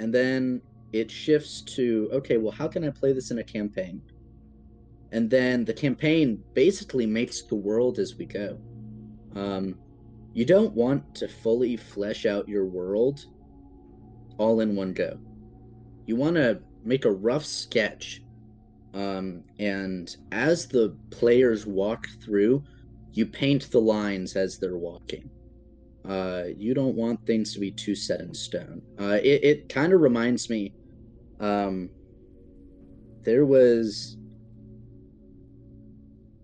and 0.00 0.12
then 0.12 0.60
it 0.92 1.10
shifts 1.10 1.62
to 1.62 2.08
okay, 2.12 2.36
well, 2.36 2.52
how 2.52 2.68
can 2.68 2.84
I 2.84 2.90
play 2.90 3.12
this 3.12 3.30
in 3.30 3.38
a 3.38 3.44
campaign? 3.44 4.02
And 5.12 5.30
then 5.30 5.64
the 5.64 5.74
campaign 5.74 6.42
basically 6.54 7.06
makes 7.06 7.42
the 7.42 7.54
world 7.54 7.98
as 8.00 8.16
we 8.16 8.26
go. 8.26 8.58
Um, 9.36 9.78
you 10.34 10.44
don't 10.44 10.74
want 10.74 11.14
to 11.14 11.28
fully 11.28 11.76
flesh 11.76 12.26
out 12.26 12.48
your 12.48 12.66
world 12.66 13.24
all 14.36 14.60
in 14.60 14.74
one 14.76 14.92
go. 14.92 15.18
You 16.06 16.16
want 16.16 16.36
to 16.36 16.60
make 16.84 17.04
a 17.04 17.12
rough 17.12 17.44
sketch 17.44 18.20
um, 18.94 19.42
and 19.58 20.16
as 20.32 20.66
the 20.66 20.96
players 21.10 21.66
walk 21.66 22.06
through 22.22 22.62
you 23.12 23.26
paint 23.26 23.70
the 23.70 23.80
lines 23.80 24.36
as 24.36 24.58
they're 24.58 24.78
walking 24.78 25.30
uh, 26.08 26.44
you 26.56 26.74
don't 26.74 26.94
want 26.94 27.24
things 27.26 27.52
to 27.54 27.60
be 27.60 27.70
too 27.70 27.94
set 27.94 28.20
in 28.20 28.32
stone 28.34 28.82
uh, 29.00 29.18
it, 29.22 29.42
it 29.44 29.68
kind 29.68 29.92
of 29.92 30.00
reminds 30.00 30.48
me 30.48 30.72
um, 31.40 31.88
there 33.22 33.46
was 33.46 34.16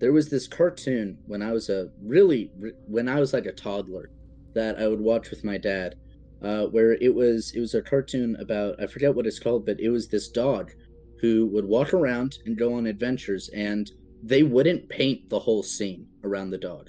there 0.01 0.13
was 0.13 0.29
this 0.29 0.49
cartoon 0.49 1.17
when 1.27 1.43
i 1.43 1.53
was 1.53 1.69
a 1.69 1.91
really 2.03 2.51
when 2.87 3.09
i 3.09 3.21
was 3.21 3.33
like 3.33 3.47
a 3.47 3.53
toddler 3.53 4.11
that 4.55 4.79
i 4.79 4.89
would 4.89 5.01
watch 5.01 5.31
with 5.31 5.45
my 5.45 5.57
dad 5.57 5.95
uh, 6.43 6.65
where 6.67 6.93
it 6.95 7.15
was 7.15 7.53
it 7.55 7.61
was 7.61 7.75
a 7.75 7.83
cartoon 7.83 8.37
about 8.41 8.83
I 8.83 8.87
forget 8.87 9.15
what 9.15 9.27
it's 9.27 9.39
called, 9.39 9.67
but 9.67 9.81
it 9.81 9.91
was 9.91 10.09
this 10.09 10.29
dog 10.29 10.73
who 11.21 11.47
would 11.47 11.67
walk 11.67 11.93
around 11.93 12.39
and 12.47 12.57
go 12.57 12.75
on 12.75 12.87
adventures, 12.87 13.51
and 13.51 13.91
they 14.23 14.43
wouldn't 14.43 14.89
paint 14.89 15.29
the 15.29 15.39
whole 15.39 15.63
scene 15.63 16.07
around 16.25 16.51
the 16.51 16.59
dog. 16.59 16.89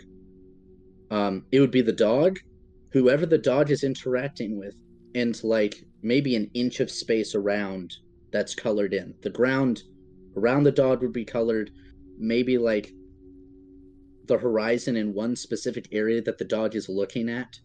Um, 1.09 1.45
it 1.51 1.59
would 1.59 1.71
be 1.71 1.81
the 1.81 1.91
dog, 1.91 2.39
whoever 2.93 3.25
the 3.25 3.37
dog 3.37 3.71
is 3.71 3.83
interacting 3.83 4.57
with, 4.57 4.75
and 5.15 5.41
like 5.43 5.83
maybe 6.01 6.35
an 6.35 6.49
inch 6.53 6.79
of 6.79 6.89
space 6.89 7.35
around 7.35 7.93
that's 8.31 8.55
colored 8.55 8.93
in. 8.93 9.13
The 9.21 9.29
ground 9.29 9.83
around 10.37 10.63
the 10.63 10.71
dog 10.71 11.01
would 11.01 11.11
be 11.11 11.25
colored, 11.25 11.71
maybe 12.17 12.57
like 12.57 12.93
the 14.25 14.37
horizon 14.37 14.95
in 14.95 15.13
one 15.13 15.35
specific 15.35 15.87
area 15.91 16.21
that 16.21 16.37
the 16.37 16.45
dog 16.45 16.75
is 16.75 16.89
looking 16.89 17.29
at 17.29 17.59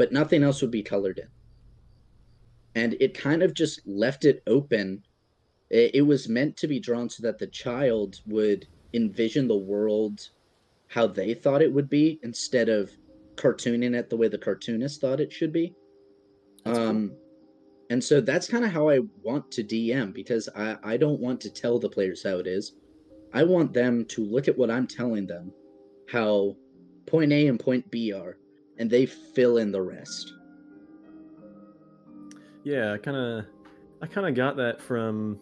but 0.00 0.12
nothing 0.12 0.42
else 0.42 0.62
would 0.62 0.70
be 0.70 0.82
colored 0.82 1.18
in. 1.18 1.28
And 2.74 2.96
it 3.00 3.12
kind 3.12 3.42
of 3.42 3.52
just 3.52 3.86
left 3.86 4.24
it 4.24 4.42
open. 4.46 5.04
It, 5.68 6.06
was 6.06 6.26
meant 6.26 6.56
to 6.56 6.66
be 6.66 6.80
drawn 6.80 7.10
so 7.10 7.22
that 7.22 7.38
the 7.38 7.48
child 7.48 8.18
would 8.24 8.66
envision 8.94 9.46
the 9.46 9.58
world 9.58 10.30
how 10.88 11.06
they 11.06 11.34
thought 11.34 11.60
it 11.60 11.70
would 11.70 11.90
be 11.90 12.18
instead 12.22 12.70
of 12.70 12.90
cartooning 13.34 13.94
it 13.94 14.08
the 14.08 14.16
way 14.16 14.26
the 14.26 14.38
cartoonist 14.38 15.02
thought 15.02 15.20
it 15.20 15.30
should 15.30 15.52
be. 15.52 15.74
That's 16.64 16.78
cool. 16.78 16.88
um, 16.88 17.12
and 17.90 18.02
so 18.02 18.22
that's 18.22 18.48
kind 18.48 18.64
of 18.64 18.72
how 18.72 18.88
I 18.88 19.00
want 19.22 19.50
to 19.50 19.62
DM 19.62 20.14
because 20.14 20.48
I, 20.56 20.78
I 20.82 20.96
don't 20.96 21.20
want 21.20 21.42
to 21.42 21.50
tell 21.50 21.78
the 21.78 21.90
players 21.90 22.22
how 22.22 22.38
it 22.38 22.46
is. 22.46 22.72
I 23.34 23.44
want 23.44 23.74
them 23.74 24.06
to 24.06 24.24
look 24.24 24.48
at 24.48 24.56
what 24.56 24.70
I'm 24.70 24.86
telling 24.86 25.26
them, 25.26 25.52
how 26.10 26.56
point 27.06 27.32
A 27.32 27.46
and 27.46 27.58
point 27.58 27.90
B 27.90 28.12
are, 28.12 28.36
and 28.78 28.90
they 28.90 29.06
fill 29.06 29.58
in 29.58 29.72
the 29.72 29.82
rest. 29.82 30.34
Yeah, 32.64 32.92
I 32.92 32.98
kind 32.98 33.16
of, 33.16 33.44
I 34.02 34.06
kind 34.06 34.26
of 34.26 34.34
got 34.34 34.56
that 34.56 34.80
from, 34.80 35.38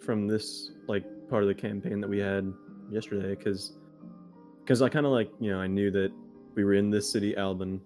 from 0.00 0.28
this 0.28 0.70
like 0.86 1.04
part 1.28 1.42
of 1.42 1.48
the 1.48 1.54
campaign 1.54 2.00
that 2.00 2.08
we 2.08 2.18
had 2.18 2.52
yesterday, 2.90 3.34
because, 3.34 3.76
because 4.60 4.82
I 4.82 4.88
kind 4.88 5.06
of 5.06 5.12
like 5.12 5.30
you 5.40 5.50
know 5.50 5.60
I 5.60 5.66
knew 5.66 5.90
that 5.90 6.12
we 6.54 6.64
were 6.64 6.74
in 6.74 6.90
this 6.90 7.10
city, 7.10 7.36
Albin, 7.36 7.80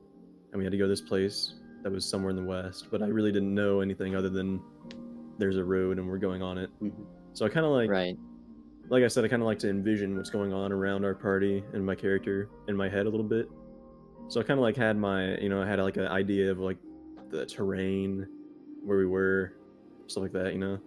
and 0.52 0.58
we 0.58 0.64
had 0.64 0.72
to 0.72 0.78
go 0.78 0.84
to 0.84 0.88
this 0.88 1.00
place 1.00 1.54
that 1.82 1.92
was 1.92 2.04
somewhere 2.04 2.30
in 2.30 2.36
the 2.36 2.42
west, 2.42 2.88
but 2.90 3.02
I 3.02 3.06
really 3.06 3.32
didn't 3.32 3.54
know 3.54 3.80
anything 3.80 4.16
other 4.16 4.28
than 4.28 4.60
there's 5.38 5.56
a 5.56 5.64
road 5.64 5.98
and 5.98 6.08
we're 6.08 6.18
going 6.18 6.42
on 6.42 6.58
it. 6.58 6.70
Mhm. 6.82 7.06
So 7.34 7.46
I 7.46 7.48
kind 7.48 7.64
of 7.64 7.72
like, 7.72 7.88
right. 7.88 8.18
Like 8.90 9.04
I 9.04 9.08
said, 9.08 9.24
I 9.24 9.28
kind 9.28 9.42
of 9.42 9.46
like 9.46 9.58
to 9.60 9.68
envision 9.70 10.16
what's 10.16 10.30
going 10.30 10.52
on 10.52 10.72
around 10.72 11.04
our 11.04 11.14
party 11.14 11.62
and 11.72 11.84
my 11.84 11.94
character 11.94 12.48
in 12.68 12.76
my 12.76 12.88
head 12.88 13.06
a 13.06 13.10
little 13.10 13.26
bit. 13.26 13.48
So 14.28 14.40
I 14.40 14.44
kind 14.44 14.58
of 14.58 14.62
like 14.62 14.76
had 14.76 14.96
my, 14.96 15.36
you 15.38 15.48
know, 15.48 15.62
I 15.62 15.66
had 15.66 15.78
like 15.80 15.96
an 15.96 16.06
idea 16.06 16.50
of 16.50 16.58
like 16.58 16.78
the 17.30 17.46
terrain, 17.46 18.26
where 18.84 18.98
we 18.98 19.06
were, 19.06 19.54
stuff 20.06 20.22
like 20.22 20.32
that, 20.32 20.52
you 20.52 20.58
know. 20.58 20.78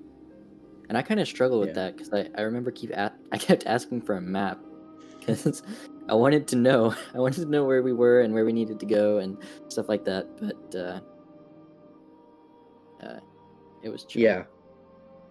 And 0.89 0.97
I 0.97 1.01
kind 1.01 1.19
of 1.19 1.27
struggle 1.27 1.59
with 1.59 1.69
Yeah. 1.69 1.73
that 1.75 1.97
because 1.97 2.11
I, 2.13 2.29
I 2.37 2.41
remember 2.41 2.71
keep 2.71 2.95
at, 2.97 3.15
I 3.31 3.37
kept 3.37 3.65
asking 3.65 4.01
for 4.01 4.15
a 4.15 4.21
map 4.21 4.59
because 5.19 5.61
I 6.09 6.15
wanted 6.15 6.47
to 6.49 6.55
know 6.55 6.95
I 7.13 7.19
wanted 7.19 7.41
to 7.43 7.49
know 7.49 7.63
where 7.65 7.83
we 7.83 7.93
were 7.93 8.21
and 8.21 8.33
where 8.33 8.45
we 8.45 8.51
needed 8.53 8.79
to 8.79 8.85
go 8.85 9.19
and 9.19 9.37
stuff 9.69 9.87
like 9.89 10.03
that. 10.05 10.27
But 10.39 10.79
uh, 10.79 10.99
uh, 13.05 13.19
it 13.83 13.89
was 13.89 14.03
true. 14.05 14.21
Yeah. 14.21 14.43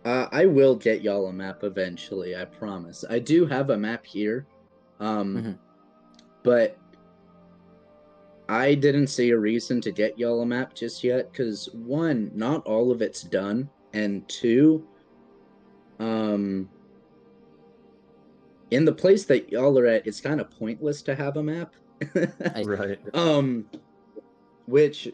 Uh, 0.04 0.26
I 0.32 0.46
will 0.46 0.76
get 0.76 1.02
y'all 1.02 1.26
a 1.26 1.32
map 1.32 1.62
eventually, 1.62 2.34
I 2.34 2.46
promise. 2.46 3.04
I 3.08 3.18
do 3.18 3.44
have 3.46 3.70
a 3.70 3.76
map 3.76 4.04
here. 4.06 4.46
Um 4.98 5.36
Mhm. 5.36 5.58
but 6.42 6.76
I 8.48 8.74
didn't 8.74 9.08
see 9.08 9.30
a 9.30 9.38
reason 9.38 9.80
to 9.82 9.92
get 9.92 10.18
y'all 10.18 10.40
a 10.40 10.46
map 10.46 10.74
just 10.74 11.04
yet 11.04 11.32
cuz 11.34 11.68
one, 11.74 12.30
not 12.34 12.66
all 12.66 12.90
of 12.90 13.02
it's 13.02 13.22
done, 13.22 13.68
and 13.92 14.26
two, 14.28 14.86
um 15.98 16.68
in 18.70 18.84
the 18.84 18.92
place 18.92 19.24
that 19.26 19.50
y'all 19.50 19.76
are 19.78 19.86
at, 19.86 20.06
it's 20.06 20.20
kind 20.20 20.40
of 20.40 20.50
pointless 20.50 21.02
to 21.02 21.14
have 21.14 21.36
a 21.36 21.42
map. 21.42 21.74
Right. 22.64 22.98
um 23.14 23.66
which 24.66 25.08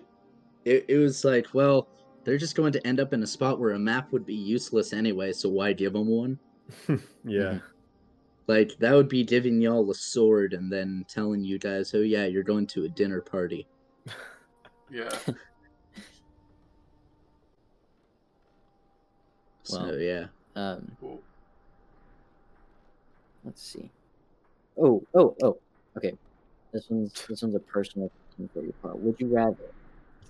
it, 0.64 0.84
it 0.88 0.98
was 0.98 1.24
like 1.24 1.48
well 1.54 1.88
they're 2.26 2.36
just 2.36 2.56
going 2.56 2.72
to 2.72 2.86
end 2.86 3.00
up 3.00 3.12
in 3.14 3.22
a 3.22 3.26
spot 3.26 3.58
where 3.60 3.72
a 3.72 3.78
map 3.78 4.12
would 4.12 4.26
be 4.26 4.34
useless 4.34 4.92
anyway 4.92 5.32
so 5.32 5.48
why 5.48 5.72
give 5.72 5.92
them 5.94 6.08
one 6.08 6.38
yeah. 7.24 7.58
like 8.48 8.72
that 8.80 8.92
would 8.94 9.08
be 9.08 9.24
giving 9.24 9.60
y'all 9.60 9.90
a 9.90 9.94
sword 9.94 10.52
and 10.52 10.70
then 10.70 11.06
telling 11.08 11.42
you 11.42 11.58
guys 11.58 11.94
oh 11.94 12.00
yeah 12.02 12.26
you're 12.26 12.42
going 12.42 12.66
to 12.66 12.84
a 12.84 12.88
dinner 12.88 13.20
party 13.22 13.66
Yeah. 14.90 15.08
so 19.64 19.80
Well. 19.82 19.98
yeah 19.98 20.26
Um, 20.54 20.96
Cool. 21.00 21.20
let's 23.44 23.62
see. 23.62 23.90
Oh, 24.78 25.02
oh, 25.14 25.34
oh. 25.42 25.58
Okay. 25.96 26.12
This 26.72 26.88
one's 26.90 27.12
this 27.28 27.42
one's 27.42 27.54
a 27.54 27.60
personal 27.60 28.10
question 28.10 28.48
for 28.54 28.60
you, 28.62 28.72
Paul. 28.82 28.98
Would 28.98 29.20
you 29.20 29.28
rather? 29.28 29.56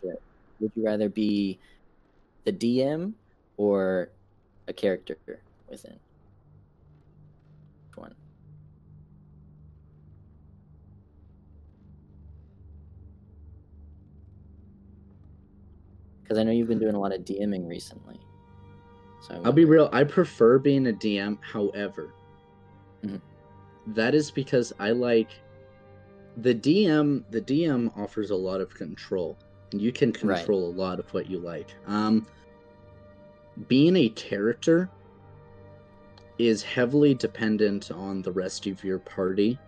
Would 0.02 0.72
you 0.74 0.84
rather 0.84 1.08
be 1.08 1.58
the 2.46 2.52
DM 2.52 3.12
or 3.58 4.12
a 4.68 4.72
character 4.72 5.18
within? 5.68 5.92
Which 5.92 6.00
one? 7.96 8.14
Because 16.22 16.38
I 16.38 16.44
know 16.44 16.52
you've 16.52 16.68
been 16.68 16.78
doing 16.78 16.94
a 16.94 17.00
lot 17.00 17.14
of 17.14 17.22
DMing 17.22 17.68
recently. 17.68 18.20
So 19.18 19.40
i'll 19.44 19.52
be 19.52 19.64
real 19.64 19.88
i 19.92 20.04
prefer 20.04 20.58
being 20.58 20.86
a 20.86 20.92
dm 20.92 21.38
however 21.42 22.14
Mhm. 23.04 23.22
that 23.86 24.14
is 24.14 24.30
because 24.30 24.72
i 24.78 24.90
like 24.90 25.42
the 26.36 26.54
dm 26.54 27.24
the 27.30 27.40
dm 27.40 27.90
offers 27.96 28.30
a 28.30 28.36
lot 28.36 28.60
of 28.60 28.72
control 28.74 29.38
And 29.72 29.82
you 29.82 29.90
can 29.92 30.10
Right. 30.10 30.36
control 30.38 30.70
a 30.70 30.76
lot 30.78 31.00
of 31.00 31.12
what 31.12 31.26
you 31.26 31.40
like 31.40 31.70
um 31.86 32.26
being 33.68 33.96
a 33.96 34.08
character 34.10 34.90
is 36.38 36.62
heavily 36.62 37.14
dependent 37.14 37.90
on 37.90 38.20
the 38.22 38.30
rest 38.32 38.66
of 38.66 38.84
your 38.84 38.98
party 38.98 39.58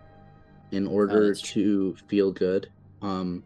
in 0.71 0.85
order 0.85 1.27
that's 1.29 1.41
to 1.41 1.95
feel 2.07 2.31
good 2.31 2.69
um 3.01 3.43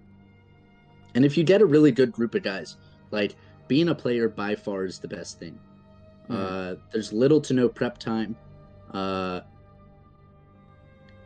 and 1.16 1.24
if 1.24 1.38
you 1.38 1.44
get 1.44 1.62
a 1.62 1.66
really 1.66 1.92
good 1.92 2.12
group 2.12 2.36
of 2.36 2.44
guys 2.44 2.76
like 3.12 3.36
being 3.70 3.88
a 3.90 3.96
player 3.96 4.28
by 4.28 4.54
far 4.56 4.84
is 4.84 5.00
the 5.00 5.08
best 5.08 5.40
thing 5.40 5.58
Mhm. 6.30 6.36
uh 6.36 6.76
there's 6.92 7.14
little 7.14 7.40
to 7.42 7.54
no 7.54 7.70
prep 7.70 7.98
time 7.98 8.36
uh 8.94 9.40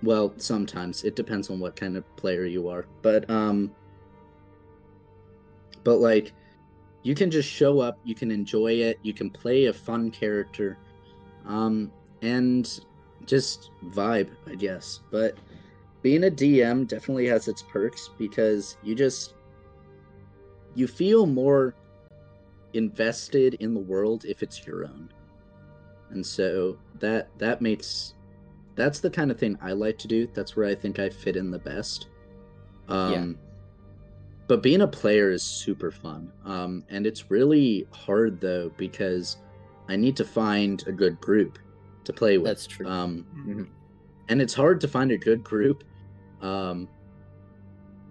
well 0.04 0.32
sometimes 0.38 1.04
it 1.04 1.16
depends 1.16 1.50
on 1.50 1.60
what 1.60 1.76
kind 1.76 1.98
of 1.98 2.04
player 2.16 2.46
you 2.46 2.68
are 2.68 2.86
but 3.02 3.28
um 3.30 3.72
but 5.84 5.98
like 5.98 6.34
you 7.08 7.16
can 7.16 7.32
just 7.32 7.50
show 7.50 7.80
up 7.80 7.98
you 8.04 8.14
can 8.14 8.30
enjoy 8.30 8.74
it 8.74 9.00
you 9.02 9.14
can 9.14 9.30
play 9.30 9.68
a 9.68 9.74
fun 9.74 10.12
character 10.12 10.78
um 11.46 11.90
and 12.22 12.82
just 13.26 13.72
vibe 13.92 14.30
i 14.46 14.56
guess. 14.56 15.00
But 15.10 15.38
being 16.02 16.26
a 16.26 16.30
dm 16.30 16.86
definitely 16.86 17.28
has 17.28 17.48
its 17.48 17.62
perks 17.62 18.10
because 18.18 18.76
you 18.84 18.94
just 18.94 19.36
you 20.76 20.86
feel 20.86 21.26
more 21.26 21.76
invested 22.74 23.54
in 23.56 23.74
the 23.74 23.80
world 23.80 24.26
if 24.26 24.44
it's 24.44 24.68
your 24.68 24.84
own. 24.84 25.10
And 26.10 26.26
so 26.26 26.78
that 27.00 27.30
that 27.38 27.62
makes 27.62 28.16
that's 28.76 29.00
the 29.00 29.10
kind 29.10 29.32
of 29.32 29.40
thing 29.40 29.58
i 29.62 29.72
like 29.72 29.98
to 30.00 30.10
do. 30.10 30.28
That's 30.34 30.58
where 30.58 30.68
i 30.68 30.76
think 30.76 31.00
i 31.00 31.10
fit 31.10 31.38
in 31.38 31.52
the 31.52 31.60
best. 31.60 32.08
Um 32.90 33.40
but 34.48 34.64
being 34.64 34.82
a 34.82 34.88
player 34.88 35.30
is 35.32 35.44
super 35.44 35.92
fun 35.92 36.32
um 36.46 36.84
and 36.90 37.06
it's 37.06 37.30
really 37.30 37.86
hard 37.92 38.40
though 38.42 38.72
because 38.78 39.38
i 39.90 39.96
need 39.96 40.16
to 40.16 40.24
find 40.26 40.84
a 40.88 40.92
good 40.92 41.20
group 41.22 41.60
to 42.04 42.14
play 42.14 42.38
with 42.38 42.46
That's 42.50 42.68
true. 42.68 42.88
um 42.88 43.26
Mhm. 43.36 43.68
and 44.30 44.42
it's 44.42 44.54
hard 44.54 44.80
to 44.82 44.88
find 44.88 45.12
a 45.12 45.18
good 45.18 45.44
group 45.44 45.84
um 46.42 46.88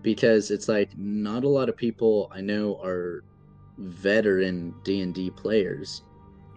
because 0.03 0.51
it's 0.51 0.69
like 0.69 0.97
not 0.97 1.45
a 1.45 1.49
lot 1.49 1.69
of 1.69 1.77
people 1.77 2.31
i 2.35 2.41
know 2.41 2.81
are 2.83 3.25
veteran 3.79 4.75
d&d 4.85 5.31
players 5.31 6.03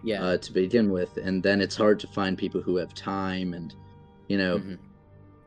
yeah. 0.02 0.22
uh, 0.22 0.36
to 0.38 0.52
begin 0.52 0.90
with 0.90 1.16
and 1.18 1.42
then 1.42 1.60
it's 1.60 1.76
hard 1.76 2.00
to 2.00 2.06
find 2.06 2.38
people 2.38 2.60
who 2.62 2.76
have 2.76 2.94
time 2.94 3.52
and 3.54 3.74
you 4.28 4.38
know 4.38 4.58
Mhm. 4.58 4.78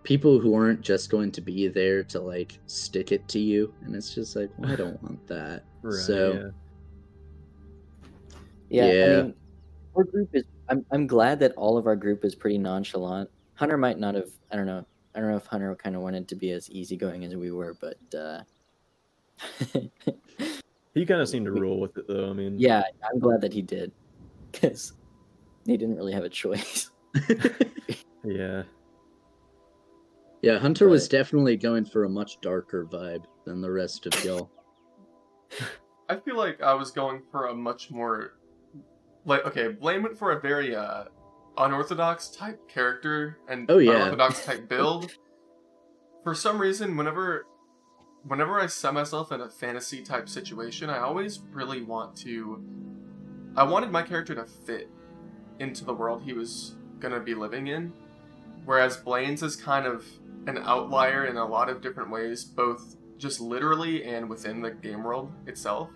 People 0.04 0.40
who 0.40 0.54
aren't 0.54 0.82
just 0.82 1.10
going 1.10 1.32
to 1.32 1.42
be 1.42 1.68
there 1.68 2.04
to 2.04 2.20
like 2.20 2.60
stick 2.68 3.12
it 3.12 3.28
to 3.30 3.40
you 3.40 3.74
and 3.86 3.96
it's 3.96 4.14
just 4.14 4.36
like 4.36 4.50
well, 4.58 4.72
i 4.72 4.76
don't 4.76 5.02
want 5.02 5.26
that 5.28 5.64
Right. 5.82 5.94
so 5.94 6.52
Yeah, 8.70 8.92
Yeah. 8.92 9.04
I 9.04 9.08
mean, 9.24 9.36
our 9.96 10.04
group 10.06 10.30
is. 10.34 10.44
I'm 10.70 10.86
I'm 10.92 11.08
glad 11.08 11.40
that 11.42 11.52
all 11.56 11.78
of 11.78 11.86
our 11.88 11.96
group 11.96 12.24
is 12.26 12.34
pretty 12.36 12.58
nonchalant. 12.58 13.30
Hunter 13.56 13.78
might 13.78 14.00
not 14.00 14.16
have. 14.16 14.30
I 14.52 14.56
don't 14.56 14.66
know. 14.66 14.86
I 15.14 15.20
don't 15.20 15.30
know 15.30 15.38
if 15.38 15.46
Hunter 15.46 15.76
kind 15.76 15.96
of 15.96 16.02
wanted 16.02 16.28
to 16.30 16.36
be 16.36 16.52
as 16.52 16.72
easygoing 16.72 17.24
as 17.26 17.36
we 17.36 17.52
were, 17.52 17.76
but 17.80 17.98
uh, 18.18 18.42
He 20.94 21.06
kind 21.06 21.22
of 21.22 21.30
seemed 21.30 21.46
to 21.46 21.52
roll 21.62 21.80
with 21.80 21.98
it 21.98 22.08
though. 22.08 22.30
I 22.30 22.34
mean, 22.34 22.58
yeah, 22.58 22.84
I'm 23.04 23.20
glad 23.20 23.42
that 23.42 23.54
he 23.54 23.62
did, 23.62 23.92
because 24.52 24.94
he 25.66 25.78
didn't 25.78 25.98
really 25.98 26.14
have 26.14 26.24
a 26.24 26.30
choice. 26.30 26.90
Yeah. 28.26 28.64
Yeah 30.44 30.60
hunter 30.60 30.88
was 30.88 31.08
definitely 31.08 31.58
going 31.58 31.84
for 31.84 32.04
a 32.04 32.10
much 32.10 32.40
darker 32.42 32.86
vibe 32.86 33.24
than 33.46 33.60
the 33.62 33.72
rest 33.72 34.06
of 34.06 34.24
y'all 34.24 34.52
I 36.10 36.18
feel 36.18 36.36
like 36.38 36.62
I 36.62 36.74
was 36.74 36.92
going 36.92 37.22
for 37.32 37.48
a 37.48 37.56
much 37.56 37.90
more 37.90 38.34
like 39.26 39.46
okay, 39.46 39.70
Blaine 39.70 40.04
went 40.04 40.18
for 40.18 40.32
a 40.32 40.40
very 40.42 40.76
uh 40.76 41.06
unorthodox 41.58 42.30
type 42.30 42.68
character 42.68 43.38
and 43.48 43.70
Oh, 43.70 43.78
yeah. 43.78 43.94
unorthodox 43.94 44.46
type 44.46 44.68
build. 44.70 45.12
For 46.24 46.36
some 46.36 46.60
reason, 46.60 46.98
whenever 46.98 47.46
whenever 48.28 48.60
I 48.60 48.68
set 48.68 48.94
myself 48.94 49.32
in 49.32 49.42
a 49.42 49.50
fantasy 49.50 50.02
type 50.02 50.28
situation, 50.28 50.90
I 50.90 51.00
always 51.00 51.40
really 51.52 51.84
want 51.84 52.16
to 52.18 52.62
I 53.56 53.64
wanted 53.64 53.92
my 53.92 54.02
character 54.04 54.36
to 54.36 54.46
fit 54.46 54.90
into 55.60 55.86
the 55.86 55.94
world 55.94 56.24
he 56.24 56.34
was 56.34 56.76
gonna 57.00 57.20
be 57.22 57.34
living 57.34 57.68
in. 57.68 57.94
Whereas 58.66 58.98
Blaine's 58.98 59.42
is 59.42 59.56
kind 59.56 59.86
of 59.86 60.06
an 60.48 60.58
outlier 60.60 61.26
in 61.26 61.38
a 61.38 61.46
lot 61.46 61.70
of 61.70 61.82
different 61.82 62.10
ways, 62.10 62.44
both 62.44 62.96
just 63.18 63.40
literally 63.40 64.04
and 64.04 64.30
within 64.30 64.62
the 64.62 64.72
game 64.72 65.04
world 65.04 65.32
itself. 65.48 65.90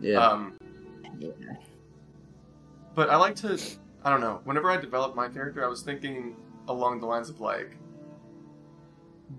Yeah. 0.00 0.18
Um, 0.26 0.56
Yeah. 1.18 1.30
but 2.94 3.08
I 3.08 3.16
like 3.16 3.36
to, 3.36 3.58
I 4.04 4.10
don't 4.10 4.20
know. 4.20 4.40
Whenever 4.44 4.70
I 4.70 4.76
developed 4.76 5.16
my 5.16 5.28
character, 5.28 5.64
I 5.64 5.68
was 5.68 5.82
thinking 5.82 6.36
along 6.68 7.00
the 7.00 7.06
lines 7.06 7.28
of 7.30 7.40
like, 7.40 7.76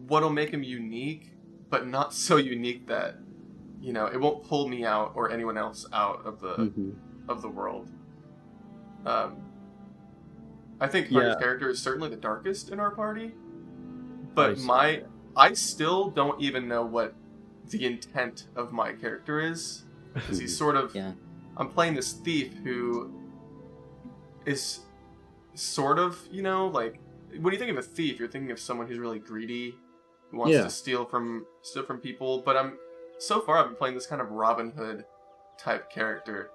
what'll 0.07 0.29
make 0.31 0.49
him 0.49 0.63
unique, 0.63 1.31
but 1.69 1.87
not 1.87 2.13
so 2.27 2.37
unique 2.37 2.87
that, 2.87 3.15
you 3.81 3.93
know, 3.93 4.05
it 4.07 4.19
won't 4.19 4.43
pull 4.43 4.67
me 4.67 4.85
out 4.85 5.11
or 5.15 5.29
anyone 5.31 5.57
else 5.57 5.85
out 5.93 6.25
of 6.25 6.39
the 6.39 6.55
Mhm. 6.55 6.95
of 7.29 7.41
the 7.41 7.49
world. 7.49 7.89
Um, 9.05 9.37
I 10.79 10.87
think 10.87 11.09
Yeah. 11.11 11.35
character 11.39 11.69
is 11.69 11.81
certainly 11.81 12.09
the 12.09 12.15
darkest 12.17 12.69
in 12.69 12.79
our 12.79 12.91
party, 12.91 13.33
but 14.35 14.57
see 14.57 14.65
my 14.65 14.91
that. 14.97 15.09
I 15.35 15.53
still 15.53 16.09
don't 16.09 16.39
even 16.41 16.67
know 16.67 16.83
what 16.85 17.15
the 17.69 17.85
intent 17.85 18.47
of 18.55 18.71
my 18.71 18.93
character 18.93 19.39
is 19.39 19.83
because 20.13 20.37
he's 20.39 20.55
sort 20.55 20.75
of 20.75 20.93
Yeah. 20.95 21.13
I'm 21.57 21.69
playing 21.69 21.93
this 21.95 22.13
thief 22.13 22.53
who 22.63 23.11
is 24.45 24.79
sort 25.55 25.99
of 25.99 26.19
you 26.31 26.41
know 26.41 26.67
like 26.67 26.99
when 27.39 27.53
you 27.53 27.59
think 27.59 27.71
of 27.71 27.77
a 27.77 27.81
thief 27.81 28.19
you're 28.19 28.27
thinking 28.27 28.51
of 28.51 28.59
someone 28.59 28.87
who's 28.87 28.97
really 28.97 29.19
greedy 29.19 29.75
who 30.31 30.37
wants 30.37 30.53
Yeah. 30.55 30.63
to 30.63 30.69
steal 30.69 31.05
from 31.05 31.45
steal 31.61 31.83
from 31.83 31.99
people 31.99 32.41
but 32.41 32.57
I'm 32.57 32.77
so 33.19 33.39
far 33.39 33.57
I've 33.57 33.67
been 33.67 33.75
playing 33.75 33.95
this 33.95 34.07
kind 34.07 34.21
of 34.21 34.31
Robin 34.31 34.71
Hood 34.71 35.05
type 35.57 35.89
character 35.89 36.49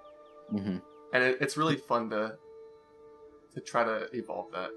hmm 0.51 0.77
and 1.13 1.23
it, 1.23 1.37
it's 1.41 1.57
really 1.57 1.77
fun 1.77 2.09
to 2.11 2.35
to 3.55 3.61
try 3.61 3.83
to 3.83 4.07
evolve 4.13 4.51
that 4.51 4.69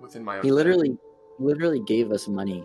within 0.00 0.24
my 0.24 0.38
own. 0.38 0.44
He 0.44 0.50
literally, 0.50 0.96
literally 1.40 1.80
gave 1.80 2.12
us 2.12 2.28
money 2.28 2.64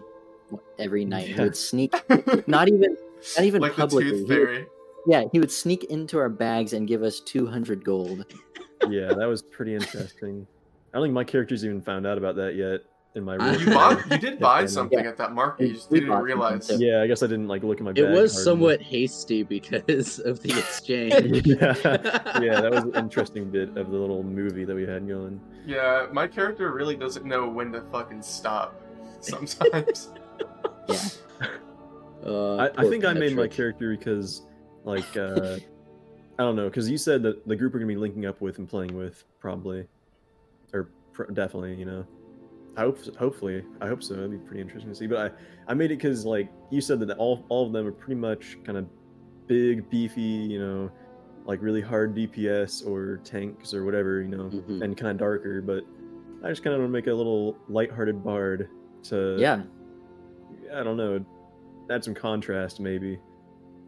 every 0.77 1.05
night. 1.05 1.27
He 1.29 1.41
would 1.41 1.55
sneak, 1.57 1.93
not 2.47 2.67
even, 2.67 2.95
not 3.37 3.45
even 3.45 3.61
like 3.61 3.75
the 3.75 3.81
publicly. 3.81 4.11
tooth 4.11 4.27
He 4.29 4.39
would- 4.39 4.67
yeah, 5.07 5.23
he 5.31 5.39
would 5.39 5.51
sneak 5.51 5.83
into 5.85 6.17
our 6.17 6.29
bags 6.29 6.73
and 6.73 6.87
give 6.87 7.03
us 7.03 7.19
two 7.19 7.45
hundred 7.45 7.83
gold. 7.85 8.25
yeah, 8.89 9.13
that 9.13 9.25
was 9.27 9.41
pretty 9.43 9.73
interesting. 9.75 10.47
I 10.93 10.97
don't 10.97 11.05
think 11.05 11.13
my 11.13 11.23
character's 11.23 11.63
even 11.65 11.81
found 11.81 12.07
out 12.07 12.17
about 12.17 12.35
that 12.37 12.55
yet 12.55 12.81
in 13.13 13.23
my 13.23 13.35
I- 13.37 13.51
real 13.51 13.59
You 13.61 13.65
bought, 13.67 14.11
you 14.11 14.17
did 14.17 14.39
buy 14.39 14.65
something 14.65 14.97
Yeah. 14.99 15.09
at 15.09 15.17
that 15.17 15.33
market. 15.33 15.67
You 15.67 15.73
just 15.75 15.91
We 15.91 15.99
didn't 15.99 16.19
realize. 16.21 16.65
something, 16.67 16.85
Yeah, 16.85 17.01
I 17.01 17.07
guess 17.07 17.21
I 17.21 17.27
didn't 17.27 17.47
like 17.47 17.63
look 17.63 17.77
at 17.77 17.83
my 17.83 17.91
bag. 17.91 18.03
It 18.03 18.09
was 18.09 18.33
hard 18.33 18.43
somewhat 18.43 18.81
hasty 18.81 19.43
because 19.43 20.19
of 20.25 20.41
the 20.41 20.49
exchange. 20.57 21.45
yeah, 21.45 22.41
yeah, 22.41 22.61
that 22.61 22.71
was 22.71 22.83
an 22.85 22.95
interesting 22.95 23.51
bit 23.51 23.69
of 23.77 23.91
the 23.91 23.97
little 23.97 24.23
movie 24.23 24.65
that 24.65 24.75
we 24.75 24.87
had 24.87 25.07
going. 25.07 25.39
Yeah, 25.65 26.07
my 26.11 26.27
character 26.27 26.71
really 26.71 26.95
doesn't 26.95 27.25
know 27.25 27.47
when 27.47 27.71
to 27.71 27.81
fucking 27.81 28.21
stop. 28.21 28.81
Sometimes. 29.21 30.09
Yeah, 30.87 30.99
Uh, 32.23 32.55
I, 32.57 32.65
I 32.65 32.69
poor 32.69 32.89
think 32.91 33.05
I 33.05 33.13
made 33.13 33.35
my 33.35 33.47
character 33.47 33.95
because, 33.95 34.43
like, 34.83 35.17
uh, 35.17 35.57
I 36.37 36.43
don't 36.43 36.55
know, 36.55 36.65
because 36.69 36.89
you 36.89 36.97
said 36.97 37.21
that 37.23 37.47
the 37.47 37.55
group 37.55 37.73
we're 37.73 37.79
gonna 37.79 37.87
be 37.87 37.95
linking 37.95 38.25
up 38.25 38.41
with 38.41 38.57
and 38.57 38.67
playing 38.69 38.95
with 38.95 39.23
probably, 39.39 39.87
or 40.73 40.89
pr- 41.13 41.31
definitely, 41.31 41.75
you 41.75 41.85
know. 41.85 42.05
I 42.77 42.81
hope, 42.81 42.99
hopefully, 43.15 43.63
I 43.79 43.87
hope 43.87 44.03
so. 44.03 44.15
That'd 44.15 44.31
be 44.31 44.37
pretty 44.37 44.61
interesting 44.61 44.91
to 44.91 44.95
see. 44.95 45.07
But 45.07 45.33
I, 45.67 45.71
I 45.71 45.73
made 45.75 45.91
it 45.91 45.97
because, 45.97 46.25
like, 46.25 46.51
you 46.71 46.81
said 46.81 46.99
that 46.99 47.11
all, 47.17 47.45
all 47.49 47.65
of 47.67 47.73
them 47.73 47.87
are 47.87 47.91
pretty 47.91 48.19
much 48.19 48.57
kind 48.63 48.77
of 48.77 48.87
big, 49.47 49.89
beefy, 49.89 50.21
you 50.21 50.59
know, 50.59 50.91
like 51.45 51.61
really 51.61 51.81
hard 51.81 52.15
DPS 52.15 52.85
or 52.87 53.17
tanks 53.23 53.73
or 53.73 53.85
whatever, 53.85 54.21
you 54.21 54.29
know, 54.29 54.49
Mhm. 54.49 54.83
and 54.83 54.97
kind 54.97 55.11
of 55.11 55.17
darker. 55.17 55.61
But 55.61 55.83
I 56.43 56.49
just 56.49 56.63
kind 56.63 56.73
of 56.73 56.79
want 56.81 56.89
to 56.89 56.93
make 56.93 57.07
a 57.07 57.13
little 57.13 57.57
lighthearted 57.69 58.23
bard 58.23 58.67
to, 59.03 59.37
yeah. 59.39 59.61
I 60.73 60.83
don't 60.83 60.97
know, 60.97 61.23
add 61.89 62.03
some 62.03 62.13
contrast 62.15 62.79
maybe. 62.79 63.19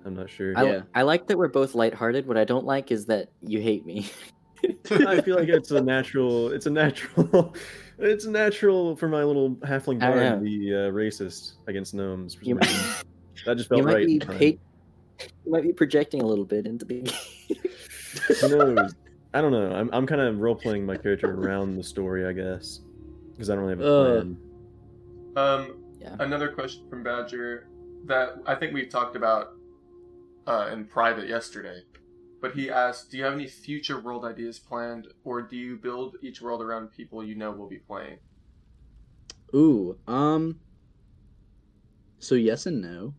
I'm 0.06 0.14
not 0.16 0.30
sure. 0.30 0.54
I, 0.56 0.64
Yeah. 0.64 0.82
I 0.96 1.02
like 1.02 1.28
that 1.28 1.38
we're 1.38 1.48
both 1.48 1.74
lighthearted. 1.76 2.28
What 2.28 2.38
I 2.38 2.44
don't 2.46 2.66
like 2.66 2.92
is 2.92 3.08
that 3.08 3.30
you 3.42 3.60
hate 3.60 3.86
me. 3.86 4.10
I 4.92 5.22
feel 5.22 5.36
like 5.36 5.50
it's 5.50 5.72
a 5.72 5.82
natural. 5.82 6.52
It's 6.52 6.66
a 6.66 6.72
natural. 6.72 7.54
It's 8.00 8.26
natural 8.28 8.96
for 8.96 9.08
my 9.10 9.24
little 9.24 9.56
halfling 9.56 10.00
bard 10.00 10.18
know. 10.18 10.36
to 10.36 10.42
be 10.42 10.72
uh, 10.72 10.92
racist 10.92 11.54
against 11.66 11.96
gnomes. 11.96 12.36
For 12.36 12.44
You 12.46 12.60
some 12.62 12.70
might. 12.72 13.04
That 13.48 13.58
just 13.58 13.72
you 13.72 13.78
felt 13.78 13.86
might 13.86 13.94
right. 13.96 14.06
be 14.06 14.16
at 14.18 14.20
the 14.22 14.26
time. 14.28 14.38
pa- 14.38 15.26
you 15.46 15.52
might 15.52 15.64
be 15.64 15.74
projecting 15.74 16.22
a 16.22 16.26
little 16.28 16.46
bit 16.46 16.68
into 16.68 16.86
the. 16.86 17.12
Who 18.42 18.48
knows? 18.50 18.96
I 19.34 19.42
don't 19.42 19.52
know. 19.52 19.72
I'm 19.72 19.90
I'm 19.94 20.08
kind 20.08 20.22
of 20.22 20.40
role 20.40 20.56
playing 20.56 20.86
my 20.86 20.98
character 20.98 21.32
around 21.32 21.76
the 21.76 21.84
story, 21.84 22.26
I 22.26 22.34
guess, 22.34 22.82
because 23.32 23.50
I 23.50 23.56
don't 23.56 23.66
really 23.66 23.78
have 23.78 23.86
a 23.86 23.92
Uh. 23.92 24.22
plan. 24.22 24.38
Um, 25.36 25.84
Yeah. 26.00 26.16
another 26.20 26.52
question 26.52 26.90
from 26.90 27.04
Badger 27.04 27.68
that 28.06 28.38
I 28.48 28.56
think 28.56 28.74
we've 28.74 28.90
talked 28.90 29.16
about 29.16 29.50
uh, 30.48 30.70
in 30.72 30.86
private 30.86 31.28
yesterday. 31.28 31.82
But 32.42 32.54
he 32.54 32.70
asked, 32.70 33.12
"Do 33.12 33.18
you 33.18 33.24
have 33.24 33.34
any 33.34 33.48
future 33.48 34.00
world 34.00 34.24
ideas 34.26 34.60
planned, 34.60 35.08
or 35.24 35.42
do 35.42 35.56
you 35.58 35.78
build 35.78 36.18
each 36.22 36.42
world 36.42 36.62
around 36.62 36.92
people 36.92 37.24
you 37.24 37.36
know 37.36 37.52
will 37.52 37.68
be 37.68 37.80
playing?" 37.80 38.20
Ooh, 39.56 39.98
um 40.08 40.60
so 42.20 42.36
yes 42.36 42.66
and 42.66 42.82
no. 42.82 43.14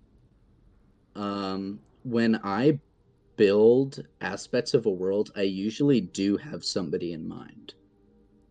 Um 1.14 1.80
when 2.04 2.40
I 2.44 2.80
build 3.39 4.01
aspects 4.22 4.74
of 4.74 4.86
a 4.86 4.93
world, 4.93 5.30
I 5.36 5.43
usually 5.43 6.03
do 6.03 6.36
have 6.39 6.64
somebody 6.64 7.12
in 7.14 7.28
mind. 7.28 7.74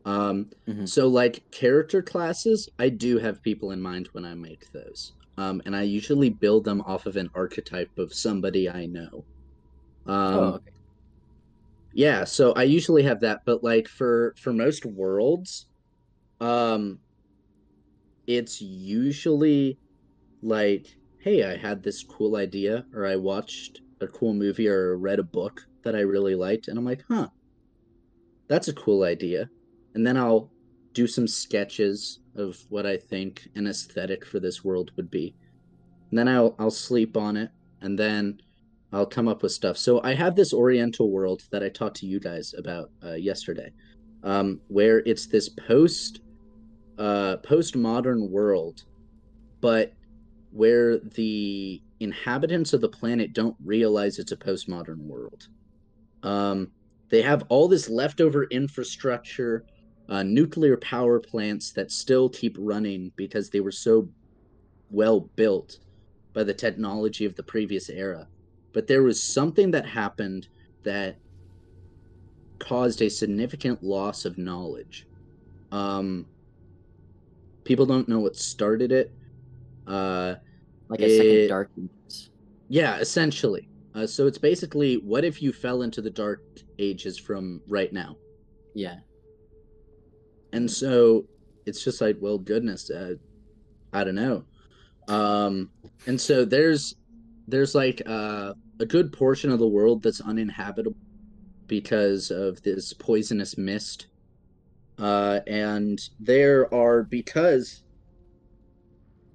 Um 0.05 0.51
Mhm. 0.67 0.87
so 0.87 1.07
like 1.09 1.45
character 1.51 2.01
classes, 2.03 2.69
I 2.79 2.89
do 2.89 3.19
have 3.19 3.43
people 3.43 3.71
in 3.71 3.81
mind 3.81 4.09
when 4.13 4.25
I 4.25 4.35
make 4.35 4.63
those. 4.73 5.13
Um 5.37 5.61
and 5.65 5.75
I 5.75 5.83
usually 5.83 6.31
build 6.31 6.65
them 6.65 6.81
off 6.81 7.05
of 7.07 7.17
an 7.17 7.29
archetype 7.35 7.91
of 7.97 8.13
somebody 8.13 8.69
I 8.69 8.87
know. 8.87 9.27
Um 10.07 10.45
oh, 10.45 10.55
okay. 10.55 10.71
yeah 11.93 12.23
so 12.23 12.51
i 12.53 12.63
usually 12.63 13.03
have 13.03 13.21
that 13.21 13.41
but 13.45 13.63
like 13.63 13.87
for 13.87 14.33
for 14.41 14.53
most 14.53 14.85
worlds 14.85 15.67
um 16.41 16.99
it's 18.27 18.61
usually 18.61 19.79
like 20.41 20.87
hey 21.21 21.43
i 21.43 21.57
had 21.57 21.83
this 21.83 22.03
cool 22.03 22.35
idea 22.37 22.85
or 22.93 23.05
i 23.05 23.15
watched 23.15 23.81
a 24.01 24.07
cool 24.07 24.33
movie 24.33 24.67
or 24.67 24.97
read 24.97 25.19
a 25.19 25.23
book 25.23 25.65
that 25.83 25.95
i 25.95 25.99
really 25.99 26.35
liked 26.35 26.67
and 26.67 26.77
i'm 26.77 26.85
like 26.85 27.03
huh 27.07 27.27
that's 28.47 28.67
a 28.67 28.73
cool 28.73 29.03
idea 29.03 29.49
and 29.95 30.05
then 30.05 30.17
i'll 30.17 30.51
do 30.93 31.07
some 31.07 31.27
sketches 31.27 32.19
of 32.35 32.57
what 32.69 32.85
i 32.85 32.97
think 32.97 33.47
an 33.55 33.67
aesthetic 33.67 34.25
for 34.25 34.39
this 34.39 34.63
world 34.63 34.91
would 34.95 35.09
be 35.09 35.35
and 36.09 36.17
then 36.17 36.27
i'll 36.27 36.55
i'll 36.59 36.71
sleep 36.71 37.17
on 37.17 37.37
it 37.37 37.49
and 37.81 37.97
then 37.97 38.39
I'll 38.91 39.05
come 39.05 39.27
up 39.27 39.43
with 39.43 39.51
stuff. 39.51 39.77
So 39.77 40.01
I 40.03 40.13
have 40.13 40.35
this 40.35 40.53
Oriental 40.53 41.11
world 41.11 41.43
that 41.51 41.63
I 41.63 41.69
talked 41.69 41.97
to 41.97 42.05
you 42.05 42.19
guys 42.19 42.53
about 42.57 42.89
uh, 43.03 43.13
yesterday, 43.13 43.71
um, 44.23 44.61
where 44.69 44.99
it's 44.99 45.27
this 45.27 45.49
post 45.49 46.21
uh, 46.97 47.37
postmodern 47.43 48.29
world, 48.29 48.83
but 49.61 49.93
where 50.51 50.99
the 50.99 51.81
inhabitants 51.99 52.73
of 52.73 52.81
the 52.81 52.89
planet 52.89 53.33
don't 53.33 53.55
realize 53.63 54.19
it's 54.19 54.31
a 54.31 54.37
postmodern 54.37 54.99
world. 54.99 55.47
Um, 56.23 56.71
they 57.09 57.21
have 57.21 57.43
all 57.49 57.67
this 57.67 57.89
leftover 57.89 58.45
infrastructure, 58.45 59.65
uh, 60.09 60.23
nuclear 60.23 60.77
power 60.77 61.19
plants 61.19 61.71
that 61.73 61.91
still 61.91 62.29
keep 62.29 62.55
running 62.59 63.11
because 63.15 63.49
they 63.49 63.59
were 63.59 63.71
so 63.71 64.09
well 64.89 65.21
built 65.35 65.79
by 66.33 66.43
the 66.43 66.53
technology 66.53 67.25
of 67.25 67.35
the 67.35 67.43
previous 67.43 67.89
era 67.89 68.27
but 68.77 68.85
there 68.85 69.01
was 69.01 69.21
something 69.21 69.71
that 69.71 69.87
happened 69.87 70.47
that 70.83 71.17
caused 72.59 73.01
a 73.01 73.09
significant 73.09 73.81
loss 73.81 74.23
of 74.23 74.37
knowledge. 74.37 75.07
Um, 75.71 76.27
people 77.63 77.87
don't 77.87 78.07
know 78.07 78.19
what 78.19 78.35
started 78.35 78.91
it. 78.91 79.11
Uh, 79.87 80.35
Like 80.89 81.01
a 81.01 81.09
second 81.17 81.31
it- 81.31 81.47
Dark 81.47 81.71
Ages. 81.77 82.29
yeah, 82.69 82.97
essentially. 82.99 83.69
Uh, 83.95 84.05
so 84.05 84.27
it's 84.27 84.37
basically, 84.37 84.97
what 84.97 85.25
if 85.25 85.41
you 85.41 85.51
fell 85.51 85.81
into 85.81 86.01
the 86.01 86.09
dark 86.09 86.41
ages 86.77 87.17
from 87.17 87.61
right 87.67 87.91
now? 87.91 88.15
Yeah. 88.75 88.97
And 90.53 90.69
so 90.69 91.25
it's 91.65 91.83
just 91.83 91.99
like, 91.99 92.15
well, 92.19 92.37
goodness, 92.37 92.89
uh, 92.91 93.15
I 93.93 94.03
don't 94.03 94.15
know. 94.15 94.43
Um, 95.07 95.71
and 96.05 96.19
so 96.19 96.45
there's 96.45 96.95
there's 97.47 97.73
like 97.73 98.01
uh, 98.05 98.53
a 98.79 98.85
good 98.85 99.11
portion 99.11 99.49
of 99.51 99.59
the 99.59 99.67
world 99.67 100.03
that's 100.03 100.21
uninhabitable 100.21 100.97
because 101.67 102.29
of 102.29 102.61
this 102.61 102.93
poisonous 102.93 103.57
mist. 103.57 104.07
Uh, 104.99 105.39
and 105.47 106.09
there 106.19 106.73
are 106.73 107.03
because 107.03 107.83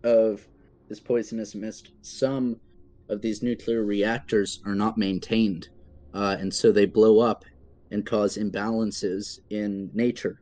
of 0.05 0.47
this 0.93 1.01
poisonous 1.01 1.55
mist, 1.55 1.93
some 2.03 2.61
of 3.09 3.23
these 3.23 3.43
nuclear 3.43 3.83
reactors 3.83 4.61
are 4.67 4.75
not 4.75 4.99
maintained, 4.99 5.71
uh, 6.13 6.37
and 6.39 6.53
so 6.53 6.71
they 6.71 6.85
blow 6.85 7.19
up 7.19 7.47
and 7.91 8.05
cause 8.05 8.37
imbalances 8.37 9.39
in 9.49 9.91
nature. 9.95 10.39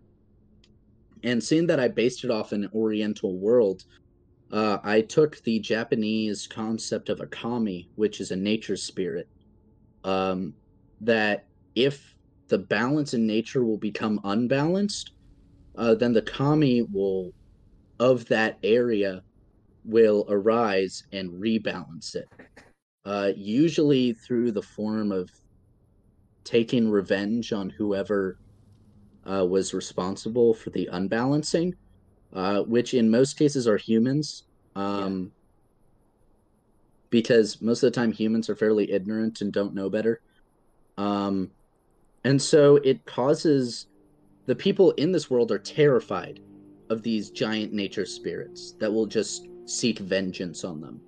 and 1.22 1.44
seeing 1.44 1.66
that 1.68 1.78
I 1.78 1.86
based 1.86 2.24
it 2.24 2.32
off 2.32 2.51
an 2.51 2.68
Oriental 2.74 3.38
world, 3.38 3.84
uh, 4.51 4.78
I 4.82 5.03
took 5.03 5.40
the 5.42 5.61
Japanese 5.61 6.48
concept 6.48 7.11
of 7.11 7.20
a 7.20 7.26
kami, 7.26 7.88
which 7.94 8.20
is 8.20 8.32
a 8.32 8.36
nature 8.36 8.76
spirit. 8.76 9.28
Um, 10.03 10.55
that 11.03 11.46
if 11.76 12.16
the 12.48 12.59
balance 12.59 13.14
in 13.14 13.24
nature 13.24 13.64
will 13.64 13.76
become 13.76 14.18
unbalanced, 14.24 15.12
uh, 15.76 15.94
then 15.94 16.12
the 16.12 16.22
kami 16.22 16.82
will 16.82 17.32
of 18.01 18.24
that 18.26 18.59
area 18.64 19.22
will 19.85 20.26
arise 20.28 21.05
and 21.12 21.31
rebalance 21.31 22.14
it. 22.14 22.28
Uh, 23.05 23.33
usually 23.37 24.12
through 24.12 24.53
the 24.53 24.62
form 24.62 25.11
of 25.12 25.31
taking 26.45 26.91
revenge 26.91 27.53
on 27.53 27.70
whoever 27.70 28.39
uh, 29.31 29.45
was 29.47 29.74
responsible 29.74 30.55
for 30.55 30.70
the 30.70 30.89
unbalancing, 30.93 31.74
uh, 32.33 32.62
which 32.62 32.95
in 32.95 33.11
most 33.11 33.39
cases 33.39 33.66
are 33.66 33.76
humans. 33.76 34.45
Um, 34.76 35.33
Because 37.11 37.61
most 37.61 37.83
of 37.83 37.93
the 37.93 38.01
time 38.01 38.12
humans 38.12 38.49
are 38.49 38.55
fairly 38.55 38.93
ignorant 38.93 39.41
and 39.41 39.53
don't 39.53 39.74
know 39.74 39.91
better. 39.91 40.20
Um, 40.97 41.51
and 42.22 42.41
so 42.41 42.76
it 42.76 43.05
causes 43.05 43.89
the 44.47 44.55
people 44.55 44.93
in 44.93 45.11
this 45.11 45.28
world 45.28 45.51
are 45.51 45.59
terrified 45.59 46.41
of 46.89 47.03
these 47.03 47.31
giant 47.31 47.72
nature 47.72 48.07
spirits 48.07 48.76
that 48.78 48.93
will 48.93 49.07
just 49.07 49.49
seek 49.71 49.99
vengeance 50.01 50.64
on 50.64 50.81
them. 50.81 51.01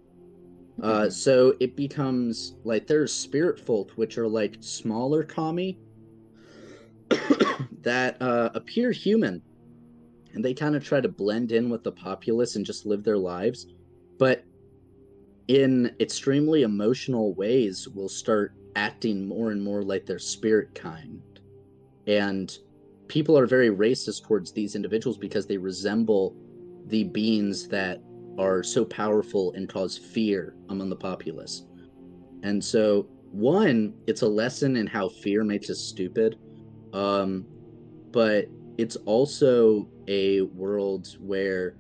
Uh, 0.83 1.11
so 1.11 1.55
it 1.61 1.77
becomes 1.77 2.57
like 2.65 2.87
there's 2.87 3.13
spirit 3.13 3.59
folk, 3.59 3.91
which 3.93 4.17
are 4.19 4.27
like 4.27 4.57
smaller 4.61 5.23
kami 5.23 5.79
that 7.83 8.21
uh, 8.21 8.51
appear 8.55 8.91
human, 8.91 9.43
and 10.33 10.45
they 10.45 10.55
kind 10.55 10.75
of 10.75 10.85
try 10.85 11.01
to 11.01 11.09
blend 11.09 11.53
in 11.53 11.69
with 11.69 11.85
the 11.85 11.93
populace 11.93 12.57
and 12.57 12.65
just 12.65 12.87
live 12.87 13.05
their 13.05 13.19
lives, 13.19 13.67
but 14.19 14.45
in 15.49 15.95
extremely 16.01 16.63
emotional 16.63 17.35
ways 17.35 17.89
will 17.89 18.09
start 18.09 18.55
acting 18.75 19.27
more 19.27 19.51
and 19.51 19.63
more 19.63 19.83
like 19.83 20.07
their 20.07 20.19
spirit 20.19 20.75
kind, 20.75 21.21
and 22.07 22.59
people 23.09 23.39
are 23.39 23.47
very 23.47 23.69
racist 23.69 24.25
towards 24.25 24.53
these 24.53 24.75
individuals 24.75 25.19
because 25.19 25.47
they 25.47 25.59
resemble 25.59 26.35
the 26.87 27.05
beings 27.05 27.69
that 27.69 28.01
are 28.39 28.63
so 28.63 28.85
powerful 28.85 29.53
and 29.55 29.69
cause 29.69 29.99
fear 29.99 30.55
among 30.69 30.89
the 30.89 30.97
populace. 30.97 31.67
And 32.43 32.63
so, 32.63 33.09
one, 33.31 33.95
it's 34.07 34.23
a 34.23 34.29
lesson 34.29 34.77
in 34.77 34.87
how 34.87 35.09
fear 35.09 35.45
makes 35.45 35.71
us 35.71 35.79
stupid. 35.79 36.39
Um, 36.93 37.47
but 38.11 38.47
it's 38.79 38.97
also 38.97 39.89
a 40.09 40.43
world 40.43 41.09
where 41.21 41.77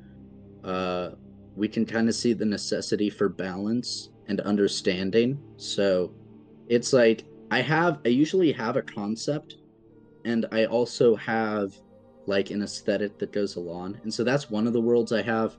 uh, 0.64 1.10
we 1.56 1.68
can 1.68 1.84
kind 1.84 2.08
of 2.08 2.14
see 2.14 2.32
the 2.32 2.44
necessity 2.44 3.10
for 3.10 3.28
balance 3.28 4.10
and 4.28 4.40
understanding. 4.40 5.38
So, 5.56 6.12
it's 6.68 6.92
like 6.92 7.24
I 7.50 7.60
have, 7.60 8.00
I 8.04 8.08
usually 8.08 8.52
have 8.52 8.76
a 8.76 8.82
concept, 8.82 9.56
and 10.24 10.46
I 10.52 10.66
also 10.66 11.16
have 11.16 11.72
like 12.26 12.50
an 12.50 12.62
aesthetic 12.62 13.18
that 13.18 13.32
goes 13.32 13.56
along. 13.56 13.98
And 14.04 14.14
so, 14.14 14.22
that's 14.22 14.48
one 14.48 14.66
of 14.66 14.72
the 14.72 14.80
worlds 14.80 15.12
I 15.12 15.22
have. 15.22 15.56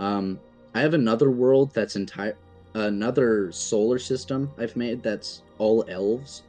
Um, 0.00 0.40
I 0.74 0.80
have 0.80 0.94
another 0.94 1.30
world 1.30 1.72
that's 1.74 1.94
entire, 1.94 2.36
another 2.74 3.52
solar 3.52 3.98
system 3.98 4.50
I've 4.58 4.74
made 4.74 5.02
that's 5.02 5.42
all 5.58 5.84
elves, 5.88 6.42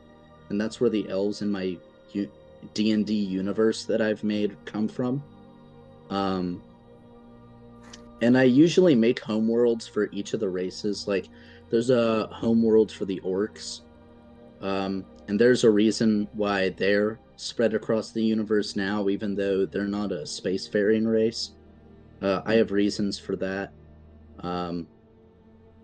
and 0.49 0.59
that's 0.59 0.79
where 0.79 0.89
the 0.89 1.07
elves 1.09 1.41
in 1.41 1.51
my 1.51 1.77
D 2.73 2.91
and 2.91 3.05
D 3.05 3.13
universe 3.13 3.85
that 3.85 4.01
I've 4.01 4.23
made 4.23 4.55
come 4.65 4.87
from. 4.87 5.21
Um, 6.09 6.61
and 8.21 8.37
I 8.37 8.43
usually 8.43 8.95
make 8.95 9.19
homeworlds 9.19 9.89
for 9.89 10.09
each 10.11 10.33
of 10.33 10.39
the 10.39 10.49
races. 10.49 11.07
Like, 11.07 11.27
there's 11.69 11.89
a 11.89 12.27
homeworld 12.27 12.91
for 12.91 13.05
the 13.05 13.19
orcs, 13.21 13.81
um, 14.61 15.03
and 15.27 15.39
there's 15.39 15.63
a 15.65 15.69
reason 15.69 16.27
why 16.33 16.69
they're 16.69 17.19
spread 17.35 17.73
across 17.73 18.11
the 18.11 18.23
universe 18.23 18.75
now, 18.75 19.09
even 19.09 19.35
though 19.35 19.65
they're 19.65 19.85
not 19.87 20.11
a 20.11 20.23
spacefaring 20.23 21.11
race. 21.11 21.51
Uh, 22.21 22.41
I 22.45 22.55
have 22.55 22.71
reasons 22.71 23.17
for 23.17 23.35
that. 23.37 23.73
Um, 24.39 24.87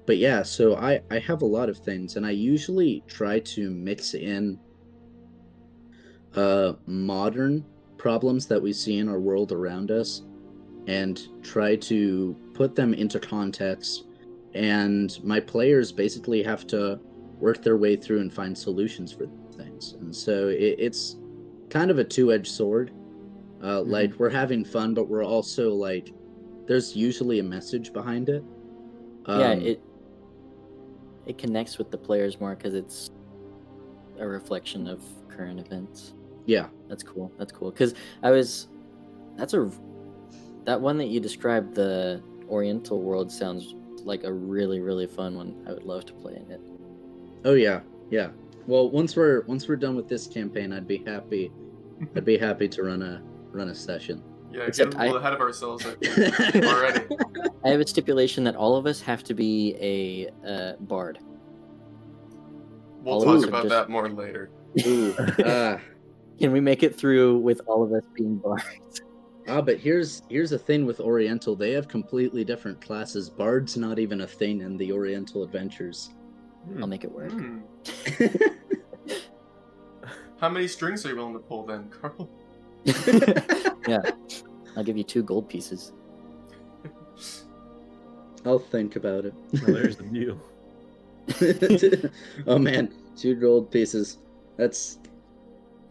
but 0.06 0.18
yeah, 0.18 0.44
so 0.44 0.76
I, 0.76 1.02
I 1.12 1.20
have 1.20 1.42
a 1.42 1.46
lot 1.46 1.70
of 1.70 1.78
things, 1.80 2.16
and 2.16 2.26
I 2.26 2.32
usually 2.32 3.04
try 3.08 3.40
to 3.40 3.70
mix 3.72 4.14
in 4.14 4.60
uh, 6.36 6.74
modern 6.86 7.66
problems 7.98 8.48
that 8.48 8.62
we 8.62 8.72
see 8.72 9.00
in 9.00 9.10
our 9.10 9.20
world 9.20 9.52
around 9.52 9.92
us 9.92 10.24
and 10.88 11.28
try 11.44 11.76
to 11.76 12.36
put 12.54 12.76
them 12.76 12.94
into 12.94 13.20
context. 13.20 14.06
And 14.54 15.18
my 15.24 15.40
players 15.40 15.92
basically 15.92 16.42
have 16.44 16.66
to 16.68 17.00
work 17.40 17.62
their 17.62 17.78
way 17.78 17.96
through 17.96 18.22
and 18.22 18.34
find 18.34 18.58
solutions 18.58 19.12
for 19.12 19.28
things. 19.58 19.94
And 20.00 20.16
so 20.16 20.48
it, 20.48 20.76
it's 20.80 21.18
kind 21.70 21.92
of 21.92 22.00
a 22.00 22.04
two 22.04 22.32
edged 22.32 22.48
sword. 22.52 22.92
Uh, 23.62 23.82
Mhm. 23.82 23.90
Like, 23.90 24.14
we're 24.20 24.30
having 24.30 24.64
fun, 24.64 24.94
but 24.94 25.10
we're 25.10 25.26
also 25.26 25.74
like, 25.74 26.14
there's 26.68 26.96
usually 26.96 27.40
a 27.40 27.44
message 27.44 27.94
behind 27.94 28.30
it. 28.30 28.44
yeah, 29.28 29.52
Um, 29.52 29.62
it 29.62 29.82
it 31.26 31.38
connects 31.38 31.78
with 31.78 31.92
the 31.92 31.98
players 31.98 32.40
more 32.40 32.56
because 32.56 32.74
it's 32.74 33.10
a 34.20 34.28
reflection 34.28 34.88
of 34.88 35.04
current 35.30 35.60
events. 35.60 36.14
yeah. 36.46 36.68
That's 36.88 37.04
cool. 37.04 37.32
That's 37.38 37.52
cool. 37.52 37.70
Because 37.72 37.96
I 38.24 38.32
was, 38.32 38.70
that's 39.36 39.54
a, 39.54 39.70
that 40.64 40.80
one 40.80 40.98
that 41.00 41.08
you 41.08 41.20
described, 41.20 41.76
the 41.76 42.24
Oriental 42.50 43.02
world 43.02 43.30
sounds 43.30 43.76
like 44.06 44.24
a 44.24 44.32
really 44.32 44.80
really 44.80 45.06
fun 45.08 45.36
one. 45.36 45.66
I 45.68 45.74
would 45.74 45.84
love 45.84 46.06
to 46.06 46.14
play 46.14 46.36
in 46.38 46.50
it. 46.50 46.62
Oh 47.44 47.56
yeah, 47.56 47.82
yeah. 48.10 48.30
Well, 48.68 48.90
once 48.90 49.16
we're 49.18 49.42
once 49.42 49.68
we're 49.68 49.76
done 49.76 49.96
with 49.98 50.08
this 50.08 50.28
campaign, 50.28 50.72
I'd 50.72 50.88
be 50.88 51.04
happy. 51.06 51.52
I'd 52.16 52.24
be 52.26 52.38
happy 52.38 52.70
to 52.70 52.84
run 52.84 53.02
a 53.02 53.22
run 53.52 53.68
a 53.70 53.76
session. 53.76 54.24
Yeah, 54.52 54.62
Except 54.64 54.92
getting 54.92 55.02
a 55.10 55.12
little 55.12 55.18
I- 55.18 55.22
ahead 55.22 55.34
of 55.34 55.42
ourselves 55.42 55.86
already. 56.56 57.06
I 57.66 57.70
have 57.70 57.82
a 57.82 57.88
stipulation 57.88 58.44
that 58.46 58.56
all 58.56 58.76
of 58.76 58.86
us 58.86 59.02
have 59.02 59.24
to 59.26 59.34
be 59.34 59.76
a 59.80 60.30
uh, 60.48 60.74
bard. 60.82 61.20
We'll 63.04 63.16
All 63.16 63.22
talk 63.24 63.46
about 63.48 63.64
just- 63.64 63.70
that 63.70 63.90
more 63.90 64.10
later. 64.10 64.50
Ooh, 64.86 65.14
ah, 65.46 65.80
Can 66.40 66.52
we 66.52 66.60
make 66.60 66.84
it 66.84 66.96
through 66.96 67.40
with 67.40 67.62
all 67.66 67.84
of 67.84 67.92
us 67.94 68.04
being 68.14 68.38
bards? 68.38 69.02
ah, 69.48 69.60
but 69.62 69.80
here's 69.80 70.22
here's 70.30 70.52
the 70.52 70.60
thing 70.60 70.86
with 70.86 71.00
Oriental. 71.00 71.56
They 71.56 71.72
have 71.72 71.88
completely 71.88 72.44
different 72.46 72.80
classes. 72.80 73.30
Bard's 73.30 73.76
not 73.76 73.98
even 73.98 74.22
a 74.22 74.28
thing 74.28 74.62
in 74.62 74.78
the 74.78 74.92
Oriental 74.92 75.42
Adventures. 75.44 76.12
Hmm. 76.68 76.82
I'll 76.84 76.88
make 76.88 77.04
it 77.04 77.12
work. 77.12 77.32
Hmm. 77.32 77.60
How 80.40 80.50
many 80.50 80.68
strings 80.68 81.04
are 81.06 81.10
you 81.10 81.16
willing 81.16 81.34
to 81.34 81.40
pull 81.40 81.66
then, 81.66 81.90
Carl? 81.90 82.30
Yeah, 83.88 84.02
I'll 84.76 84.84
give 84.84 84.98
you 84.98 85.04
two 85.04 85.24
gold 85.24 85.50
pieces. 85.50 85.94
I'll 88.46 88.60
think 88.60 88.96
about 88.96 89.26
it. 89.26 89.34
Well, 89.54 89.74
there's 89.74 89.98
the 89.98 90.04
deal. 90.04 90.40
oh 92.48 92.58
man, 92.58 92.94
two 93.18 93.36
gold 93.36 93.72
pieces. 93.72 94.20
That's 94.58 95.00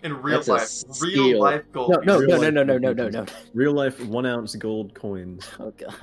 In 0.03 0.15
real 0.23 0.43
That's 0.43 0.49
a 0.49 0.89
life, 0.93 1.03
real 1.03 1.41
life 1.41 1.63
gold. 1.73 1.91
No, 2.05 2.19
no, 2.19 2.39
no, 2.39 2.51
no, 2.51 2.63
no, 2.63 2.79
no, 2.79 2.79
no, 2.79 2.93
no, 2.93 3.09
no. 3.09 3.27
Real 3.53 3.73
life 3.73 4.05
one 4.07 4.27
ounce 4.27 4.55
gold 4.57 4.95
coins. 4.95 5.47
Oh 5.61 5.71
god. 5.73 5.95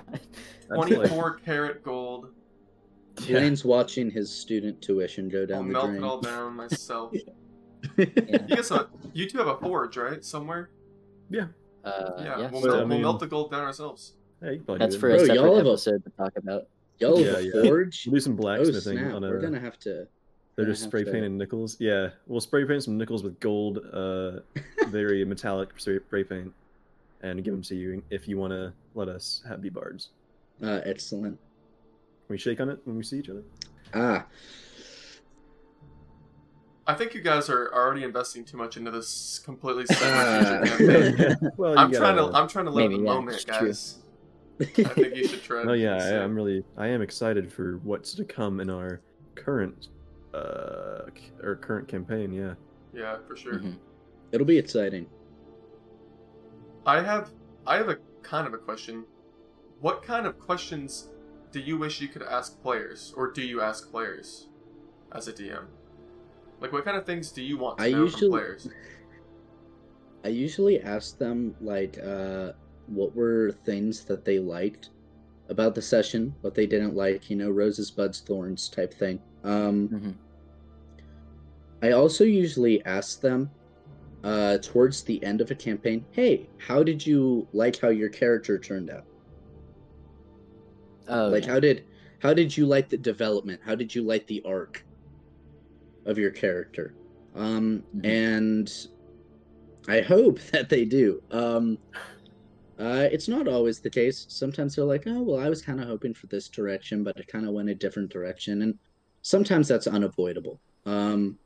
That's 0.70 0.80
like- 0.80 0.94
24 0.94 1.40
karat 1.46 1.84
gold. 1.84 2.28
Yeah. 3.26 3.56
Watching 3.64 4.10
his 4.10 4.32
student 4.32 4.82
tuition 4.82 5.30
go 5.30 5.46
down 5.46 5.76
I'll 5.76 5.82
down 5.82 5.94
the 5.94 6.00
melt 6.02 6.24
drain. 6.24 6.34
it 6.34 6.36
all 6.36 6.48
down 6.48 6.56
myself. 6.56 7.14
Yeah. 7.98 8.06
You 8.08 8.56
guys, 8.56 8.70
have, 8.70 8.88
you 9.12 9.30
two 9.30 9.40
have 9.40 9.48
a 9.48 9.58
forge, 9.58 9.98
right? 9.98 10.24
Somewhere? 10.24 10.70
Uh, 11.84 12.12
Yeah, 12.18 12.40
yeah. 12.40 12.50
we'll, 12.52 12.62
so- 12.62 12.68
melt, 12.68 12.76
I 12.76 12.80
we'll 12.80 12.88
mean- 12.88 13.02
melt 13.02 13.20
the 13.20 13.28
gold 13.28 13.52
down 13.52 13.64
ourselves. 13.64 14.14
Yeah, 14.42 14.52
you 14.52 14.56
can 14.58 14.66
probably 14.66 14.80
That's 14.80 14.96
for 14.96 15.10
it. 15.10 15.14
a 15.14 15.18
Bro, 15.18 15.26
separate 15.26 15.36
y'all 15.44 15.56
have 15.58 15.66
a- 15.66 15.70
episode 15.70 16.04
to 16.04 16.10
talk 16.12 16.34
about. 16.38 16.68
Y'all 17.00 17.18
have 17.18 17.26
Yeah, 17.26 17.38
a 17.60 17.62
yeah. 17.64 17.70
forge? 17.70 18.06
We'll 18.08 18.14
do 18.16 18.20
some 18.20 18.34
Oh 18.34 18.36
blacksmithing 18.38 18.82
snap! 18.98 19.14
on 19.16 19.24
a. 19.24 19.30
We're 19.30 19.40
gonna 19.42 19.60
have 19.60 19.80
to. 19.80 20.08
They're 20.56 20.66
just 20.66 20.84
have 20.84 20.90
spray 20.90 21.04
to- 21.04 21.12
painting 21.12 21.38
nickels. 21.38 21.78
Yeah, 21.80 22.10
we'll 22.28 22.40
spray 22.42 22.64
paint 22.66 22.84
some 22.84 22.98
nickels 22.98 23.24
with 23.24 23.40
gold, 23.40 23.80
uh, 23.92 24.40
very 24.90 25.26
metallic 25.26 25.70
spray 25.80 25.98
spray 26.00 26.24
paint, 26.24 26.54
and 27.22 27.44
give 27.44 27.54
them 27.54 27.64
to 27.64 27.76
you 27.76 28.04
if 28.12 28.28
you 28.28 28.38
want 28.38 28.52
to 28.52 28.72
let 28.96 29.08
us 29.10 29.42
have 29.48 29.62
be 29.62 29.70
bards. 29.70 30.10
Uh, 30.62 30.82
excellent. 30.86 31.38
Can 32.28 32.34
we 32.34 32.38
shake 32.38 32.60
on 32.62 32.70
it 32.70 32.80
when 32.86 32.96
we 32.96 33.04
see 33.04 33.18
each 33.20 33.30
other? 33.30 33.44
Ah, 33.96 34.26
I 36.86 36.94
think 36.96 37.14
you 37.14 37.22
guys 37.22 37.50
are 37.50 37.74
already 37.74 38.04
investing 38.04 38.44
too 38.44 38.58
much 38.58 38.76
into 38.78 38.92
this 38.92 39.40
completely 39.40 39.86
separate 39.96 40.68
campaign. 41.18 41.52
well, 41.58 41.78
I'm 41.80 41.92
you 41.92 41.98
trying 41.98 42.16
to 42.18 42.24
gotta- 42.24 42.38
I'm 42.38 42.48
trying 42.48 42.66
to 42.66 42.72
live 42.72 42.92
the 42.92 42.98
yeah, 42.98 43.04
moment, 43.04 43.36
it's 43.36 43.46
true. 43.46 43.68
guys. 43.68 44.00
I 44.62 44.66
think 44.66 45.16
you 45.16 45.28
should 45.28 45.44
try. 45.44 45.64
No, 45.66 45.74
yeah, 45.74 45.98
so- 46.00 46.20
I, 46.20 46.24
I'm 46.24 46.36
really, 46.36 46.64
I 46.78 46.88
am 46.88 47.02
excited 47.02 47.52
for 47.52 47.78
what's 47.84 48.14
to 48.16 48.26
come 48.26 48.60
in 48.60 48.70
our 48.70 49.02
current, 49.36 49.88
uh, 50.34 51.04
our 51.44 51.56
current 51.56 51.88
campaign. 51.88 52.34
Yeah. 52.34 52.54
Yeah, 52.94 53.18
for 53.28 53.36
sure. 53.36 53.56
Mhm. 53.60 53.78
it'll 54.32 54.46
be 54.46 54.58
exciting. 54.58 55.08
I 56.86 57.02
have 57.02 57.32
I 57.66 57.78
have 57.78 57.90
a 57.90 57.98
kind 58.22 58.46
of 58.46 58.54
a 58.54 58.58
question. 58.58 59.06
What 59.80 60.04
kind 60.04 60.26
of 60.28 60.38
questions 60.40 61.10
do 61.52 61.60
you 61.60 61.78
wish 61.78 62.02
you 62.02 62.08
could 62.08 62.24
ask 62.24 62.62
players, 62.62 63.14
or 63.16 63.32
do 63.32 63.42
you 63.42 63.62
ask 63.62 63.90
players 63.90 64.48
as 65.14 65.28
a 65.28 65.34
DM? 65.34 65.66
Like, 66.64 66.72
what 66.72 66.86
kind 66.86 66.96
of 66.96 67.06
things 67.06 67.30
do 67.30 67.44
you 67.44 67.58
want 67.58 67.78
to 67.78 67.84
I 67.84 67.92
know 67.92 68.04
usually- 68.06 68.22
from 68.22 68.30
players? 68.32 68.70
I 70.24 70.30
usually 70.30 70.80
ask 70.82 71.18
them 71.18 71.54
like 71.60 72.00
uh 72.02 72.54
what 72.88 73.14
were 73.14 73.52
things 73.66 74.06
that 74.06 74.24
they 74.24 74.40
liked 74.40 74.92
about 75.50 75.76
the 75.76 75.82
session, 75.82 76.34
what 76.40 76.56
they 76.56 76.66
didn't 76.66 76.96
like, 76.96 77.30
you 77.30 77.36
know, 77.36 77.50
roses, 77.50 77.92
buds, 77.92 78.22
thorns 78.22 78.70
type 78.70 78.94
thing. 78.94 79.22
Um 79.44 79.90
Mhm. 79.90 80.14
I 81.82 81.92
also 81.92 82.24
usually 82.24 82.84
ask 82.86 83.20
them 83.20 83.52
uh 84.24 84.58
towards 84.60 85.04
the 85.04 85.22
end 85.22 85.42
of 85.42 85.52
a 85.52 85.56
campaign, 85.56 86.06
"Hey, 86.12 86.48
how 86.58 86.82
did 86.82 87.06
you 87.06 87.46
like 87.52 87.76
how 87.78 87.90
your 87.90 88.08
character 88.08 88.58
turned 88.58 88.90
out? 88.90 89.06
Oh, 91.10 91.28
like 91.28 91.44
yeah. 91.46 91.52
how 91.52 91.60
did 91.60 91.84
how 92.20 92.34
did 92.34 92.56
you 92.56 92.66
like 92.66 92.88
the 92.88 92.96
development? 92.98 93.60
How 93.66 93.76
did 93.76 93.94
you 93.94 94.04
like 94.04 94.26
the 94.28 94.42
arc 94.46 94.86
of 96.06 96.18
your 96.18 96.32
character?" 96.32 96.96
Um 97.34 97.86
Mhm. 97.94 98.24
and 98.24 98.72
I 99.88 100.02
hope 100.02 100.40
that 100.52 100.70
they 100.70 100.86
do. 100.86 101.22
Um 101.32 101.78
uh, 102.80 103.08
it's 103.12 103.28
not 103.28 103.48
always 103.48 103.82
the 103.82 103.90
case. 103.90 104.26
Sometimes 104.30 104.76
they're 104.76 104.86
like, 104.86 105.04
"Oh, 105.06 105.22
well, 105.22 105.40
I 105.40 105.50
was 105.50 105.62
kind 105.62 105.80
of 105.80 105.88
hoping 105.88 106.14
for 106.14 106.28
this 106.28 106.50
direction, 106.50 107.04
but 107.04 107.18
it 107.18 107.28
kind 107.28 107.46
of 107.48 107.54
went 107.54 107.70
a 107.70 107.76
different 107.76 108.12
direction," 108.12 108.62
and 108.64 108.80
sometimes 109.22 109.68
that's 109.68 109.88
unavoidable. 109.88 110.60
Um, 110.86 111.40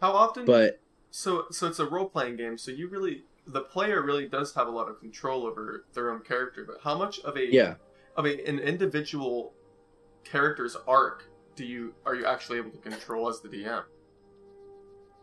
How 0.00 0.12
often? 0.12 0.54
but 0.54 0.80
So, 1.10 1.46
so 1.50 1.66
it's 1.66 1.78
a 1.78 1.86
role 1.86 2.08
playing 2.08 2.36
game. 2.36 2.58
So 2.58 2.70
you 2.70 2.88
really, 2.88 3.24
the 3.46 3.62
player 3.62 4.02
really 4.02 4.28
does 4.28 4.54
have 4.54 4.68
a 4.68 4.70
lot 4.70 4.88
of 4.88 5.00
control 5.00 5.46
over 5.46 5.86
their 5.94 6.10
own 6.10 6.22
character. 6.22 6.64
But 6.66 6.78
how 6.82 6.96
much 6.98 7.20
of 7.20 7.36
a 7.36 7.50
yeah, 7.50 7.76
of 8.16 8.26
a, 8.26 8.48
an 8.48 8.58
individual 8.58 9.54
character's 10.24 10.76
arc 10.88 11.27
do 11.58 11.66
you 11.66 11.94
are 12.06 12.14
you 12.14 12.24
actually 12.24 12.58
able 12.58 12.70
to 12.70 12.78
control 12.78 13.28
as 13.28 13.40
the 13.40 13.48
DM? 13.48 13.82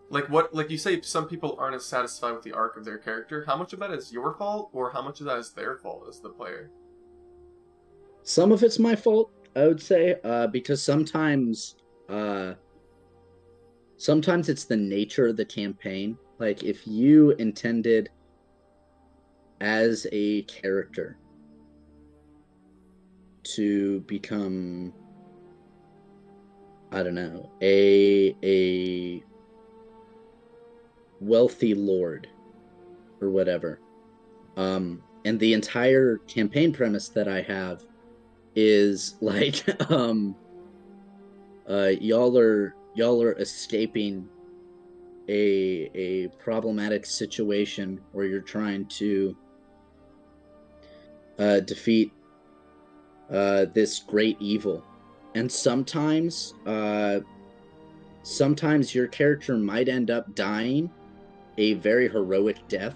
Like 0.09 0.29
what, 0.29 0.53
like 0.53 0.69
you 0.69 0.77
say, 0.77 1.01
some 1.01 1.27
people 1.27 1.55
aren't 1.57 1.75
as 1.75 1.85
satisfied 1.85 2.33
with 2.33 2.43
the 2.43 2.53
arc 2.53 2.77
of 2.77 2.85
their 2.85 2.99
character. 2.99 3.43
How 3.47 3.55
much 3.55 3.73
of 3.73 3.79
that 3.79 3.89
is 3.89 4.11
your 4.11 4.35
fault, 4.35 4.69
or 4.71 4.91
how 4.91 5.01
much 5.01 5.19
of 5.19 5.25
that 5.25 5.39
is 5.39 5.51
their 5.51 5.77
fault 5.77 6.05
as 6.07 6.19
the 6.19 6.29
player? 6.29 6.69
some 8.25 8.51
of 8.51 8.63
it's 8.63 8.79
my 8.79 8.95
fault, 8.95 9.31
I 9.55 9.67
would 9.67 9.81
say, 9.81 10.15
uh, 10.23 10.47
because 10.47 10.81
sometimes, 10.81 11.75
uh, 12.09 12.55
sometimes 13.97 14.49
it's 14.49 14.65
the 14.65 14.75
nature 14.75 15.27
of 15.27 15.37
the 15.37 15.45
campaign. 15.45 16.17
Like 16.39 16.63
if 16.63 16.87
you 16.87 17.31
intended 17.31 18.09
as 19.61 20.07
a 20.11 20.41
character 20.43 21.17
to 23.43 23.99
become 24.01 24.91
I 26.95 27.03
don't 27.03 27.13
know, 27.13 27.49
a 27.61 28.33
a 28.41 29.21
wealthy 31.19 31.73
lord 31.73 32.29
or 33.19 33.29
whatever. 33.31 33.81
Um 34.55 35.03
and 35.25 35.37
the 35.37 35.51
entire 35.51 36.19
campaign 36.19 36.71
premise 36.71 37.09
that 37.09 37.27
I 37.27 37.41
have 37.41 37.83
is 38.55 39.15
like 39.21 39.91
um 39.91 40.37
uh 41.69 41.91
y'all 41.99 42.37
are 42.37 42.73
y'all 42.95 43.21
are 43.21 43.33
escaping 43.39 44.29
a 45.27 45.91
a 45.93 46.27
problematic 46.41 47.05
situation 47.05 47.99
where 48.13 48.25
you're 48.25 48.39
trying 48.39 48.85
to 48.85 49.35
uh 51.39 51.59
defeat 51.59 52.13
uh 53.29 53.65
this 53.73 53.99
great 53.99 54.37
evil 54.39 54.81
and 55.35 55.51
sometimes 55.51 56.55
uh 56.65 57.19
sometimes 58.23 58.95
your 58.95 59.07
character 59.07 59.55
might 59.55 59.87
end 59.87 60.09
up 60.09 60.33
dying 60.33 60.89
a 61.59 61.73
very 61.75 62.09
heroic 62.09 62.57
death 62.67 62.95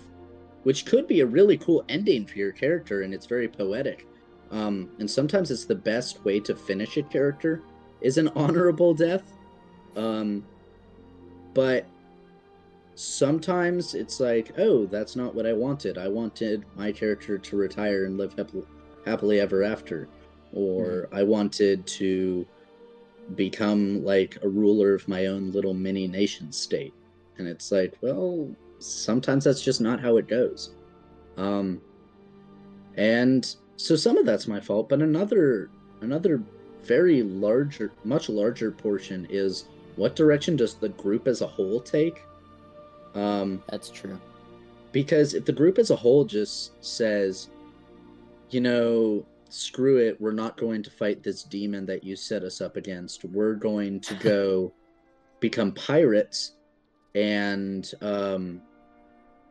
which 0.63 0.85
could 0.85 1.07
be 1.07 1.21
a 1.21 1.25
really 1.25 1.57
cool 1.57 1.85
ending 1.89 2.25
for 2.25 2.37
your 2.37 2.51
character 2.51 3.03
and 3.03 3.13
it's 3.13 3.25
very 3.25 3.47
poetic. 3.47 4.07
Um 4.51 4.89
and 4.99 5.09
sometimes 5.09 5.51
it's 5.51 5.65
the 5.65 5.75
best 5.75 6.25
way 6.25 6.39
to 6.41 6.55
finish 6.55 6.97
a 6.97 7.03
character 7.03 7.61
is 8.01 8.17
an 8.17 8.27
honorable 8.35 8.93
death. 8.93 9.31
Um 9.95 10.45
but 11.53 11.85
sometimes 12.95 13.93
it's 13.95 14.19
like 14.19 14.51
oh 14.57 14.85
that's 14.85 15.15
not 15.15 15.33
what 15.33 15.45
i 15.45 15.53
wanted. 15.53 15.97
I 15.97 16.07
wanted 16.07 16.65
my 16.75 16.91
character 16.91 17.37
to 17.37 17.55
retire 17.55 18.05
and 18.05 18.17
live 18.17 18.33
happily, 18.37 18.65
happily 19.05 19.39
ever 19.39 19.63
after 19.63 20.09
or 20.53 21.07
I 21.11 21.23
wanted 21.23 21.85
to 21.87 22.45
become 23.35 24.03
like 24.03 24.37
a 24.43 24.49
ruler 24.49 24.93
of 24.95 25.07
my 25.07 25.27
own 25.27 25.51
little 25.51 25.73
mini 25.73 26.07
nation 26.07 26.51
state. 26.51 26.93
And 27.37 27.47
it's 27.47 27.71
like, 27.71 27.95
well, 28.01 28.49
sometimes 28.79 29.43
that's 29.43 29.61
just 29.61 29.81
not 29.81 29.99
how 29.99 30.17
it 30.17 30.27
goes. 30.27 30.71
Um 31.37 31.81
and 32.97 33.55
so 33.77 33.95
some 33.95 34.17
of 34.17 34.25
that's 34.25 34.47
my 34.47 34.59
fault, 34.59 34.89
but 34.89 35.01
another 35.01 35.69
another 36.01 36.41
very 36.83 37.23
larger 37.23 37.91
much 38.03 38.29
larger 38.29 38.71
portion 38.71 39.27
is 39.29 39.65
what 39.95 40.15
direction 40.15 40.55
does 40.55 40.75
the 40.75 40.89
group 40.89 41.27
as 41.27 41.41
a 41.41 41.47
whole 41.47 41.79
take? 41.81 42.21
Um 43.15 43.61
That's 43.69 43.89
true. 43.89 44.19
because 44.91 45.33
if 45.33 45.45
the 45.45 45.53
group 45.53 45.77
as 45.77 45.91
a 45.91 45.95
whole 45.95 46.25
just 46.25 46.83
says, 46.83 47.49
you 48.49 48.61
know, 48.61 49.25
screw 49.49 49.97
it, 49.97 50.19
we're 50.21 50.31
not 50.31 50.57
going 50.57 50.83
to 50.83 50.91
fight 50.91 51.23
this 51.23 51.43
demon 51.43 51.85
that 51.87 52.03
you 52.03 52.15
set 52.15 52.43
us 52.43 52.61
up 52.61 52.77
against. 52.77 53.25
We're 53.25 53.55
going 53.55 53.99
to 54.01 54.13
go 54.15 54.73
become 55.39 55.71
pirates 55.73 56.53
and 57.15 57.91
um, 58.01 58.61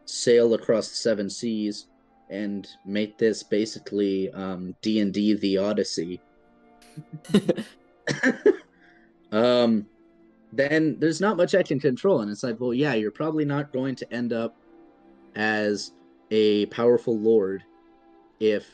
sail 0.04 0.54
across 0.54 0.88
the 0.88 0.94
seven 0.94 1.28
seas 1.28 1.86
and 2.30 2.68
make 2.84 3.18
this 3.18 3.42
basically 3.42 4.30
um, 4.32 4.74
D&D 4.82 5.34
the 5.34 5.58
Odyssey. 5.58 6.20
um, 9.32 9.86
then 10.52 10.98
there's 10.98 11.20
not 11.20 11.36
much 11.36 11.54
I 11.54 11.62
can 11.62 11.80
control. 11.80 12.20
And 12.20 12.30
it's 12.30 12.42
like, 12.42 12.60
well, 12.60 12.74
yeah, 12.74 12.94
you're 12.94 13.10
probably 13.10 13.44
not 13.44 13.72
going 13.72 13.94
to 13.96 14.12
end 14.12 14.32
up 14.32 14.56
as 15.34 15.92
a 16.30 16.66
powerful 16.66 17.18
lord 17.18 17.62
if 18.40 18.66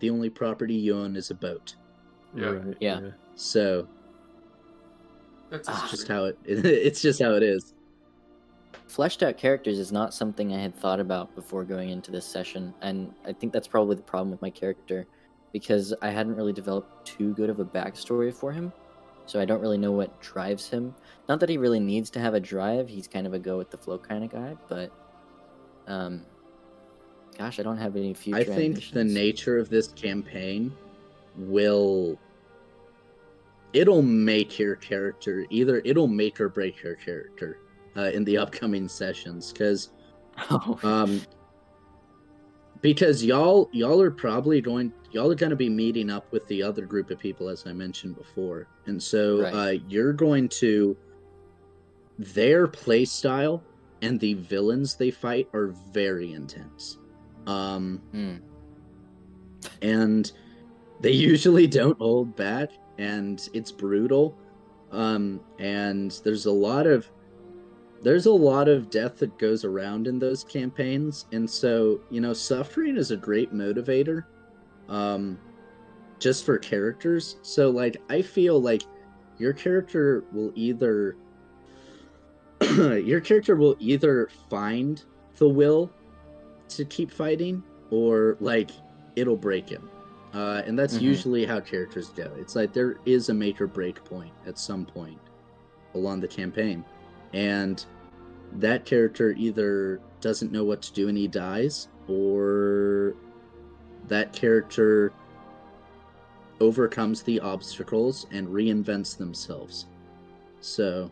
the 0.00 0.10
only 0.10 0.30
property 0.30 0.74
you 0.74 0.96
own 0.96 1.16
is 1.16 1.30
a 1.30 1.34
boat. 1.34 1.76
Yeah. 2.34 2.46
Right, 2.46 2.76
Yeah. 2.80 3.00
So 3.34 3.88
That's 5.50 5.68
Ah. 5.68 5.88
just 5.90 6.08
how 6.08 6.24
it 6.26 6.38
it's 6.44 7.00
just 7.00 7.22
how 7.22 7.32
it 7.34 7.42
is. 7.42 7.74
Fleshed 8.86 9.22
out 9.22 9.36
characters 9.36 9.78
is 9.78 9.92
not 9.92 10.12
something 10.14 10.52
I 10.54 10.58
had 10.60 10.74
thought 10.74 11.00
about 11.00 11.34
before 11.34 11.64
going 11.64 11.90
into 11.90 12.10
this 12.10 12.24
session, 12.26 12.74
and 12.80 13.14
I 13.24 13.32
think 13.32 13.52
that's 13.52 13.68
probably 13.68 13.96
the 13.96 14.02
problem 14.02 14.30
with 14.30 14.40
my 14.42 14.50
character, 14.50 15.06
because 15.52 15.94
I 16.00 16.10
hadn't 16.10 16.36
really 16.36 16.52
developed 16.54 17.06
too 17.06 17.34
good 17.34 17.50
of 17.50 17.60
a 17.60 17.64
backstory 17.64 18.32
for 18.32 18.50
him, 18.52 18.72
so 19.26 19.40
I 19.40 19.44
don't 19.44 19.60
really 19.60 19.76
know 19.78 19.92
what 19.92 20.18
drives 20.20 20.68
him. 20.68 20.94
Not 21.28 21.38
that 21.40 21.48
he 21.50 21.58
really 21.58 21.80
needs 21.80 22.08
to 22.10 22.20
have 22.20 22.32
a 22.34 22.40
drive; 22.40 22.88
he's 22.88 23.06
kind 23.08 23.26
of 23.26 23.34
a 23.34 23.38
go 23.38 23.58
with 23.58 23.70
the 23.70 23.76
flow 23.78 23.98
kind 23.98 24.24
of 24.24 24.30
guy, 24.30 24.56
but, 24.68 24.90
um, 25.86 26.22
gosh, 27.38 27.58
I 27.60 27.62
don't 27.62 27.78
have 27.78 27.96
any 27.96 28.12
future. 28.14 28.38
I 28.40 28.44
think 28.44 28.90
the 28.90 29.04
nature 29.04 29.58
of 29.58 29.68
this 29.70 29.88
campaign 29.88 30.72
will 31.36 32.18
it'll 33.72 34.02
make 34.02 34.58
your 34.58 34.74
character 34.76 35.46
either 35.50 35.80
it'll 35.84 36.08
make 36.08 36.40
or 36.40 36.48
break 36.48 36.82
your 36.82 36.94
character 36.96 37.58
uh, 37.96 38.10
in 38.14 38.24
the 38.24 38.36
upcoming 38.36 38.88
sessions 38.88 39.52
because 39.52 39.90
Oh, 40.50 40.78
um 40.82 41.20
because 42.80 43.22
y'all 43.24 43.68
y'all 43.72 44.00
are 44.00 44.10
probably 44.10 44.60
going 44.60 44.92
y'all 45.12 45.30
are 45.30 45.34
going 45.34 45.50
to 45.50 45.56
be 45.56 45.68
meeting 45.68 46.10
up 46.10 46.30
with 46.32 46.46
the 46.48 46.62
other 46.62 46.86
group 46.86 47.10
of 47.10 47.18
people 47.18 47.48
as 47.48 47.66
i 47.66 47.72
mentioned 47.72 48.16
before 48.16 48.66
and 48.86 49.00
so 49.02 49.42
Right. 49.42 49.52
uh 49.54 49.78
you're 49.88 50.12
going 50.14 50.48
to 50.60 50.96
their 52.18 52.66
play 52.66 53.04
style 53.04 53.62
and 54.00 54.18
the 54.18 54.34
villains 54.34 54.96
they 54.96 55.10
fight 55.10 55.48
are 55.52 55.68
very 55.92 56.32
intense 56.32 56.98
um 57.48 58.00
hmm. 58.12 58.36
and 59.82 60.32
they 61.00 61.10
usually 61.32 61.66
don't 61.66 61.98
hold 61.98 62.36
back 62.36 62.70
and 62.98 63.48
it's 63.54 63.72
brutal 63.72 64.36
um 64.92 65.40
and 65.58 66.20
there's 66.24 66.46
a 66.46 66.52
lot 66.52 66.86
of 66.86 67.10
there's 68.02 68.26
a 68.26 68.32
lot 68.32 68.68
of 68.68 68.90
death 68.90 69.18
that 69.18 69.36
goes 69.38 69.64
around 69.64 70.06
in 70.06 70.18
those 70.18 70.44
campaigns 70.44 71.26
and 71.32 71.48
so 71.48 72.00
you 72.10 72.20
know 72.20 72.32
suffering 72.32 72.96
is 72.96 73.10
a 73.10 73.16
great 73.16 73.52
motivator 73.52 74.24
um 74.88 75.38
just 76.18 76.44
for 76.44 76.58
characters 76.58 77.36
so 77.42 77.70
like 77.70 77.96
i 78.08 78.20
feel 78.20 78.60
like 78.60 78.82
your 79.38 79.52
character 79.52 80.24
will 80.32 80.52
either 80.54 81.16
your 83.04 83.20
character 83.20 83.56
will 83.56 83.76
either 83.78 84.28
find 84.50 85.04
the 85.36 85.48
will 85.48 85.90
to 86.70 86.84
keep 86.84 87.10
fighting 87.10 87.62
or 87.90 88.36
like 88.40 88.70
it'll 89.16 89.36
break 89.36 89.68
him. 89.68 89.88
Uh, 90.34 90.62
and 90.66 90.78
that's 90.78 90.98
Mhm. 90.98 91.02
usually 91.02 91.44
how 91.46 91.58
characters 91.60 92.10
go. 92.10 92.30
It's 92.38 92.54
like 92.54 92.72
there 92.72 92.98
is 93.06 93.28
a 93.30 93.34
make 93.34 93.60
or 93.60 93.66
break 93.66 94.04
point 94.04 94.32
at 94.46 94.58
some 94.58 94.84
point 94.84 95.18
along 95.94 96.20
the 96.20 96.28
campaign. 96.28 96.84
And 97.32 97.84
that 98.58 98.84
character 98.84 99.32
either 99.32 100.00
doesn't 100.20 100.52
know 100.52 100.64
what 100.64 100.82
to 100.82 100.92
do 100.92 101.08
and 101.08 101.16
he 101.16 101.28
dies, 101.28 101.88
or 102.08 103.14
that 104.08 104.32
character 104.32 105.12
overcomes 106.60 107.22
the 107.22 107.40
obstacles 107.40 108.26
and 108.32 108.48
reinvents 108.48 109.16
themselves. 109.16 109.86
So 110.60 111.10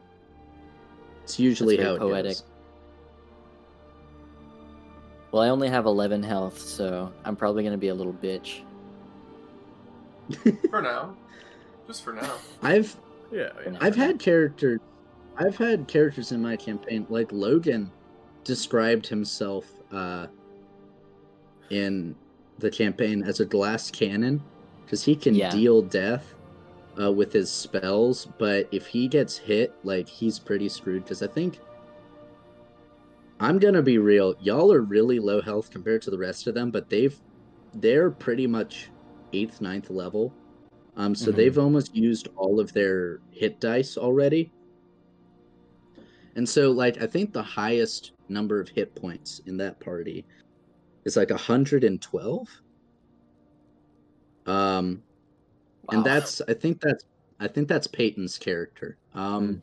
it's 1.23 1.39
usually 1.39 1.77
how 1.77 1.95
it 1.95 1.99
poetic. 2.01 2.33
goes. 2.33 2.45
Well, 5.37 5.45
I 5.45 5.51
only 5.51 5.69
have 5.69 5.85
11 5.85 6.23
health, 6.23 6.59
so 6.59 7.13
I'm 7.27 7.37
probably 7.37 7.63
gonna 7.63 7.77
be 7.77 7.89
a 7.89 7.95
little 7.95 8.15
bitch. 8.15 8.61
For 10.71 10.81
now. 10.81 11.15
Just 11.87 12.05
for 12.05 12.15
now. 12.15 12.37
I've 12.63 12.97
Yeah, 13.31 13.51
For 13.63 13.71
now. 13.73 13.79
I've 13.83 13.95
had 13.95 14.19
characters 14.19 14.81
I've 15.37 15.59
had 15.59 15.89
characters 15.89 16.33
in 16.33 16.41
my 16.41 16.57
campaign 16.57 17.07
like 17.11 17.31
Logan 17.33 17.93
described 18.45 19.07
himself 19.07 19.67
uh 19.93 20.29
in 21.69 22.17
the 22.59 22.71
campaign 22.71 23.23
as 23.23 23.41
a 23.41 23.45
glass 23.45 23.91
cannon 23.91 24.43
because 24.87 25.05
he 25.05 25.15
can 25.15 25.35
Yeah. 25.35 25.51
deal 25.51 25.83
death 25.83 26.35
uh, 26.99 27.13
with 27.13 27.31
his 27.31 27.51
spells, 27.51 28.27
but 28.39 28.69
if 28.73 28.87
he 28.87 29.07
gets 29.07 29.37
hit, 29.37 29.75
like 29.85 30.09
he's 30.09 30.39
pretty 30.39 30.71
screwed 30.71 31.03
because 31.05 31.23
I 31.23 31.27
think 31.27 31.61
I'm 33.41 33.59
gonna 33.59 33.83
be 33.83 33.99
real, 33.99 34.35
y'all 34.41 34.73
are 34.73 34.81
really 34.83 35.19
low 35.19 35.41
health 35.43 35.71
compared 35.71 36.03
to 36.03 36.11
the 36.11 36.19
rest 36.19 36.47
of 36.47 36.55
them, 36.55 36.71
but 36.71 36.89
they've 36.89 37.19
they're 37.75 38.11
pretty 38.11 38.47
much 38.47 38.91
eighth, 39.35 39.61
ninth 39.61 39.91
level. 39.91 40.33
Um, 40.97 41.15
so 41.15 41.31
Mhm. 41.31 41.37
they've 41.37 41.59
almost 41.59 41.95
used 41.95 42.29
all 42.37 42.59
of 42.59 42.73
their 42.73 43.21
hit 43.31 43.61
dice 43.61 43.99
already. 43.99 44.51
And 46.37 46.49
so, 46.49 46.71
like, 46.71 47.03
I 47.03 47.07
think 47.07 47.33
the 47.33 47.43
highest 47.43 48.13
number 48.29 48.61
of 48.61 48.69
hit 48.71 48.95
points 48.95 49.41
in 49.47 49.57
that 49.59 49.79
party 49.81 50.25
is 51.05 51.17
like 51.17 51.31
112. 51.31 52.49
Um, 54.47 55.03
and 55.91 56.03
that's 56.05 56.41
I 56.49 56.55
think 56.55 56.81
that's 56.81 57.05
I 57.41 57.49
think 57.49 57.69
that's 57.69 57.87
Peyton's 57.87 58.39
character. 58.39 58.97
Um, 59.15 59.63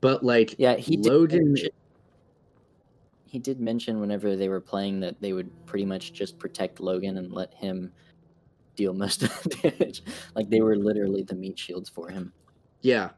but 0.00 0.22
like, 0.22 0.54
yeah. 0.58 0.76
He 0.76 0.96
did 0.96 1.06
Logan- 1.10 1.48
mention- 1.54 1.70
he 3.30 3.38
did 3.38 3.60
mention 3.60 4.00
whenever 4.00 4.34
they 4.34 4.48
were 4.48 4.60
playing 4.60 4.98
that 5.00 5.20
they 5.20 5.32
would 5.32 5.50
pretty 5.64 5.84
much 5.84 6.12
just 6.12 6.36
protect 6.36 6.80
Logan 6.80 7.16
and 7.16 7.32
let 7.32 7.54
him 7.54 7.92
deal 8.74 8.92
most 8.92 9.22
of 9.22 9.42
the 9.44 9.70
damage. 9.70 10.02
Like 10.34 10.50
they 10.50 10.60
were 10.60 10.74
literally 10.74 11.22
the 11.22 11.36
meat 11.36 11.56
shields 11.56 11.88
for 11.88 12.08
him. 12.08 12.32
Yeah. 12.82 13.10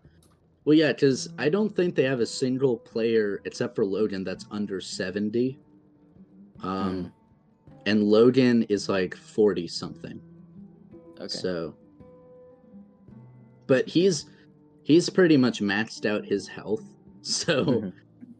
Well, 0.66 0.76
yeah, 0.76 0.92
because 0.92 1.30
I 1.38 1.48
don't 1.48 1.74
think 1.74 1.94
they 1.94 2.02
have 2.04 2.20
a 2.20 2.26
single 2.26 2.76
player 2.76 3.40
except 3.46 3.74
for 3.74 3.86
Logan 3.86 4.22
that's 4.22 4.44
under 4.50 4.82
70. 4.82 5.58
Um, 6.62 7.10
and 7.86 8.04
Logan 8.04 8.64
is 8.64 8.90
like 8.90 9.16
40 9.16 9.66
something. 9.66 10.20
Okay. 11.18 11.26
So, 11.28 11.74
but 13.66 13.88
he's 13.88 14.26
he's 14.82 15.08
pretty 15.08 15.38
much 15.38 15.60
maxed 15.60 16.04
out 16.04 16.24
his 16.26 16.46
health. 16.46 16.84
So, 17.24 17.64
Mhm. 17.64 17.92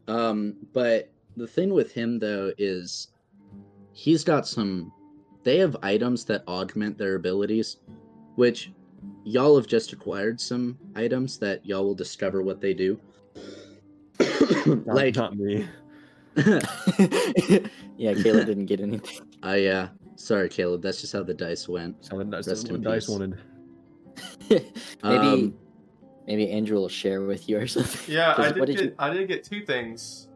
um, 0.09 0.55
but 0.73 1.09
the 1.37 1.47
thing 1.47 1.73
with 1.73 1.91
him 1.91 2.19
though 2.19 2.51
is 2.57 3.09
he's 3.93 4.23
got 4.23 4.47
some. 4.47 4.91
They 5.43 5.57
have 5.57 5.75
items 5.83 6.23
that 6.25 6.43
augment 6.47 6.97
their 6.97 7.15
abilities, 7.15 7.77
which 8.35 8.71
y'all 9.25 9.55
have 9.57 9.67
just 9.67 9.91
acquired 9.91 10.39
some 10.39 10.77
items 10.95 11.37
that 11.39 11.65
y'all 11.65 11.83
will 11.83 11.95
discover 11.95 12.41
what 12.41 12.61
they 12.61 12.73
do. 12.73 12.99
not, 14.65 14.87
like, 14.87 15.15
not 15.15 15.35
me. 15.35 15.67
yeah, 17.97 18.13
Caleb 18.13 18.45
didn't 18.47 18.65
get 18.65 18.79
anything. 18.79 19.27
I 19.43 19.65
uh, 19.67 19.87
sorry, 20.15 20.49
Caleb. 20.49 20.81
That's 20.81 21.01
just 21.01 21.13
how 21.13 21.23
the 21.23 21.33
dice 21.33 21.67
went. 21.67 22.03
So 22.05 22.23
that's 22.23 22.47
Rest 22.47 22.67
what 22.67 22.75
in 22.75 22.81
dice 22.81 23.05
peace. 23.05 23.09
wanted. 23.09 23.37
maybe 24.49 24.71
Um, 25.03 25.53
maybe 26.25 26.49
Andrew 26.51 26.77
will 26.77 26.89
share 26.89 27.21
with 27.21 27.49
you 27.49 27.57
or 27.59 27.67
something. 27.67 28.13
Yeah, 28.13 28.33
I 28.37 28.51
did, 28.51 28.59
what 28.59 28.65
did 28.67 28.77
get 28.77 28.85
you- 28.85 28.95
I 28.97 29.13
did 29.13 29.27
get 29.27 29.43
two 29.43 29.65
things. 29.65 30.29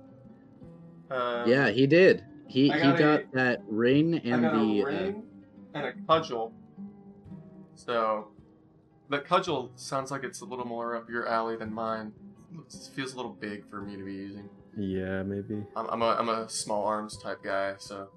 Uh, 1.10 1.44
yeah, 1.48 1.70
he 1.70 1.88
did. 1.88 2.24
He 2.48 2.72
I 2.72 2.78
he 2.78 2.82
got 2.84 2.98
got 2.98 3.20
a- 3.22 3.26
that 3.34 3.62
ring 3.68 4.16
I 4.16 4.28
and 4.30 4.42
got 4.42 4.54
the 4.54 4.60
a 4.60 4.82
uh, 4.82 4.86
ring 4.86 5.24
and 5.74 5.86
a 5.86 5.94
cudgel. 6.08 6.52
So, 7.76 8.30
the 9.10 9.20
cudgel 9.20 9.72
sounds 9.76 10.12
like 10.12 10.24
it's 10.24 10.42
a 10.42 10.46
little 10.46 10.66
more 10.66 10.96
up 10.96 11.10
your 11.10 11.28
alley 11.28 11.56
than 11.56 11.74
mine. 11.74 12.12
It 12.54 12.74
feels 12.96 13.14
a 13.14 13.18
little 13.18 13.34
big 13.34 13.70
for 13.70 13.82
me 13.82 13.96
to 13.98 14.04
be 14.04 14.14
using. 14.14 14.50
Yeah, 14.78 15.24
maybe. 15.24 15.64
I'm, 15.76 15.88
I'm 15.90 16.02
a 16.02 16.16
I'm 16.20 16.30
a 16.30 16.50
small 16.50 16.86
arms 16.86 17.18
type 17.18 17.44
guy, 17.44 17.76
so 17.78 18.10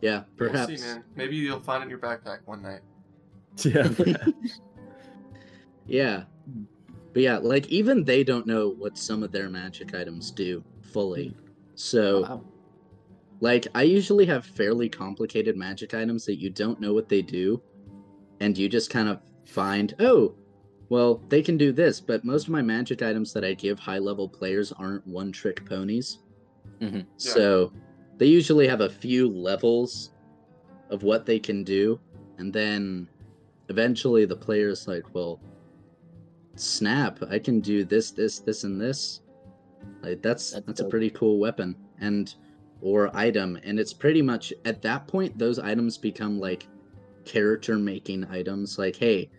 yeah, 0.00 0.24
we'll 0.38 0.50
perhaps. 0.50 0.80
see, 0.80 0.86
man. 0.86 1.04
Maybe 1.16 1.36
you'll 1.36 1.60
find 1.60 1.82
it 1.82 1.84
in 1.84 1.90
your 1.90 1.98
backpack 1.98 2.38
one 2.44 2.62
night. 2.62 2.80
Yeah. 3.64 3.88
perhaps. 3.96 4.60
Yeah. 5.86 6.24
But 7.12 7.22
yeah, 7.22 7.38
like 7.38 7.68
even 7.68 8.02
they 8.04 8.24
don't 8.24 8.46
know 8.46 8.70
what 8.70 8.98
some 8.98 9.22
of 9.22 9.30
their 9.30 9.48
magic 9.48 9.94
items 9.94 10.32
do 10.32 10.64
fully. 10.94 11.34
So 11.74 12.22
Wow. 12.22 12.44
like 13.40 13.66
I 13.74 13.82
usually 13.82 14.26
have 14.26 14.46
fairly 14.46 14.88
complicated 14.88 15.56
magic 15.56 15.92
items 15.92 16.24
that 16.24 16.40
you 16.40 16.50
don't 16.50 16.80
know 16.80 16.94
what 16.94 17.08
they 17.08 17.20
do 17.20 17.60
and 18.40 18.56
you 18.56 18.68
just 18.68 18.90
kind 18.90 19.08
of 19.08 19.18
find, 19.44 19.94
"Oh, 19.98 20.34
well, 20.88 21.22
they 21.28 21.42
can 21.42 21.56
do 21.56 21.72
this." 21.72 22.00
But 22.00 22.24
most 22.24 22.44
of 22.46 22.52
my 22.52 22.62
magic 22.62 23.02
items 23.02 23.32
that 23.32 23.44
I 23.44 23.54
give 23.54 23.78
high-level 23.78 24.28
players 24.28 24.72
aren't 24.72 25.06
one-trick 25.06 25.66
ponies. 25.66 26.18
Mhm. 26.80 27.06
So 27.16 27.72
they 28.18 28.26
usually 28.26 28.68
have 28.68 28.80
a 28.80 28.88
few 28.88 29.28
levels 29.28 30.12
of 30.90 31.02
what 31.02 31.26
they 31.26 31.40
can 31.40 31.64
do 31.64 31.98
and 32.38 32.52
then 32.52 33.08
eventually 33.68 34.24
the 34.26 34.36
player's 34.36 34.86
like, 34.86 35.14
"Well, 35.14 35.40
snap 36.56 37.18
i 37.30 37.38
can 37.38 37.60
do 37.60 37.84
this 37.84 38.12
this 38.12 38.38
this 38.38 38.62
and 38.62 38.80
this 38.80 39.20
like 40.02 40.22
that's 40.22 40.52
That's 40.52 40.66
that's, 40.66 40.80
a 40.80 40.84
pretty 40.88 41.10
cool 41.10 41.38
weapon 41.38 41.76
and 42.00 42.34
or 42.80 43.14
item. 43.16 43.58
And 43.64 43.78
it's 43.80 43.92
pretty 43.94 44.20
much 44.22 44.52
at 44.64 44.82
that 44.82 45.06
point 45.08 45.38
those 45.38 45.58
items 45.58 45.96
become 45.98 46.38
like 46.38 46.66
character 47.24 47.78
making 47.78 48.24
items. 48.26 48.78
Like 48.78 48.96
hey 48.96 49.30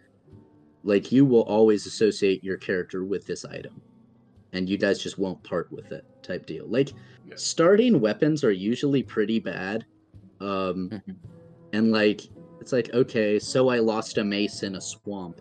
like 0.84 1.12
you 1.12 1.26
will 1.26 1.42
always 1.44 1.86
associate 1.86 2.44
your 2.44 2.58
character 2.58 3.04
with 3.06 3.26
this 3.26 3.46
item. 3.46 3.82
And 4.54 4.70
you 4.70 4.78
guys 4.78 5.00
just 5.00 5.18
won't 5.18 5.44
part 5.44 5.72
with 5.72 5.92
it 5.92 6.06
type 6.24 6.46
deal. 6.46 6.66
Like 6.68 6.94
Yeah. 7.28 7.34
starting 7.36 8.00
weapons 8.00 8.44
are 8.44 8.52
usually 8.52 9.04
pretty 9.04 9.40
bad 9.40 9.86
um 10.42 10.90
Mhm. 10.90 11.16
and 11.74 11.92
like 11.92 12.22
it's 12.60 12.74
like 12.74 12.94
okay 12.94 13.40
so 13.40 13.70
i 13.70 13.80
lost 13.80 14.18
a 14.18 14.24
mace 14.24 14.64
in 14.64 14.76
a 14.76 14.82
swamp. 14.82 15.40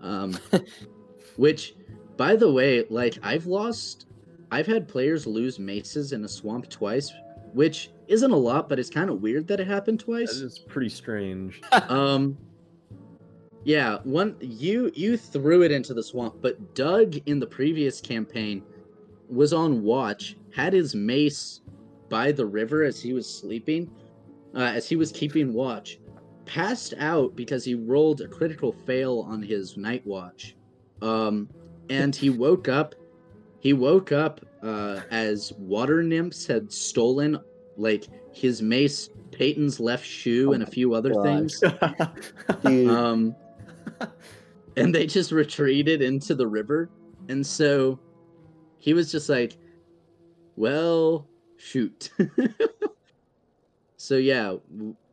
Um 0.00 0.38
which 1.36 1.74
by 2.16 2.36
the 2.36 2.50
way 2.50 2.84
like 2.90 3.18
i've 3.22 3.46
lost 3.46 4.06
i've 4.52 4.66
had 4.66 4.86
players 4.86 5.26
lose 5.26 5.58
maces 5.58 6.12
in 6.12 6.24
a 6.24 6.28
swamp 6.28 6.68
twice 6.68 7.12
which 7.52 7.90
isn't 8.06 8.30
a 8.30 8.36
lot 8.36 8.68
but 8.68 8.78
it's 8.78 8.90
kind 8.90 9.10
of 9.10 9.20
weird 9.20 9.46
that 9.48 9.58
it 9.58 9.66
happened 9.66 9.98
twice 9.98 10.30
is 10.30 10.58
pretty 10.58 10.88
strange. 10.88 11.60
um 11.88 12.36
yeah 13.64 13.98
one 14.04 14.36
you 14.40 14.90
you 14.94 15.16
threw 15.16 15.62
it 15.62 15.70
into 15.70 15.94
the 15.94 16.02
swamp 16.02 16.34
but 16.40 16.74
doug 16.74 17.16
in 17.26 17.38
the 17.38 17.46
previous 17.46 18.00
campaign 18.00 18.62
was 19.28 19.52
on 19.52 19.82
watch 19.82 20.36
had 20.54 20.72
his 20.72 20.94
mace 20.94 21.60
by 22.08 22.30
the 22.30 22.44
river 22.44 22.82
as 22.82 23.00
he 23.00 23.12
was 23.12 23.26
sleeping 23.26 23.90
uh, 24.54 24.58
as 24.60 24.88
he 24.88 24.96
was 24.96 25.10
keeping 25.12 25.52
watch 25.52 25.98
passed 26.44 26.92
out 26.98 27.34
because 27.36 27.64
he 27.64 27.74
rolled 27.74 28.20
a 28.20 28.28
critical 28.28 28.72
fail 28.72 29.20
on 29.20 29.40
his 29.40 29.76
night 29.76 30.04
watch 30.06 30.56
um 31.00 31.48
and 31.88 32.14
he 32.16 32.30
woke 32.30 32.68
up 32.68 32.94
he 33.62 33.72
woke 33.72 34.10
up 34.12 34.40
uh 34.62 35.00
as 35.10 35.52
water 35.58 36.02
nymphs 36.02 36.46
had 36.46 36.70
stolen 36.72 37.38
like 37.76 38.06
his 38.32 38.60
mace 38.60 39.08
peyton's 39.30 39.78
left 39.80 40.04
shoe 40.04 40.50
Oh 40.50 40.52
and 40.52 40.62
a 40.62 40.66
few 40.66 40.94
other 40.94 41.12
gosh. 41.14 41.22
things 41.24 41.62
um 42.88 43.34
and 44.76 44.94
they 44.94 45.06
just 45.06 45.32
retreated 45.32 46.02
into 46.02 46.34
the 46.34 46.46
river 46.46 46.90
and 47.28 47.46
so 47.46 47.98
he 48.78 48.94
was 48.94 49.10
just 49.12 49.28
like 49.28 49.56
well 50.56 51.26
shoot 51.56 52.10
so 53.96 54.16
yeah 54.16 54.56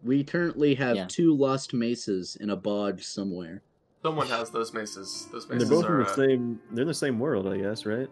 we 0.03 0.23
currently 0.23 0.73
have 0.75 0.95
Yeah. 0.95 1.05
two 1.07 1.35
lost 1.35 1.73
maces 1.73 2.35
in 2.41 2.49
a 2.49 2.55
bog 2.55 3.01
somewhere 3.01 3.61
Someone 4.01 4.27
has 4.27 4.49
those 4.49 4.73
maces. 4.73 5.27
Those 5.29 5.49
And 5.49 5.59
they're 5.59 5.67
maces 5.67 5.83
both 5.83 5.89
in 5.89 5.97
the 5.97 6.03
uh, 6.09 6.15
same. 6.15 6.59
They're 6.71 6.83
in 6.83 6.87
the 6.87 6.93
same 6.93 7.19
world, 7.19 7.45
I 7.49 7.57
guess, 7.57 7.85
right? 7.85 8.07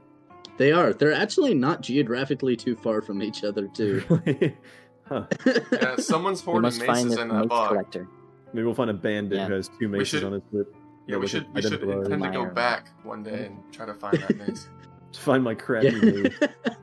They 0.58 0.72
are. 0.72 0.94
They're 0.94 1.14
actually 1.14 1.54
not 1.54 1.82
geographically 1.82 2.56
too 2.56 2.76
far 2.76 3.02
from 3.02 3.22
each 3.22 3.44
other, 3.44 3.68
too. 3.68 4.04
Really? 4.26 4.58
huh. 5.08 5.26
Yeah, 5.72 5.96
someone's 5.98 6.42
We 6.46 6.52
hoarding 6.52 6.62
must 6.64 6.80
find 6.84 6.90
maces 7.06 7.12
this 7.12 7.20
in 7.20 7.28
that 7.30 7.48
mace 7.48 7.68
collector. 7.68 8.08
Maybe 8.54 8.66
we'll 8.66 8.74
find 8.76 8.90
a 8.90 8.94
bandit 8.94 9.38
Yeah. 9.38 9.48
who 9.48 9.54
has 9.54 9.70
two 9.80 9.88
maces 9.88 10.08
should- 10.10 10.24
on 10.24 10.34
his 10.34 10.42
foot. 10.52 10.76
Yeah, 11.08 11.16
we 11.16 11.28
should 11.28 11.46
we 11.54 11.62
should 11.62 11.72
identical. 11.74 12.02
intend 12.04 12.24
to 12.24 12.32
go 12.32 12.46
back 12.48 12.90
one 13.04 13.24
day 13.24 13.46
and 13.46 13.64
try 13.72 13.86
to 13.86 13.94
find 13.94 14.18
that 14.18 14.36
maze. 14.36 14.68
to 15.14 15.20
find 15.22 15.42
my 15.42 15.56
crappy 15.56 15.92
move 16.02 16.38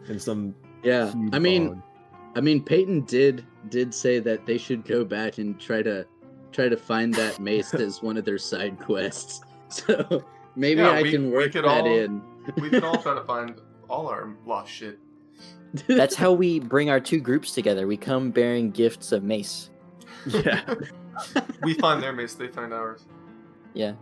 in 0.09 0.19
some 0.19 0.55
yeah. 0.83 1.13
huge 1.13 1.35
I 1.35 1.39
mean, 1.39 1.69
bog. 1.75 1.83
I 2.37 2.41
mean, 2.41 2.63
Peyton 2.65 3.03
did 3.03 3.45
did 3.69 3.93
say 3.93 4.21
that 4.21 4.47
they 4.47 4.57
should 4.57 4.87
go 4.87 5.05
back 5.05 5.37
and 5.37 5.61
try 5.61 5.83
to 5.83 6.07
try 6.53 6.71
to 6.71 6.77
find 6.79 7.13
that 7.15 7.39
mace 7.39 7.75
as 7.75 8.03
one 8.03 8.17
of 8.17 8.25
their 8.25 8.39
side 8.39 8.79
quests. 8.81 9.43
So 9.69 10.25
maybe 10.57 10.81
Yeah, 10.81 10.91
I 10.93 11.03
we- 11.03 11.11
can 11.11 11.27
we 11.27 11.37
work 11.37 11.53
could 11.53 11.65
that 11.65 11.81
all- 11.83 11.87
in. 11.99 12.23
We 12.61 12.71
can 12.71 12.85
all 12.85 13.01
try 13.01 13.15
to 13.15 13.25
find 13.25 13.61
all 13.89 14.07
our 14.09 14.35
lost 14.47 14.71
shit. 14.73 14.99
That's 15.89 16.15
how 16.15 16.33
we 16.33 16.61
bring 16.61 16.91
our 16.91 17.01
two 17.01 17.21
groups 17.21 17.53
together. 17.53 17.87
We 17.87 17.97
come 17.97 18.31
bearing 18.31 18.71
gifts 18.71 19.13
of 19.13 19.23
mace. 19.25 19.71
yeah. 20.27 20.63
We 21.63 21.75
find 21.75 22.03
their 22.03 22.13
mace, 22.13 22.35
they 22.35 22.49
find 22.49 22.73
ours. 22.73 23.07
Yeah. 23.73 23.95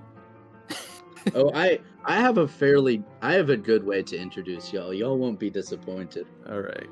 oh, 1.35 1.51
I 1.55 1.81
I 2.05 2.17
have 2.17 2.39
a 2.39 2.47
fairly 2.49 3.03
I 3.23 3.35
have 3.35 3.51
a 3.51 3.57
good 3.57 3.85
way 3.85 4.03
to 4.03 4.17
introduce 4.19 4.73
y'all. 4.73 4.93
Y'all 4.93 5.17
won't 5.19 5.39
be 5.39 5.51
disappointed. 5.51 6.27
All 6.49 6.61
right. 6.61 6.89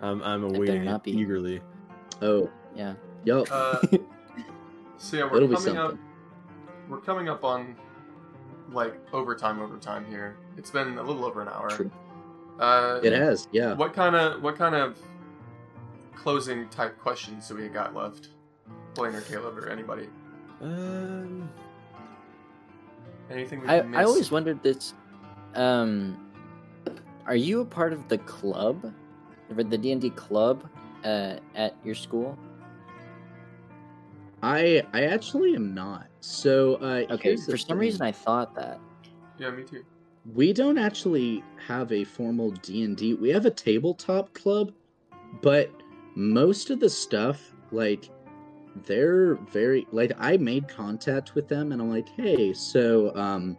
I'm 0.00 0.22
I'm 0.22 0.42
better 0.42 0.56
awaiting 0.56 0.84
not 0.84 1.04
be. 1.04 1.12
eagerly. 1.12 1.60
Oh, 2.22 2.48
Yeah. 2.74 2.94
y'all. 3.24 3.46
Uh, 3.50 3.78
so 4.96 5.16
yeah, 5.16 5.24
we're 5.30 5.42
It'll 5.42 5.56
coming 5.56 5.76
up. 5.76 5.96
We're 6.88 7.00
coming 7.00 7.28
up 7.28 7.44
on 7.44 7.76
like 8.70 8.94
overtime, 9.12 9.60
overtime 9.60 10.04
here. 10.06 10.36
It's 10.56 10.70
been 10.70 10.98
a 10.98 11.02
little 11.02 11.24
over 11.24 11.42
an 11.42 11.48
hour. 11.48 11.70
True. 11.70 11.90
Uh, 12.58 13.00
it 13.02 13.12
has, 13.12 13.48
yeah. 13.52 13.72
What 13.74 13.94
kind 13.94 14.14
of 14.14 14.42
what 14.42 14.56
kind 14.56 14.74
of 14.74 14.98
closing 16.14 16.68
type 16.68 16.98
questions 16.98 17.48
do 17.48 17.56
we 17.56 17.68
got 17.68 17.94
left? 17.94 18.28
Blaine 18.94 19.14
or 19.14 19.22
Caleb 19.22 19.56
or 19.58 19.68
anybody? 19.68 20.08
Um, 20.60 21.48
Anything 23.30 23.62
we 23.62 23.68
I, 23.68 23.80
can? 23.80 23.94
I 23.94 24.04
always 24.04 24.30
wondered 24.30 24.62
this. 24.62 24.94
Um, 25.54 26.18
are 27.26 27.34
you 27.36 27.60
a 27.60 27.64
part 27.64 27.92
of 27.92 28.08
the 28.08 28.18
club, 28.18 28.92
or 29.56 29.64
the 29.64 29.78
D 29.78 29.92
and 29.92 30.00
D 30.00 30.10
club, 30.10 30.68
uh, 31.04 31.36
at 31.54 31.74
your 31.82 31.94
school? 31.94 32.38
I 34.42 34.82
I 34.92 35.04
actually 35.04 35.54
am 35.54 35.72
not. 35.74 36.08
So 36.20 36.74
uh 36.76 37.04
Okay. 37.14 37.36
For 37.36 37.56
some 37.56 37.68
thing. 37.68 37.78
reason, 37.78 38.02
I 38.02 38.12
thought 38.12 38.54
that. 38.56 38.78
Yeah, 39.38 39.50
me 39.50 39.62
too. 39.64 39.84
We 40.30 40.52
don't 40.52 40.78
actually 40.78 41.42
have 41.66 41.90
a 41.92 42.04
formal 42.04 42.50
D&D. 42.50 43.14
We 43.14 43.30
have 43.30 43.46
a 43.46 43.50
tabletop 43.50 44.32
club, 44.34 44.72
but 45.40 45.70
most 46.14 46.70
of 46.70 46.80
the 46.80 46.90
stuff 46.90 47.54
like 47.70 48.10
they're 48.86 49.34
very 49.34 49.86
like 49.92 50.12
I 50.18 50.36
made 50.36 50.68
contact 50.68 51.34
with 51.34 51.48
them 51.48 51.72
and 51.72 51.80
I'm 51.80 51.90
like, 51.90 52.08
"Hey, 52.10 52.52
so 52.52 53.14
um 53.14 53.56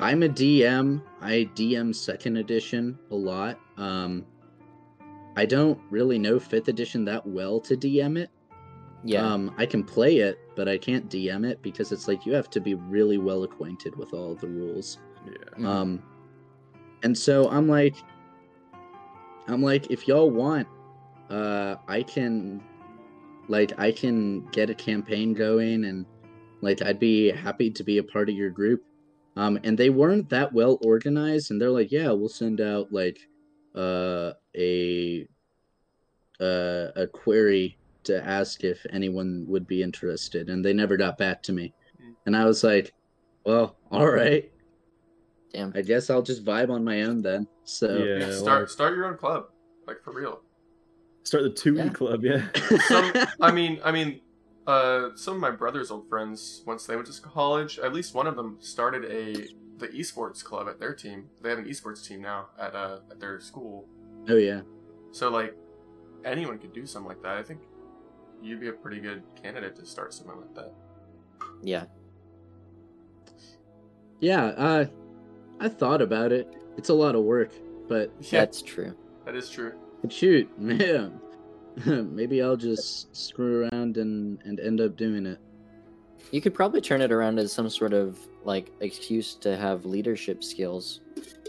I'm 0.00 0.22
a 0.22 0.28
DM. 0.28 1.02
I 1.20 1.48
DM 1.54 1.94
second 1.94 2.36
edition 2.36 2.98
a 3.10 3.14
lot. 3.14 3.58
Um 3.76 4.26
I 5.36 5.46
don't 5.46 5.80
really 5.90 6.18
know 6.18 6.38
5th 6.38 6.68
edition 6.68 7.04
that 7.06 7.26
well 7.26 7.60
to 7.60 7.76
DM 7.76 8.18
it. 8.18 8.30
Yeah. 9.04 9.24
Um, 9.24 9.54
I 9.58 9.66
can 9.66 9.84
play 9.84 10.18
it, 10.18 10.38
but 10.56 10.66
I 10.66 10.78
can't 10.78 11.10
DM 11.10 11.44
it 11.46 11.60
because 11.60 11.92
it's 11.92 12.08
like 12.08 12.24
you 12.24 12.32
have 12.32 12.48
to 12.50 12.60
be 12.60 12.74
really 12.74 13.18
well 13.18 13.44
acquainted 13.44 13.94
with 13.96 14.14
all 14.14 14.34
the 14.34 14.48
rules. 14.48 14.98
yeah. 15.26 15.32
Mhm. 15.58 15.66
Um, 15.66 16.02
and 17.02 17.16
so 17.16 17.48
I'm 17.50 17.68
like, 17.68 17.96
I'm 19.46 19.62
like, 19.62 19.90
if 19.90 20.08
y'all 20.08 20.30
want, 20.30 20.66
uh, 21.28 21.76
I 21.86 22.02
can, 22.02 22.62
like, 23.48 23.78
I 23.78 23.92
can 23.92 24.46
get 24.52 24.70
a 24.70 24.74
campaign 24.74 25.34
going, 25.34 25.84
and 25.84 26.06
like, 26.62 26.80
I'd 26.82 26.98
be 26.98 27.30
happy 27.30 27.70
to 27.70 27.84
be 27.84 27.98
a 27.98 28.02
part 28.02 28.30
of 28.30 28.34
your 28.34 28.48
group. 28.50 28.82
Um, 29.36 29.58
and 29.64 29.76
they 29.76 29.90
weren't 29.90 30.30
that 30.30 30.52
well 30.52 30.78
organized, 30.82 31.50
and 31.50 31.60
they're 31.60 31.70
like, 31.70 31.92
yeah, 31.92 32.10
we'll 32.10 32.28
send 32.28 32.60
out 32.60 32.90
like, 32.92 33.18
uh, 33.74 34.32
a, 34.56 35.26
uh, 36.40 36.88
a 36.96 37.06
query 37.12 37.76
to 38.04 38.24
ask 38.26 38.64
if 38.64 38.84
anyone 38.90 39.44
would 39.48 39.66
be 39.66 39.82
interested, 39.82 40.48
and 40.48 40.64
they 40.64 40.72
never 40.72 40.96
got 40.96 41.18
back 41.18 41.42
to 41.44 41.52
me. 41.52 41.72
Mm. 42.02 42.14
And 42.26 42.36
I 42.36 42.44
was 42.44 42.62
like, 42.64 42.92
well, 43.44 43.76
all 43.90 44.08
right. 44.08 44.50
Damn. 45.52 45.72
I 45.74 45.82
guess 45.82 46.10
I'll 46.10 46.22
just 46.22 46.44
vibe 46.44 46.70
on 46.70 46.82
my 46.84 47.02
own 47.02 47.22
then. 47.22 47.46
So 47.64 47.96
Yeah, 47.96 48.04
Yeah, 48.04 48.28
well- 48.28 48.42
start 48.42 48.70
start 48.70 48.96
your 48.96 49.06
own 49.06 49.16
club, 49.16 49.46
like 49.86 50.02
for 50.02 50.12
real. 50.12 50.40
Start 51.22 51.44
the 51.44 51.50
two 51.50 51.74
Yeah. 51.74 51.88
club, 51.88 52.22
yeah. 52.24 52.48
Some, 52.88 53.12
I 53.40 53.50
mean, 53.52 53.80
I 53.84 53.92
mean, 53.92 54.20
uh, 54.66 55.10
some 55.14 55.34
of 55.34 55.40
my 55.40 55.50
brother's 55.50 55.90
old 55.90 56.08
friends, 56.08 56.62
once 56.66 56.86
they 56.86 56.96
went 56.96 57.10
to 57.10 57.22
college, 57.22 57.78
at 57.78 57.92
least 57.94 58.14
one 58.14 58.26
of 58.26 58.36
them 58.36 58.56
started 58.60 59.04
a 59.10 59.46
the 59.78 59.88
esports 59.88 60.42
club 60.44 60.68
at 60.68 60.78
their 60.78 60.94
team. 60.94 61.26
They 61.42 61.50
have 61.50 61.58
an 61.58 61.64
esports 61.64 62.06
team 62.06 62.20
now 62.22 62.46
at 62.60 62.74
uh 62.74 62.98
at 63.10 63.20
their 63.20 63.40
school. 63.40 63.88
oh 64.28 64.36
yeah. 64.36 64.60
So 65.12 65.30
like, 65.30 65.54
anyone 66.24 66.58
could 66.58 66.72
do 66.72 66.86
something 66.86 67.08
like 67.08 67.22
that. 67.22 67.36
I 67.38 67.42
think 67.42 67.60
you'd 68.44 68.60
be 68.60 68.68
a 68.68 68.72
pretty 68.72 69.00
good 69.00 69.22
candidate 69.42 69.74
to 69.76 69.86
start 69.86 70.12
something 70.14 70.36
like 70.36 70.54
that. 70.54 70.72
yeah. 71.62 71.84
Yeah, 74.20 74.44
uh 74.46 74.86
I 75.60 75.68
thought 75.68 76.02
about 76.02 76.32
it. 76.32 76.52
It's 76.76 76.88
a 76.88 76.94
lot 76.94 77.14
of 77.14 77.24
work, 77.24 77.52
but 77.88 78.10
Yeah, 78.20 78.40
That's 78.40 78.62
true. 78.62 78.94
that 79.24 79.34
is 79.34 79.50
true. 79.50 79.72
shoot, 80.08 80.48
man. 80.58 81.20
Maybe 81.86 82.42
I'll 82.42 82.56
just 82.56 83.14
screw 83.16 83.62
around 83.64 83.96
and 83.96 84.38
and 84.44 84.60
end 84.60 84.80
up 84.80 84.96
doing 84.96 85.26
it. 85.26 85.38
You 86.30 86.40
could 86.40 86.54
probably 86.54 86.80
turn 86.80 87.00
it 87.00 87.12
around 87.12 87.38
as 87.38 87.52
some 87.52 87.68
sort 87.68 87.92
of 87.92 88.18
like 88.44 88.70
excuse 88.80 89.34
to 89.36 89.56
have 89.56 89.84
leadership 89.84 90.42
skills. 90.44 91.00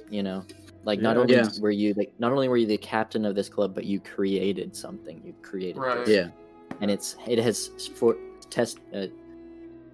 You 0.10 0.24
know, 0.24 0.46
like 0.84 1.00
not 1.00 1.16
Yeah. 1.16 1.22
only 1.22 1.34
Yeah. 1.36 1.50
were 1.62 1.72
you 1.72 1.94
the, 1.94 2.08
not 2.20 2.32
only 2.32 2.48
were 2.48 2.58
you 2.58 2.68
the 2.68 2.78
captain 2.78 3.26
of 3.26 3.36
this 3.36 3.50
club, 3.50 3.74
but 3.76 3.86
you 3.86 4.00
created 4.00 4.76
something. 4.76 5.22
You 5.26 5.34
created 5.42 5.78
Right. 5.78 6.06
this. 6.06 6.10
Yeah. 6.16 6.30
And 6.82 6.90
it's 6.92 7.16
it 7.28 7.40
has 7.40 7.70
for 7.96 8.16
test 8.50 8.80
uh, 8.94 9.06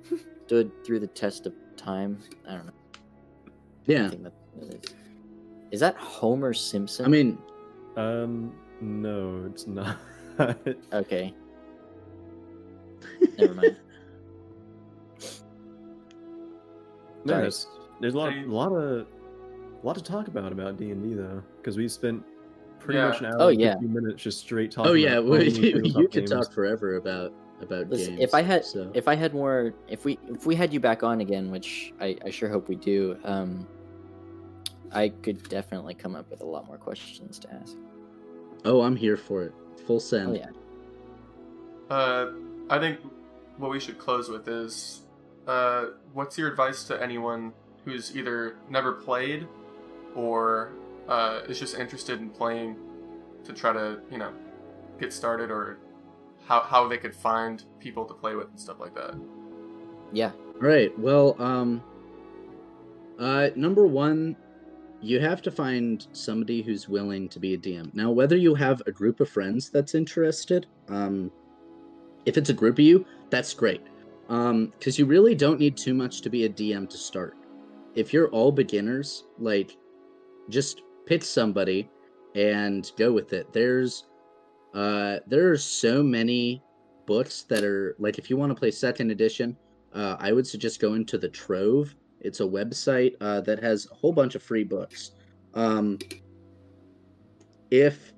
stood 0.46 0.72
through 0.86 1.00
the 1.00 1.08
test 1.08 1.46
of 1.46 1.54
time. 1.78 2.18
I 2.48 2.54
don't 2.56 2.66
know. 2.68 2.72
I 3.48 3.50
Yeah. 3.86 4.10
think 4.10 4.24
that 4.24 4.34
it 4.62 4.86
is. 4.86 4.94
Is 5.72 5.80
that 5.80 5.96
Homer 5.96 6.54
Simpson? 6.54 7.06
I 7.06 7.10
mean, 7.10 7.38
Um, 7.96 8.54
no, 8.82 9.44
it's 9.46 9.68
not. 9.68 9.98
okay. 10.94 11.34
Never 13.38 13.54
mind. 13.54 13.78
no, 17.26 17.50
Sorry. 17.50 17.68
there's 18.00 18.14
a 18.14 18.18
lot, 18.18 18.34
a 18.34 18.42
lot 18.46 18.72
of, 18.74 19.08
a 19.82 19.86
lot 19.86 19.96
to 19.96 20.04
talk 20.04 20.28
about 20.28 20.52
about 20.52 20.78
D 20.78 20.92
and 20.92 21.02
D 21.04 21.14
though, 21.16 21.42
because 21.58 21.78
we 21.78 21.88
spent 21.88 22.24
pretty 22.84 23.00
Yeah. 23.00 23.08
much 23.10 23.20
an 23.22 23.26
hour, 23.28 23.36
Oh, 23.40 23.48
and 23.50 23.60
yeah. 23.60 23.74
15 23.74 23.94
minutes 23.94 24.22
just 24.24 24.40
straight 24.40 24.72
talking. 24.72 24.92
oh 24.92 24.94
yeah, 24.96 25.14
about 25.18 25.26
well, 25.30 25.44
you, 25.44 25.82
you 25.84 25.94
could 26.08 26.12
games. 26.12 26.32
talk 26.32 26.52
forever 26.52 26.96
about 26.98 27.34
about 27.62 27.88
Listen, 27.90 28.16
games. 28.16 28.24
if 28.24 28.34
I 28.34 28.42
had 28.42 28.66
so. 28.66 28.90
if 28.94 29.08
I 29.08 29.16
had 29.16 29.34
more 29.34 29.74
if 29.88 30.04
we 30.06 30.18
if 30.34 30.46
we 30.46 30.56
had 30.56 30.74
you 30.74 30.80
back 30.80 31.04
on 31.04 31.22
again, 31.22 31.52
which 31.52 31.94
I, 32.02 32.18
I 32.26 32.30
sure 32.32 32.50
hope 32.50 32.68
we 32.68 32.76
do, 32.76 33.18
um 33.24 33.68
I 34.92 35.10
could 35.10 35.48
definitely 35.48 35.94
come 35.94 36.16
up 36.16 36.30
with 36.30 36.42
a 36.42 36.46
lot 36.46 36.68
more 36.68 36.78
questions 36.78 37.40
to 37.40 37.54
ask. 37.54 37.78
oh, 38.66 38.82
I'm 38.82 38.96
here 38.96 39.16
for 39.18 39.44
it. 39.44 39.54
Full 39.88 40.00
send. 40.00 40.30
Oh 40.30 40.34
yeah. 40.34 40.50
Uh, 41.90 42.32
I 42.70 42.80
think 42.80 43.00
what 43.58 43.72
we 43.72 43.80
should 43.80 43.98
close 43.98 44.30
with 44.30 44.48
is, 44.48 45.02
uh, 45.48 45.88
what's 46.14 46.38
your 46.38 46.50
advice 46.50 46.84
to 46.86 47.02
anyone 47.02 47.54
who's 47.86 48.16
either 48.16 48.56
never 48.70 48.94
played 48.94 49.48
or 50.16 50.72
uh, 51.08 51.42
is 51.48 51.60
just 51.60 51.78
interested 51.78 52.20
in 52.20 52.30
playing 52.30 52.76
to 53.44 53.54
try 53.54 53.74
to, 53.74 54.00
you 54.12 54.18
know, 54.18 54.32
get 55.00 55.12
started 55.12 55.50
or 55.52 55.80
how, 56.46 56.62
how 56.62 56.88
they 56.88 56.98
could 56.98 57.16
find 57.16 57.64
people 57.80 58.06
to 58.06 58.14
play 58.14 58.36
with 58.36 58.50
and 58.50 58.60
stuff 58.60 58.80
like 58.80 58.96
that? 58.96 59.16
Yeah. 60.12 60.32
Right. 60.60 60.98
Well, 61.00 61.36
um, 61.40 61.84
uh, 63.20 63.50
number 63.56 63.88
one, 63.88 64.36
you 65.02 65.20
have 65.20 65.42
to 65.42 65.52
find 65.52 66.06
somebody 66.12 66.62
who's 66.62 66.88
willing 66.88 67.28
to 67.30 67.40
be 67.40 67.56
a 67.56 67.58
DM. 67.58 67.94
Now, 67.96 68.12
whether 68.12 68.38
you 68.38 68.54
have 68.56 68.82
a 68.86 68.92
group 68.92 69.20
of 69.20 69.30
friends 69.30 69.70
that's 69.70 69.96
interested, 69.96 70.68
um, 70.90 71.32
if 72.26 72.38
it's 72.38 72.50
a 72.50 72.54
group 72.54 72.76
of 72.76 72.86
you, 72.86 73.06
that's 73.30 73.54
great. 73.54 73.82
Um, 74.30 74.72
because 74.78 75.00
you 75.00 75.06
really 75.06 75.34
don't 75.34 75.60
need 75.60 75.76
too 75.76 75.94
much 75.94 76.22
to 76.22 76.30
be 76.30 76.46
a 76.46 76.50
DM 76.50 76.88
to 76.90 76.98
start. 76.98 77.36
If 77.96 78.14
you're 78.14 78.30
all 78.30 78.52
beginners, 78.52 79.26
like, 79.40 79.76
just 80.50 80.84
pick 81.06 81.24
somebody 81.24 81.90
and 82.36 82.92
go 82.98 83.12
with 83.12 83.34
it. 83.34 83.52
There's, 83.54 84.06
uh, 84.74 85.18
there 85.28 85.52
are 85.52 85.58
so 85.58 86.02
many 86.02 86.64
books 87.06 87.44
that 87.44 87.64
are 87.64 87.96
like, 88.00 88.18
if 88.18 88.30
you 88.30 88.38
want 88.38 88.52
to 88.52 88.56
play 88.56 88.72
second 88.72 89.12
edition, 89.12 89.58
uh, 89.94 90.16
I 90.20 90.32
would 90.32 90.48
suggest 90.48 90.80
going 90.80 91.06
to 91.08 91.18
the 91.18 91.30
Trove. 91.30 91.96
It's 92.20 92.40
a 92.40 92.44
website 92.44 93.16
uh, 93.20 93.42
that 93.42 93.62
has 93.62 93.88
a 93.92 93.96
whole 93.96 94.14
bunch 94.14 94.36
of 94.36 94.44
free 94.44 94.64
books. 94.64 95.12
Um, 95.54 95.98
if 97.72 98.14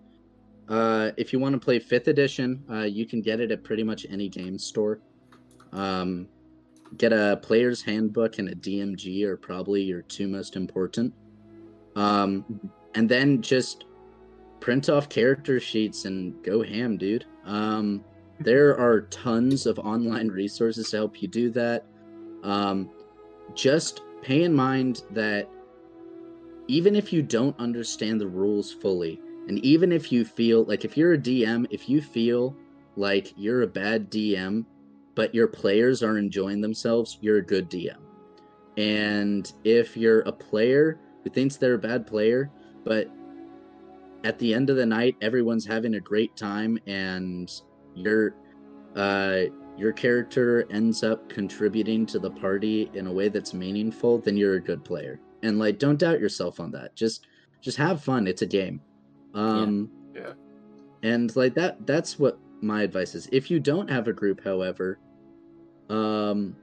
uh, 0.70 1.12
if 1.18 1.34
you 1.34 1.40
want 1.40 1.54
to 1.54 1.60
play 1.60 1.80
fifth 1.80 2.08
edition, 2.08 2.64
uh, 2.72 2.84
you 2.84 3.06
can 3.06 3.22
get 3.22 3.40
it 3.40 3.52
at 3.52 3.64
pretty 3.64 3.84
much 3.84 4.06
any 4.10 4.30
game 4.30 4.58
store. 4.58 5.00
Um, 5.72 6.28
get 6.98 7.12
a 7.12 7.40
player's 7.42 7.82
handbook 7.82 8.40
and 8.40 8.50
a 8.50 8.56
DMG 8.56 9.24
are 9.24 9.38
probably 9.38 9.82
your 9.82 10.04
two 10.04 10.28
most 10.28 10.56
important. 10.56 11.14
Um, 11.96 12.46
and 12.96 13.08
then 13.08 13.42
just 13.42 13.86
print 14.60 14.90
off 14.90 15.10
character 15.10 15.60
sheets 15.60 16.06
and 16.06 16.42
go 16.44 16.64
ham, 16.64 16.98
dude. 16.98 17.26
Um, 17.46 18.04
there 18.40 18.78
are 18.78 19.02
tons 19.02 19.66
of 19.66 19.80
online 19.80 20.30
resources 20.30 20.90
to 20.92 20.98
help 20.98 21.22
you 21.22 21.28
do 21.28 21.50
that. 21.52 21.86
Um, 22.44 22.90
just 23.54 24.02
pay 24.22 24.44
in 24.44 24.54
mind 24.54 25.04
that 25.12 25.50
even 26.68 26.96
if 26.96 27.12
you 27.12 27.22
don't 27.22 27.58
understand 27.60 28.22
the 28.22 28.28
rules 28.28 28.72
fully, 28.72 29.20
and 29.48 29.60
even 29.60 29.92
if 29.92 30.12
you 30.12 30.24
feel 30.24 30.64
like 30.64 30.86
if 30.86 30.96
you're 30.96 31.14
a 31.14 31.18
DM, 31.18 31.68
if 31.70 31.90
you 31.90 32.02
feel 32.02 32.56
like 32.96 33.34
you're 33.36 33.64
a 33.64 33.68
bad 33.68 34.10
DM, 34.10 34.66
but 35.16 35.36
your 35.36 35.48
players 35.48 36.02
are 36.02 36.18
enjoying 36.18 36.62
themselves, 36.62 37.18
you're 37.22 37.38
a 37.38 37.46
good 37.46 37.70
DM. 37.70 37.98
And 38.78 39.52
if 39.64 39.98
you're 39.98 40.22
a 40.22 40.32
player 40.32 41.00
who 41.24 41.30
thinks 41.30 41.58
they're 41.58 41.76
a 41.76 41.80
bad 41.80 42.06
player, 42.06 42.52
but 42.84 43.10
at 44.24 44.40
the 44.40 44.54
end 44.54 44.70
of 44.70 44.76
the 44.76 44.86
night 44.86 45.16
everyone's 45.22 45.66
having 45.66 45.96
a 45.96 46.00
great 46.00 46.36
time 46.36 46.78
and 46.88 47.62
your 47.96 48.36
uh 48.96 49.42
your 49.78 49.92
character 49.92 50.66
ends 50.70 51.04
up 51.04 51.28
contributing 51.30 52.06
to 52.06 52.20
the 52.20 52.30
party 52.30 52.92
in 52.94 53.08
a 53.08 53.12
way 53.12 53.28
that's 53.28 53.56
meaningful, 53.56 54.20
then 54.20 54.38
you're 54.38 54.56
a 54.56 54.62
good 54.62 54.86
player. 54.86 55.20
And 55.42 55.60
like 55.60 55.80
don't 55.80 56.00
doubt 56.00 56.20
yourself 56.20 56.60
on 56.60 56.72
that. 56.72 56.96
Just 56.96 57.28
just 57.62 57.78
have 57.78 58.04
fun. 58.04 58.28
It's 58.28 58.44
a 58.44 58.48
game. 58.48 58.82
Um 59.34 59.90
Yeah. 60.14 60.34
And 61.02 61.36
like 61.36 61.54
that 61.56 61.86
that's 61.86 62.20
what 62.20 62.40
my 62.62 62.84
advice 62.84 63.16
is. 63.16 63.28
If 63.32 63.52
you 63.52 63.60
don't 63.60 63.90
have 63.90 64.08
a 64.08 64.14
group, 64.14 64.44
however, 64.44 65.00
um 65.90 66.56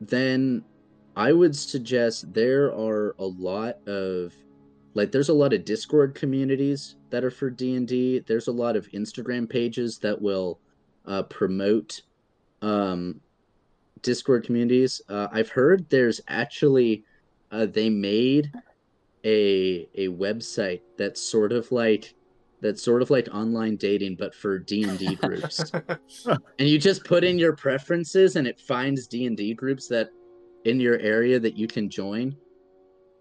then 0.00 0.64
I 1.16 1.32
would 1.32 1.54
suggest 1.54 2.32
there 2.32 2.66
are 2.72 3.14
a 3.18 3.24
lot 3.24 3.76
of 3.86 4.34
like 4.94 5.10
there's 5.10 5.30
a 5.30 5.34
lot 5.34 5.52
of 5.52 5.64
Discord 5.64 6.14
communities 6.14 6.96
that 7.10 7.24
are 7.24 7.30
for 7.30 7.48
D&D. 7.50 8.20
There's 8.26 8.48
a 8.48 8.52
lot 8.52 8.76
of 8.76 8.90
Instagram 8.90 9.48
pages 9.48 9.98
that 9.98 10.20
will 10.20 10.58
uh, 11.06 11.22
promote 11.24 12.02
um, 12.60 13.20
Discord 14.02 14.44
communities. 14.44 15.00
Uh, 15.08 15.28
I've 15.32 15.48
heard 15.48 15.88
there's 15.88 16.20
actually 16.28 17.04
uh, 17.50 17.66
they 17.66 17.90
made 17.90 18.52
a 19.24 19.88
a 19.94 20.08
website 20.08 20.80
that's 20.96 21.22
sort 21.22 21.52
of 21.52 21.70
like 21.70 22.14
that's 22.60 22.82
sort 22.82 23.02
of 23.02 23.10
like 23.10 23.28
online 23.32 23.76
dating 23.76 24.14
but 24.16 24.34
for 24.34 24.58
D&D 24.58 25.16
groups. 25.16 25.70
and 26.26 26.68
you 26.68 26.78
just 26.78 27.04
put 27.04 27.24
in 27.24 27.38
your 27.38 27.54
preferences 27.54 28.36
and 28.36 28.46
it 28.46 28.60
finds 28.60 29.06
D&D 29.08 29.54
groups 29.54 29.88
that 29.88 30.10
in 30.64 30.80
your 30.80 30.98
area 30.98 31.38
that 31.40 31.56
you 31.56 31.66
can 31.66 31.88
join 31.90 32.36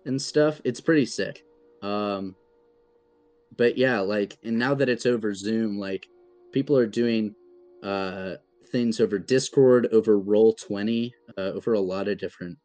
and 0.05 0.21
stuff. 0.21 0.61
It's 0.63 0.81
pretty 0.81 1.05
sick. 1.05 1.43
Um 1.81 2.35
but 3.57 3.77
yeah, 3.77 3.99
like 3.99 4.37
and 4.43 4.57
now 4.57 4.73
that 4.75 4.89
it's 4.89 5.05
over 5.05 5.33
Zoom, 5.33 5.77
like 5.77 6.07
people 6.51 6.77
are 6.77 6.87
doing 6.87 7.35
uh 7.83 8.35
things 8.71 8.99
over 9.01 9.19
Discord, 9.19 9.87
over 9.91 10.17
Roll20, 10.19 11.11
uh, 11.37 11.41
over 11.41 11.73
a 11.73 11.79
lot 11.79 12.07
of 12.07 12.17
different 12.17 12.57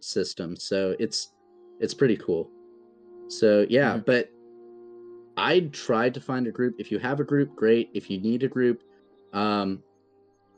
systems. 0.00 0.64
So 0.64 0.94
it's 0.98 1.32
it's 1.80 1.94
pretty 1.94 2.16
cool. 2.16 2.50
So 3.28 3.66
yeah, 3.68 3.98
Mhm. 3.98 4.04
but 4.06 4.30
I'd 5.36 5.72
try 5.72 6.10
to 6.10 6.20
find 6.20 6.46
a 6.46 6.50
group. 6.50 6.74
If 6.78 6.90
you 6.90 6.98
have 6.98 7.20
a 7.20 7.24
group, 7.24 7.54
great. 7.54 7.90
If 7.94 8.10
you 8.10 8.20
need 8.20 8.42
a 8.42 8.48
group, 8.48 8.82
um 9.32 9.82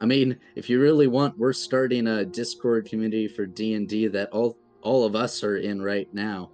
I 0.00 0.06
mean, 0.06 0.38
if 0.54 0.70
you 0.70 0.80
really 0.80 1.06
want, 1.06 1.38
we're 1.38 1.52
starting 1.52 2.06
a 2.06 2.24
Discord 2.24 2.86
community 2.86 3.28
for 3.28 3.44
D 3.46 3.74
and 3.74 3.86
D 3.86 4.06
that 4.08 4.30
all 4.30 4.56
all 4.82 5.04
of 5.04 5.14
us 5.14 5.44
are 5.44 5.58
in 5.58 5.82
right 5.82 6.08
now. 6.12 6.50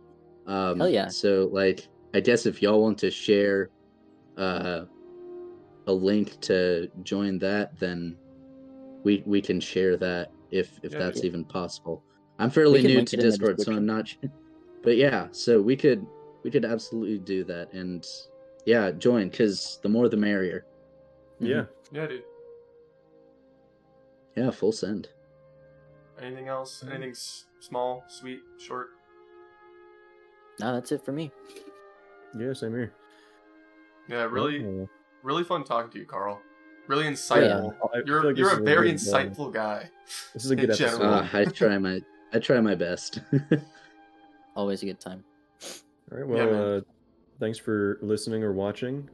Um, 0.47 0.81
Hell 0.81 0.89
yeah. 0.89 1.09
So, 1.09 1.49
like, 1.53 1.87
I 2.13 2.21
guess 2.21 2.47
if 2.47 2.61
y'all 2.61 2.83
want 2.83 2.99
to 2.99 3.11
share 3.11 3.71
uh, 4.37 4.83
a 5.87 5.93
link 5.93 6.41
to 6.43 6.89
join 7.05 7.39
that, 7.39 7.79
then 7.79 8.17
we 9.05 9.23
we 9.27 9.41
can 9.41 9.61
share 9.61 9.97
that 9.99 10.33
if 10.51 10.79
if 10.83 10.93
Yeah. 10.93 10.99
that's 10.99 11.25
even 11.25 11.45
possible. 11.45 12.03
I'm 12.39 12.51
fairly 12.51 12.83
new 12.83 12.89
to 12.89 12.99
it 12.99 13.15
in 13.15 13.21
the 13.21 13.27
Discord, 13.31 13.61
so 13.61 13.73
I'm 13.73 13.87
not. 13.87 14.15
But 14.83 14.97
yeah, 14.97 15.29
so 15.31 15.61
we 15.61 15.77
could 15.77 16.05
we 16.43 16.51
could 16.51 16.65
absolutely 16.65 17.19
do 17.19 17.45
that, 17.45 17.73
and 17.73 18.05
yeah, 18.67 18.91
join 18.91 19.29
because 19.29 19.79
the 19.83 19.89
more 19.89 20.09
the 20.09 20.17
merrier. 20.17 20.67
Yeah. 21.39 21.65
yeah, 21.93 22.07
dude. 22.07 22.23
Yeah, 24.37 24.51
full 24.51 24.73
send. 24.73 25.09
Anything 26.21 26.49
else? 26.49 26.85
Anything 26.89 27.11
s- 27.11 27.47
small, 27.61 28.05
sweet, 28.09 28.41
short? 28.59 28.89
No, 30.61 30.75
that's 30.75 30.93
it 30.93 31.05
for 31.05 31.13
me. 31.13 31.31
Yeah, 32.39 32.53
same 32.53 32.73
here. 32.73 32.93
Yeah, 34.09 34.25
really, 34.25 34.65
Oh, 34.65 34.89
really 35.23 35.45
fun 35.45 35.65
talking 35.65 35.91
to 35.93 35.99
you, 35.99 36.07
Carl. 36.07 36.41
Really 36.87 37.05
insightful. 37.05 37.73
I 37.93 37.99
feel 37.99 38.07
You're 38.07 38.25
like 38.25 38.37
you're 38.37 38.61
a 38.61 38.63
very 38.63 38.93
good, 38.93 39.01
uh, 39.01 39.19
insightful 39.19 39.53
guy. 39.53 39.91
This 40.33 40.45
is 40.45 40.51
a 40.51 40.57
good 40.57 40.71
episode. 40.71 41.03
Uh, 41.03 41.27
I 41.33 41.45
try 41.45 41.77
my 41.79 42.01
I 42.33 42.39
try 42.39 42.61
my 42.61 42.75
best. 42.75 43.21
Always 44.57 44.83
a 44.83 44.87
good 44.87 45.01
time. 45.01 45.25
All 46.13 46.19
right. 46.19 46.27
Well, 46.27 46.47
man. 46.47 46.55
uh, 46.55 46.81
thanks 47.41 47.59
for 47.59 47.99
listening 48.03 48.45
or 48.45 48.53
watching 48.53 49.09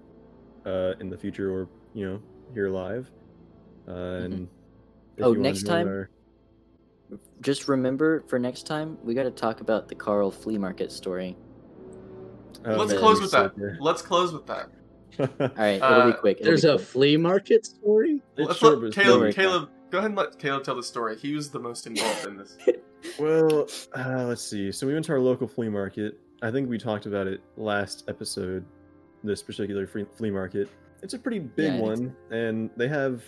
uh, 0.67 0.93
in 1.01 1.09
the 1.09 1.17
future, 1.17 1.51
or 1.51 1.69
you 1.95 2.07
know, 2.07 2.23
here 2.53 2.69
live. 2.69 3.11
Uh, 3.89 3.93
and 3.93 4.35
if 4.35 4.49
Oh, 5.21 5.33
next 5.33 5.65
time? 5.65 5.89
our- 5.89 6.11
Just 7.41 7.69
remember 7.69 8.23
for 8.29 8.39
next 8.39 8.67
time, 8.67 8.97
we 9.03 9.15
got 9.15 9.25
to 9.25 9.31
talk 9.31 9.61
about 9.61 9.89
the 9.89 9.95
Carl 9.95 10.31
flea 10.31 10.59
market 10.59 10.91
story. 10.93 11.37
Oh, 12.65 12.77
Let's 12.77 12.93
man, 12.93 13.01
close 13.01 13.21
with 13.21 13.31
so 13.31 13.43
that. 13.45 13.57
good. 13.59 13.77
Let's 13.81 14.03
close 14.03 14.33
with 14.33 14.47
that. 14.47 14.71
All 15.19 15.29
right, 15.57 15.75
it'll 15.75 15.85
Uh, 15.85 16.07
be 16.07 16.13
quick. 16.15 16.37
it'll 16.41 16.51
There's 16.51 16.63
be 16.63 16.69
a 16.69 16.77
quick. 16.77 16.87
flea 16.87 17.17
market 17.17 17.67
story. 17.67 18.23
Let's 18.39 18.59
short, 18.59 18.81
let 18.81 18.93
Caleb. 18.93 19.21
very- 19.21 19.33
Caleb, 19.35 19.69
go 19.91 19.99
ahead 19.99 20.11
and 20.11 20.17
let 20.19 20.39
Caleb 20.39 20.65
tell 20.65 20.77
the 20.77 20.83
story. 20.83 21.17
He 21.17 21.35
was 21.35 21.51
the 21.51 21.59
most 21.59 21.87
involved 21.87 22.27
in 22.27 22.37
this. 22.37 22.57
Well, 23.19 23.67
uh, 23.97 24.27
let's 24.29 24.43
see. 24.43 24.71
So 24.71 24.87
we 24.87 24.93
went 24.93 25.05
to 25.07 25.13
our 25.13 25.19
local 25.19 25.49
flea 25.49 25.69
market. 25.69 26.21
I 26.41 26.53
think 26.53 26.71
we 26.71 26.79
talked 26.79 27.05
about 27.07 27.27
it 27.27 27.43
last 27.57 28.05
episode. 28.07 28.65
This 29.25 29.43
particular 29.43 29.89
flea 29.89 30.31
market. 30.31 30.69
It's 31.03 31.13
a 31.15 31.19
pretty 31.19 31.41
big 31.41 31.75
Yeah, 31.75 31.81
one, 31.81 32.15
and 32.31 32.71
they 32.77 32.87
have 32.87 33.25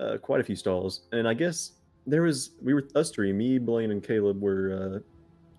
uh, 0.00 0.18
quite 0.18 0.40
a 0.40 0.44
few 0.44 0.56
stalls. 0.56 1.02
And 1.12 1.28
I 1.28 1.34
guess 1.34 1.72
there 2.06 2.22
was 2.22 2.50
we 2.62 2.74
were 2.74 2.86
us 2.94 3.10
three, 3.10 3.32
me, 3.32 3.58
Blaine, 3.58 3.90
and 3.90 4.02
Caleb 4.02 4.40
were, 4.40 5.02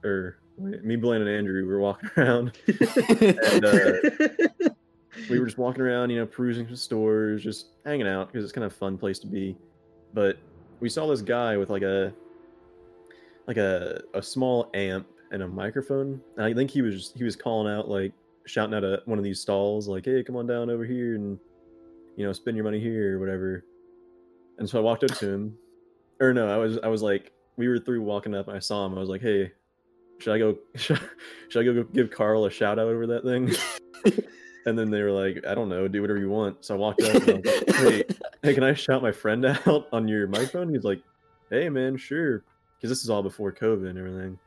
uh, 0.03 0.07
or 0.07 0.39
me, 0.57 0.95
Blaine, 0.95 1.22
and 1.22 1.30
Andrew 1.30 1.65
were 1.65 1.80
walking 1.80 2.09
around. 2.18 2.57
and 2.68 3.65
uh, 3.65 3.93
we 5.30 5.39
were 5.39 5.45
just 5.45 5.57
walking 5.57 5.81
around, 5.81 6.09
you 6.09 6.18
know, 6.18 6.26
perusing 6.26 6.65
some 6.68 6.76
stores, 6.76 7.43
just 7.43 7.68
hanging 7.85 8.07
out 8.07 8.27
because 8.27 8.43
it's 8.43 8.53
kind 8.53 8.65
of 8.65 8.72
a 8.72 8.76
fun 8.76 8.97
place 8.97 9.19
to 9.19 9.27
be. 9.27 9.55
But 10.14 10.38
we 10.80 10.89
saw 10.89 11.07
this 11.07 11.22
guy 11.22 11.57
with 11.57 11.69
like 11.69 11.84
a 11.84 12.14
like 13.47 13.57
a 13.57 14.01
a 14.14 14.22
small 14.22 14.69
amp 14.73 15.07
and 15.31 15.43
a 15.43 15.47
microphone. 15.47 16.22
And 16.38 16.45
I 16.45 16.53
think 16.53 16.72
he 16.72 16.81
was 16.81 17.14
he 17.15 17.23
was 17.23 17.35
calling 17.35 17.72
out 17.72 17.89
like 17.89 18.14
shouting 18.45 18.73
out 18.73 18.84
at 18.84 19.07
one 19.07 19.18
of 19.18 19.23
these 19.23 19.39
stalls 19.39 19.88
like, 19.88 20.05
"Hey, 20.05 20.23
come 20.23 20.35
on 20.35 20.47
down 20.47 20.69
over 20.69 20.85
here 20.85 21.15
and 21.15 21.38
you 22.15 22.26
know, 22.26 22.34
spend 22.34 22.57
your 22.57 22.64
money 22.64 22.80
here 22.80 23.18
or 23.18 23.19
whatever." 23.19 23.64
And 24.57 24.69
so 24.69 24.77
I 24.77 24.81
walked 24.81 25.03
up 25.03 25.15
to 25.17 25.29
him. 25.29 25.57
Or 26.19 26.34
no, 26.34 26.49
I 26.49 26.57
was 26.57 26.79
I 26.79 26.88
was 26.88 27.01
like 27.01 27.31
we 27.57 27.67
were 27.67 27.79
three 27.79 27.99
walking 27.99 28.35
up 28.35 28.47
and 28.47 28.57
I 28.57 28.59
saw 28.59 28.85
him. 28.85 28.95
I 28.95 28.99
was 28.99 29.09
like, 29.09 29.21
"Hey, 29.21 29.51
should 30.19 30.34
I 30.34 30.39
go 30.39 30.57
should, 30.75 30.99
should 31.49 31.61
I 31.61 31.73
go 31.73 31.84
give 31.84 32.09
Carl 32.09 32.45
a 32.45 32.51
shout 32.51 32.79
out 32.79 32.88
over 32.88 33.07
that 33.07 33.23
thing?" 33.23 33.51
And 34.67 34.77
then 34.77 34.91
they 34.91 35.01
were 35.01 35.13
like, 35.13 35.45
I 35.47 35.55
don't 35.55 35.69
know, 35.69 35.88
do 35.88 36.01
whatever 36.01 36.19
you 36.19 36.29
want. 36.29 36.65
So 36.65 36.75
I 36.75 36.77
walked 36.77 37.01
up 37.01 37.25
and 37.25 37.29
I 37.29 37.35
was 37.35 37.45
like, 37.45 37.75
hey, 37.77 38.03
hey, 38.43 38.53
can 38.53 38.65
I 38.65 38.73
shout 38.73 39.01
my 39.01 39.13
friend 39.13 39.45
out 39.45 39.88
on 39.93 40.09
your 40.09 40.27
microphone? 40.27 40.67
He's 40.73 40.84
like, 40.84 41.01
hey, 41.49 41.69
man, 41.69 41.95
sure. 41.95 42.43
Because 42.75 42.89
this 42.89 43.01
is 43.01 43.09
all 43.09 43.23
before 43.23 43.53
COVID 43.53 43.88
and 43.89 43.97
everything. 43.97 44.38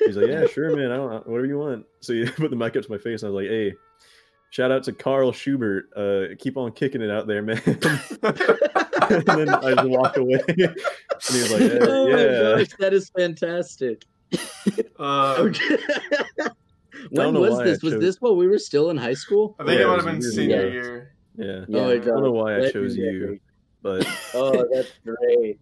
He's 0.00 0.18
like, 0.18 0.28
yeah, 0.28 0.46
sure, 0.48 0.76
man. 0.76 0.92
I 0.92 0.96
don't 0.96 1.26
whatever 1.26 1.46
you 1.46 1.58
want. 1.58 1.86
So 2.00 2.12
he 2.12 2.26
put 2.26 2.50
the 2.50 2.56
mic 2.56 2.76
up 2.76 2.84
to 2.84 2.90
my 2.90 2.98
face. 2.98 3.22
And 3.22 3.28
I 3.28 3.32
was 3.32 3.42
like, 3.42 3.50
hey, 3.50 3.72
shout 4.50 4.70
out 4.70 4.82
to 4.82 4.92
Carl 4.92 5.32
Schubert. 5.32 5.88
Uh, 5.96 6.34
keep 6.38 6.58
on 6.58 6.70
kicking 6.72 7.00
it 7.00 7.10
out 7.10 7.26
there, 7.26 7.40
man. 7.40 7.62
and 9.10 9.24
then 9.26 9.48
I 9.48 9.74
just 9.74 9.88
walked 9.88 10.16
away. 10.16 10.40
and 10.48 10.56
he 10.58 11.40
was 11.40 11.50
like, 11.52 11.60
yeah, 11.62 11.78
oh 11.82 12.08
my 12.10 12.20
yeah. 12.20 12.40
gosh, 12.58 12.68
that 12.78 12.92
is 12.94 13.10
fantastic. 13.16 14.04
Uh, 14.98 15.34
Okay. 15.38 15.76
when 17.10 17.34
was 17.34 17.58
this? 17.58 17.82
Was 17.82 17.94
this 18.00 18.16
while 18.20 18.36
we 18.36 18.46
were 18.46 18.58
still 18.58 18.90
in 18.90 18.96
high 18.96 19.14
school? 19.14 19.56
I 19.58 19.64
think 19.64 19.78
Yeah, 19.78 19.80
it 19.80 19.84
it 19.84 19.88
might 19.88 19.96
was 19.96 20.04
have 20.04 20.14
been 20.14 20.22
senior 20.22 20.60
ago. 20.60 20.68
year. 20.72 21.14
Yeah. 21.36 21.64
Yeah. 21.68 21.78
Oh 21.80 21.90
I 21.90 21.98
don't 21.98 22.22
know 22.22 22.32
God. 22.32 22.42
why 22.44 22.56
I 22.58 22.70
chose 22.70 22.92
is 22.92 22.96
you, 22.96 23.38
but 23.82 24.06
Oh, 24.34 24.64
that's 24.72 24.92
great. 25.04 25.58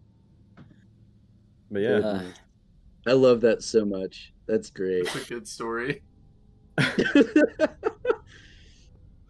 but 1.70 1.80
yeah. 1.82 1.98
Uh, 1.98 2.22
I 3.06 3.12
love 3.12 3.40
that 3.40 3.62
so 3.62 3.84
much. 3.84 4.32
That's 4.46 4.70
great. 4.70 5.00
It's 5.06 5.16
a 5.16 5.28
good 5.28 5.48
story. 5.48 6.02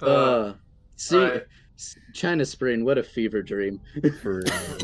Uh, 0.00 0.04
uh, 0.04 0.54
see, 0.96 1.16
alright. 1.16 1.42
S- 1.82 1.96
China 2.12 2.44
Spring, 2.44 2.84
what 2.84 2.96
a 2.98 3.02
fever 3.02 3.42
dream. 3.42 3.80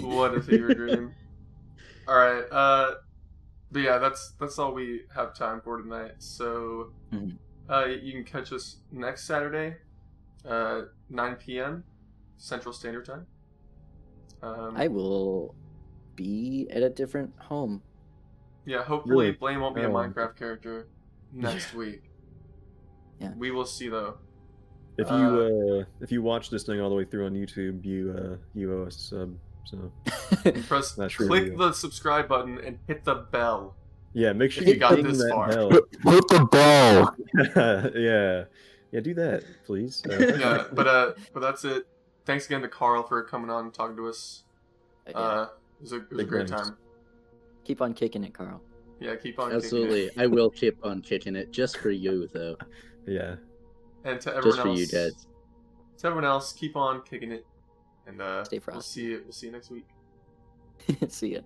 What 0.02 0.34
a 0.34 0.42
fever 0.42 0.74
dream. 0.74 1.14
All 2.08 2.16
right. 2.16 2.44
Uh, 2.50 2.94
but 3.70 3.80
yeah, 3.80 3.98
that's 3.98 4.32
that's 4.40 4.58
all 4.58 4.72
we 4.74 5.02
have 5.14 5.34
time 5.34 5.60
for 5.60 5.80
tonight. 5.80 6.12
So, 6.18 6.92
Mhm. 7.12 7.36
uh, 7.68 7.84
you 7.86 8.12
can 8.12 8.24
catch 8.24 8.52
us 8.52 8.78
next 8.90 9.24
Saturday, 9.24 9.76
uh, 10.44 10.82
9 11.10 11.36
p.m. 11.36 11.84
Central 12.38 12.72
Standard 12.72 13.04
Time. 13.04 13.26
Um, 14.42 14.74
I 14.76 14.88
will 14.88 15.54
be 16.16 16.66
at 16.70 16.82
a 16.82 16.88
different 16.90 17.32
home. 17.38 17.82
yeah, 18.64 18.82
hopefully 18.82 19.26
Really? 19.26 19.32
Blaine 19.32 19.60
won't 19.60 19.74
be 19.74 19.82
a 19.82 19.88
Oh. 19.88 19.92
Minecraft 19.92 20.36
character 20.36 20.88
next 21.32 21.74
week. 21.74 22.02
Yeah. 23.20 23.32
We 23.36 23.50
will 23.50 23.64
see 23.66 23.88
though. 23.88 24.18
If 24.98 25.08
you 25.10 25.14
uh, 25.14 25.84
if 26.02 26.10
you 26.12 26.22
watch 26.22 26.50
this 26.50 26.64
thing 26.64 26.80
all 26.80 26.90
the 26.90 26.94
way 26.96 27.04
through 27.04 27.26
on 27.26 27.34
YouTube, 27.34 27.84
you 27.84 28.14
uh, 28.16 28.36
you 28.54 28.76
owe 28.76 28.86
us 28.86 28.96
a 28.96 29.00
sub. 29.00 29.34
So 29.64 29.92
Press 30.66 30.92
click 30.92 31.50
we- 31.50 31.56
the 31.56 31.72
subscribe 31.72 32.28
button 32.28 32.58
and 32.58 32.78
hit 32.86 33.04
the 33.04 33.14
bell. 33.14 33.76
yeah, 34.14 34.32
make 34.32 34.50
sure 34.50 34.64
you 34.64 34.74
you 34.74 34.78
got 34.78 34.96
this 35.02 35.18
that 35.18 35.30
far. 35.30 35.48
bell. 35.48 35.70
Hit 35.70 36.28
the 36.28 36.48
bell. 36.50 37.16
yeah, 37.94 38.44
yeah, 38.90 39.00
do 39.00 39.14
that, 39.14 39.44
please. 39.66 40.02
Uh, 40.10 40.16
yeah, 40.18 40.64
but 40.72 40.86
uh, 40.86 41.12
but 41.32 41.40
that's 41.40 41.64
it. 41.64 41.86
Thanks 42.24 42.46
again 42.46 42.62
to 42.62 42.68
Carl 42.68 43.02
for 43.02 43.22
coming 43.22 43.50
on 43.50 43.66
and 43.66 43.74
talking 43.74 43.96
to 43.96 44.08
us. 44.08 44.44
Uh, 45.14 45.46
it 45.78 45.82
was 45.82 45.92
a, 45.92 45.96
it 45.96 46.10
was 46.10 46.20
a 46.20 46.24
great 46.24 46.48
thanks. 46.48 46.68
time. 46.68 46.76
Keep 47.64 47.82
on 47.82 47.94
kicking 47.94 48.24
it, 48.24 48.34
Carl. 48.34 48.60
Yeah, 49.00 49.14
keep 49.16 49.38
on 49.38 49.46
kicking 49.46 49.60
it. 49.60 49.64
Absolutely. 49.64 50.10
I 50.18 50.26
will 50.26 50.50
keep 50.50 50.84
on 50.84 51.02
kicking 51.02 51.36
it 51.36 51.52
just 51.52 51.76
for 51.76 51.90
you, 51.90 52.28
though. 52.32 52.56
yeah, 53.06 53.36
And 54.04 54.20
to 54.20 54.30
everyone 54.30 54.50
Just 54.50 54.62
for 54.62 54.68
else, 54.68 54.78
you, 54.80 54.86
dads. 54.86 55.26
to 55.98 56.06
everyone 56.06 56.24
else, 56.24 56.52
keep 56.52 56.76
on 56.76 57.02
kicking 57.02 57.32
it. 57.32 57.46
And 58.06 58.22
uh, 58.22 58.44
Stay 58.44 58.60
we'll 58.66 58.80
see 58.80 59.02
you. 59.04 59.20
We'll 59.24 59.32
see 59.32 59.46
you 59.46 59.52
next 59.52 59.70
week. 59.70 59.86
See 61.08 61.34
ya. 61.34 61.40